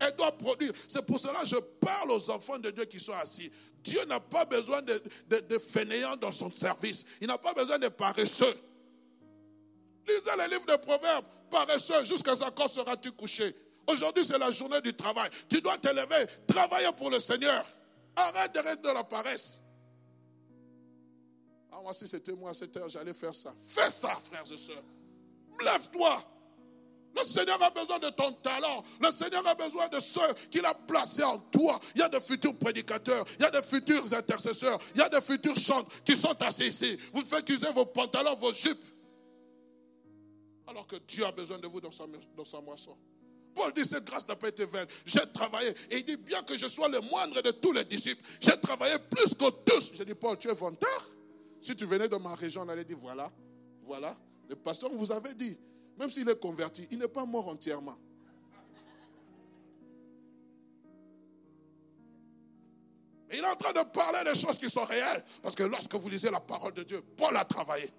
Elle 0.00 0.16
doit 0.16 0.36
produire. 0.36 0.72
C'est 0.88 1.06
pour 1.06 1.20
cela 1.20 1.40
que 1.42 1.46
je 1.46 1.56
parle 1.80 2.10
aux 2.10 2.30
enfants 2.30 2.58
de 2.58 2.72
Dieu 2.72 2.84
qui 2.86 2.98
sont 2.98 3.12
assis. 3.12 3.50
Dieu 3.84 4.04
n'a 4.06 4.18
pas 4.18 4.44
besoin 4.46 4.82
de, 4.82 5.00
de 5.28 5.58
fainéants 5.58 6.16
dans 6.16 6.32
son 6.32 6.50
service. 6.50 7.04
Il 7.20 7.28
n'a 7.28 7.38
pas 7.38 7.54
besoin 7.54 7.78
de 7.78 7.88
paresseux. 7.88 8.54
Lisez 10.08 10.36
les 10.36 10.48
livres 10.48 10.66
de 10.66 10.76
Proverbes 10.78 11.31
paresseux, 11.52 12.04
jusqu'à 12.04 12.34
quand 12.56 12.66
seras-tu 12.66 13.12
couché 13.12 13.54
Aujourd'hui, 13.86 14.24
c'est 14.24 14.38
la 14.38 14.50
journée 14.50 14.80
du 14.80 14.94
travail. 14.94 15.28
Tu 15.48 15.60
dois 15.60 15.76
te 15.78 15.88
lever, 15.88 16.26
travailler 16.46 16.90
pour 16.96 17.10
le 17.10 17.18
Seigneur. 17.18 17.64
Arrête 18.16 18.54
de 18.54 18.60
rester 18.60 18.82
dans 18.82 18.94
la 18.94 19.04
paresse. 19.04 19.60
Ah, 21.70 21.80
moi, 21.82 21.92
si 21.92 22.08
c'était 22.08 22.32
moi 22.32 22.50
à 22.50 22.54
cette 22.54 22.76
heure, 22.76 22.88
j'allais 22.88 23.14
faire 23.14 23.34
ça. 23.34 23.52
Fais 23.66 23.90
ça, 23.90 24.16
frères 24.30 24.44
et 24.50 24.56
sœurs. 24.56 24.84
Lève-toi. 25.62 26.22
Le 27.14 27.24
Seigneur 27.24 27.62
a 27.62 27.70
besoin 27.70 27.98
de 27.98 28.08
ton 28.10 28.32
talent. 28.32 28.82
Le 29.00 29.10
Seigneur 29.10 29.46
a 29.46 29.54
besoin 29.54 29.88
de 29.88 30.00
ceux 30.00 30.32
qu'il 30.50 30.64
a 30.64 30.74
placés 30.74 31.24
en 31.24 31.38
toi. 31.38 31.78
Il 31.94 32.00
y 32.00 32.04
a 32.04 32.08
de 32.08 32.18
futurs 32.18 32.56
prédicateurs, 32.56 33.24
il 33.38 33.42
y 33.42 33.46
a 33.46 33.50
de 33.50 33.60
futurs 33.60 34.14
intercesseurs, 34.14 34.78
il 34.94 35.00
y 35.00 35.02
a 35.02 35.08
de 35.08 35.20
futurs 35.20 35.56
chants 35.56 35.86
qui 36.04 36.16
sont 36.16 36.40
assis 36.42 36.68
ici. 36.68 36.98
Vous 37.12 37.24
faites 37.26 37.48
user 37.50 37.70
vos 37.74 37.84
pantalons, 37.84 38.34
vos 38.36 38.52
jupes. 38.52 38.82
Alors 40.72 40.86
que 40.86 40.96
Dieu 41.06 41.22
a 41.26 41.32
besoin 41.32 41.58
de 41.58 41.66
vous 41.66 41.82
dans 41.82 41.90
sa, 41.90 42.04
dans 42.34 42.46
sa 42.46 42.62
moisson. 42.62 42.96
Paul 43.54 43.74
dit, 43.74 43.84
cette 43.84 44.06
grâce 44.06 44.26
n'a 44.26 44.36
pas 44.36 44.48
été 44.48 44.64
vaine. 44.64 44.86
J'ai 45.04 45.20
travaillé. 45.34 45.68
Et 45.90 45.98
il 45.98 46.04
dit, 46.04 46.16
bien 46.16 46.42
que 46.42 46.56
je 46.56 46.66
sois 46.66 46.88
le 46.88 46.98
moindre 47.02 47.42
de 47.42 47.50
tous 47.50 47.72
les 47.72 47.84
disciples, 47.84 48.24
j'ai 48.40 48.58
travaillé 48.58 48.96
plus 49.10 49.34
que 49.34 49.50
tous. 49.66 49.92
J'ai 49.92 50.06
dit, 50.06 50.14
Paul, 50.14 50.38
tu 50.38 50.48
es 50.48 50.54
vantard. 50.54 51.08
Si 51.60 51.76
tu 51.76 51.84
venais 51.84 52.08
dans 52.08 52.20
ma 52.20 52.34
région, 52.34 52.62
on 52.62 52.68
allait 52.70 52.86
dire, 52.86 52.96
voilà, 52.96 53.30
voilà. 53.82 54.16
Le 54.48 54.56
pasteur 54.56 54.90
vous 54.90 55.12
avait 55.12 55.34
dit, 55.34 55.58
même 55.98 56.08
s'il 56.08 56.26
est 56.26 56.40
converti, 56.40 56.88
il 56.90 56.98
n'est 56.98 57.06
pas 57.08 57.26
mort 57.26 57.48
entièrement. 57.50 57.98
Il 63.30 63.40
est 63.40 63.46
en 63.46 63.56
train 63.56 63.74
de 63.74 63.86
parler 63.90 64.24
des 64.24 64.38
choses 64.38 64.56
qui 64.56 64.70
sont 64.70 64.84
réelles. 64.84 65.22
Parce 65.42 65.54
que 65.54 65.64
lorsque 65.64 65.94
vous 65.94 66.08
lisez 66.08 66.30
la 66.30 66.40
parole 66.40 66.72
de 66.72 66.82
Dieu, 66.82 67.02
Paul 67.18 67.36
a 67.36 67.44
travaillé. 67.44 67.90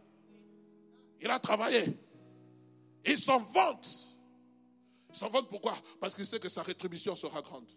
Il 1.22 1.30
a 1.30 1.38
travaillé. 1.38 1.84
Il 3.06 3.18
s'en 3.18 3.40
vante. 3.40 3.88
Il 5.10 5.16
s'en 5.16 5.30
vante 5.30 5.48
pourquoi? 5.50 5.78
Parce 6.00 6.16
qu'il 6.16 6.26
sait 6.26 6.40
que 6.40 6.50
sa 6.50 6.64
rétribution 6.64 7.16
sera 7.16 7.42
grande. 7.42 7.70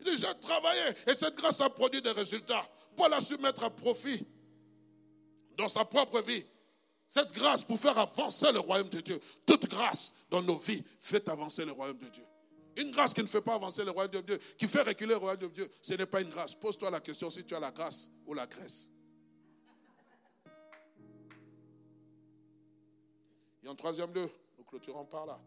Il 0.00 0.04
dit, 0.04 0.16
j'ai 0.16 0.40
travaillé 0.40 0.82
et 1.06 1.14
cette 1.14 1.34
grâce 1.34 1.60
a 1.60 1.70
produit 1.70 2.02
des 2.02 2.12
résultats. 2.12 2.64
Paul 2.96 3.12
a 3.12 3.20
su 3.20 3.36
mettre 3.38 3.64
à 3.64 3.70
profit 3.70 4.26
dans 5.56 5.68
sa 5.68 5.84
propre 5.84 6.20
vie 6.20 6.44
cette 7.08 7.32
grâce 7.32 7.64
pour 7.64 7.80
faire 7.80 7.96
avancer 7.98 8.52
le 8.52 8.60
royaume 8.60 8.90
de 8.90 9.00
Dieu. 9.00 9.20
Toute 9.46 9.68
grâce 9.68 10.14
dans 10.30 10.42
nos 10.42 10.56
vies 10.58 10.82
fait 10.98 11.28
avancer 11.28 11.64
le 11.64 11.72
royaume 11.72 11.98
de 11.98 12.08
Dieu. 12.08 12.24
Une 12.76 12.92
grâce 12.92 13.12
qui 13.12 13.22
ne 13.22 13.26
fait 13.26 13.40
pas 13.40 13.54
avancer 13.54 13.84
le 13.84 13.90
royaume 13.90 14.12
de 14.12 14.20
Dieu, 14.20 14.40
qui 14.56 14.68
fait 14.68 14.82
reculer 14.82 15.10
le 15.10 15.16
royaume 15.16 15.40
de 15.40 15.46
Dieu, 15.48 15.68
ce 15.82 15.94
n'est 15.94 16.06
pas 16.06 16.20
une 16.20 16.28
grâce. 16.28 16.54
Pose-toi 16.54 16.90
la 16.90 17.00
question 17.00 17.30
si 17.30 17.44
tu 17.44 17.54
as 17.54 17.60
la 17.60 17.72
grâce 17.72 18.10
ou 18.26 18.34
la 18.34 18.46
graisse. 18.46 18.92
Et 23.68 23.70
en 23.70 23.74
troisième 23.74 24.14
lieu, 24.14 24.30
nous 24.56 24.64
clôturons 24.64 25.04
par 25.04 25.26
là. 25.26 25.38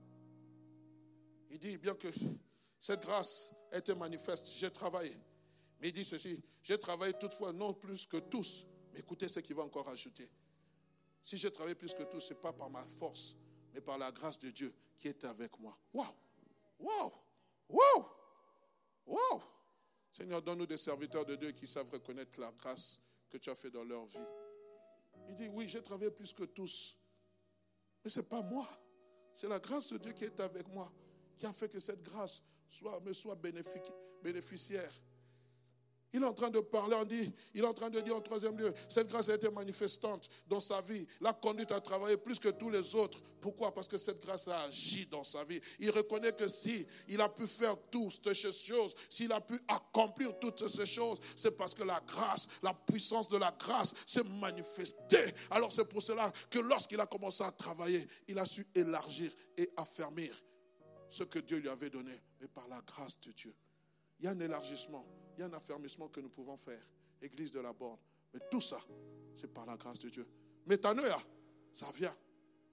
Il 1.49 1.57
dit, 1.57 1.75
bien 1.79 1.95
que 1.95 2.07
cette 2.79 3.01
grâce 3.01 3.51
ait 3.71 3.79
été 3.79 3.95
manifeste, 3.95 4.47
j'ai 4.57 4.69
travaillé. 4.69 5.11
Mais 5.79 5.89
il 5.89 5.93
dit 5.93 6.05
ceci, 6.05 6.39
j'ai 6.61 6.77
travaillé 6.77 7.13
toutefois 7.13 7.51
non 7.51 7.73
plus 7.73 8.05
que 8.05 8.17
tous. 8.17 8.67
Mais 8.93 8.99
écoutez 8.99 9.27
ce 9.27 9.39
qu'il 9.39 9.55
va 9.55 9.63
encore 9.63 9.89
ajouter. 9.89 10.29
Si 11.23 11.35
j'ai 11.35 11.49
travaillé 11.51 11.73
plus 11.73 11.95
que 11.95 12.03
tous, 12.03 12.19
ce 12.19 12.33
n'est 12.33 12.39
pas 12.39 12.53
par 12.53 12.69
ma 12.69 12.85
force, 12.85 13.35
mais 13.73 13.81
par 13.81 13.97
la 13.97 14.11
grâce 14.11 14.37
de 14.37 14.51
Dieu 14.51 14.71
qui 14.99 15.07
est 15.07 15.25
avec 15.25 15.57
moi. 15.59 15.75
Waouh! 15.91 16.13
Waouh! 16.79 17.11
Waouh! 17.69 18.05
Waouh! 19.07 19.41
Seigneur, 20.13 20.43
donne-nous 20.43 20.67
des 20.67 20.77
serviteurs 20.77 21.25
de 21.25 21.35
Dieu 21.37 21.51
qui 21.53 21.65
savent 21.65 21.89
reconnaître 21.89 22.39
la 22.39 22.51
grâce 22.51 22.99
que 23.29 23.37
tu 23.37 23.49
as 23.49 23.55
fait 23.55 23.71
dans 23.71 23.83
leur 23.83 24.05
vie. 24.05 24.19
Il 25.27 25.33
dit, 25.33 25.47
oui, 25.47 25.67
j'ai 25.67 25.81
travaillé 25.81 26.11
plus 26.11 26.33
que 26.33 26.43
tous. 26.43 27.00
Mais 28.03 28.09
ce 28.09 28.19
n'est 28.19 28.25
pas 28.25 28.41
moi. 28.41 28.67
C'est 29.33 29.47
la 29.47 29.59
grâce 29.59 29.91
de 29.91 29.97
Dieu 29.97 30.11
qui 30.13 30.25
est 30.25 30.39
avec 30.39 30.67
moi, 30.67 30.91
qui 31.37 31.45
a 31.45 31.53
fait 31.53 31.69
que 31.69 31.79
cette 31.79 32.03
grâce 32.03 32.43
soit, 32.69 32.99
me 33.01 33.13
soit 33.13 33.35
bénéficiaire. 34.23 34.91
Il 36.13 36.21
est 36.21 36.25
en 36.25 36.33
train 36.33 36.49
de 36.49 36.59
parler, 36.59 36.95
on 36.95 37.05
dit, 37.05 37.31
il 37.53 37.61
est 37.61 37.67
en 37.67 37.73
train 37.73 37.89
de 37.89 37.99
dire 38.01 38.15
en 38.15 38.21
troisième 38.21 38.57
lieu, 38.57 38.73
cette 38.89 39.07
grâce 39.07 39.29
a 39.29 39.35
été 39.35 39.49
manifestante 39.49 40.29
dans 40.47 40.59
sa 40.59 40.81
vie, 40.81 41.07
l'a 41.21 41.31
conduite 41.31 41.71
à 41.71 41.79
travailler 41.79 42.17
plus 42.17 42.37
que 42.37 42.49
tous 42.49 42.69
les 42.69 42.95
autres. 42.95 43.21
Pourquoi? 43.39 43.73
Parce 43.73 43.87
que 43.87 43.97
cette 43.97 44.21
grâce 44.21 44.49
a 44.49 44.61
agi 44.63 45.05
dans 45.07 45.23
sa 45.23 45.43
vie. 45.45 45.59
Il 45.79 45.89
reconnaît 45.89 46.33
que 46.33 46.47
si 46.49 46.85
il 47.07 47.19
a 47.21 47.29
pu 47.29 47.47
faire 47.47 47.75
toutes 47.89 48.33
ces 48.33 48.51
choses, 48.51 48.93
s'il 49.09 49.31
a 49.31 49.39
pu 49.39 49.57
accomplir 49.69 50.37
toutes 50.39 50.67
ces 50.67 50.85
choses, 50.85 51.17
c'est 51.37 51.55
parce 51.55 51.73
que 51.73 51.83
la 51.83 52.01
grâce, 52.05 52.47
la 52.61 52.73
puissance 52.73 53.29
de 53.29 53.37
la 53.37 53.51
grâce 53.57 53.95
s'est 54.05 54.25
manifestée. 54.41 55.33
Alors 55.49 55.71
c'est 55.71 55.85
pour 55.85 56.03
cela 56.03 56.29
que 56.49 56.59
lorsqu'il 56.59 56.99
a 56.99 57.07
commencé 57.07 57.43
à 57.43 57.51
travailler, 57.51 58.05
il 58.27 58.37
a 58.37 58.45
su 58.45 58.67
élargir 58.75 59.31
et 59.57 59.71
affermir 59.77 60.35
ce 61.09 61.23
que 61.23 61.39
Dieu 61.39 61.57
lui 61.57 61.69
avait 61.69 61.89
donné, 61.89 62.13
mais 62.41 62.47
par 62.47 62.67
la 62.67 62.81
grâce 62.81 63.19
de 63.21 63.31
Dieu. 63.31 63.55
Il 64.19 64.25
y 64.25 64.27
a 64.27 64.31
un 64.31 64.39
élargissement 64.39 65.05
y 65.41 65.43
a 65.43 65.47
un 65.47 65.53
affermissement 65.53 66.07
que 66.07 66.19
nous 66.19 66.29
pouvons 66.29 66.57
faire. 66.57 66.81
Église 67.21 67.51
de 67.51 67.59
la 67.59 67.73
borne. 67.73 67.97
Mais 68.33 68.39
tout 68.49 68.61
ça, 68.61 68.79
c'est 69.35 69.53
par 69.53 69.65
la 69.65 69.77
grâce 69.77 69.99
de 69.99 70.09
Dieu. 70.09 70.27
Métanoïa, 70.65 71.17
ça 71.73 71.87
vient. 71.95 72.15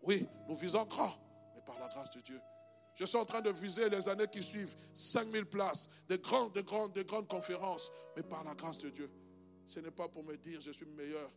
Oui, 0.02 0.26
nous 0.48 0.54
visons 0.54 0.84
grand, 0.84 1.12
mais 1.54 1.62
par 1.62 1.78
la 1.78 1.88
grâce 1.88 2.10
de 2.10 2.20
Dieu. 2.20 2.38
Je 2.94 3.04
suis 3.04 3.16
en 3.16 3.24
train 3.24 3.40
de 3.40 3.50
viser 3.50 3.88
les 3.88 4.08
années 4.08 4.26
qui 4.26 4.42
suivent 4.42 4.74
5000 4.94 5.46
places, 5.46 5.90
de 6.08 6.16
grandes, 6.16 6.52
de 6.52 6.60
grandes, 6.62 6.92
de 6.92 7.02
grandes 7.02 7.28
conférences, 7.28 7.90
mais 8.16 8.22
par 8.22 8.42
la 8.44 8.54
grâce 8.54 8.78
de 8.78 8.90
Dieu. 8.90 9.10
Ce 9.66 9.80
n'est 9.80 9.90
pas 9.90 10.08
pour 10.08 10.24
me 10.24 10.36
dire 10.36 10.60
je 10.60 10.70
suis 10.70 10.86
meilleur 10.86 11.32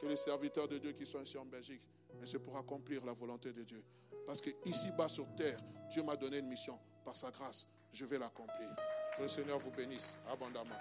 que 0.00 0.06
les 0.06 0.16
serviteurs 0.16 0.68
de 0.68 0.78
Dieu 0.78 0.92
qui 0.92 1.06
sont 1.06 1.20
ici 1.20 1.36
en 1.36 1.46
Belgique, 1.46 1.82
mais 2.20 2.26
c'est 2.26 2.38
pour 2.38 2.56
accomplir 2.56 3.04
la 3.04 3.12
volonté 3.12 3.52
de 3.52 3.62
Dieu. 3.62 3.82
Parce 4.26 4.40
que 4.40 4.50
ici 4.66 4.92
bas 4.92 5.08
sur 5.08 5.26
terre, 5.34 5.60
Dieu 5.90 6.02
m'a 6.02 6.16
donné 6.16 6.38
une 6.38 6.48
mission. 6.48 6.78
Par 7.04 7.16
sa 7.16 7.30
grâce, 7.30 7.66
je 7.92 8.04
vais 8.04 8.18
l'accomplir. 8.18 8.76
Que 9.16 9.22
le 9.22 9.28
Seigneur 9.28 9.58
vous 9.58 9.70
bénisse 9.70 10.16
abondamment. 10.32 10.76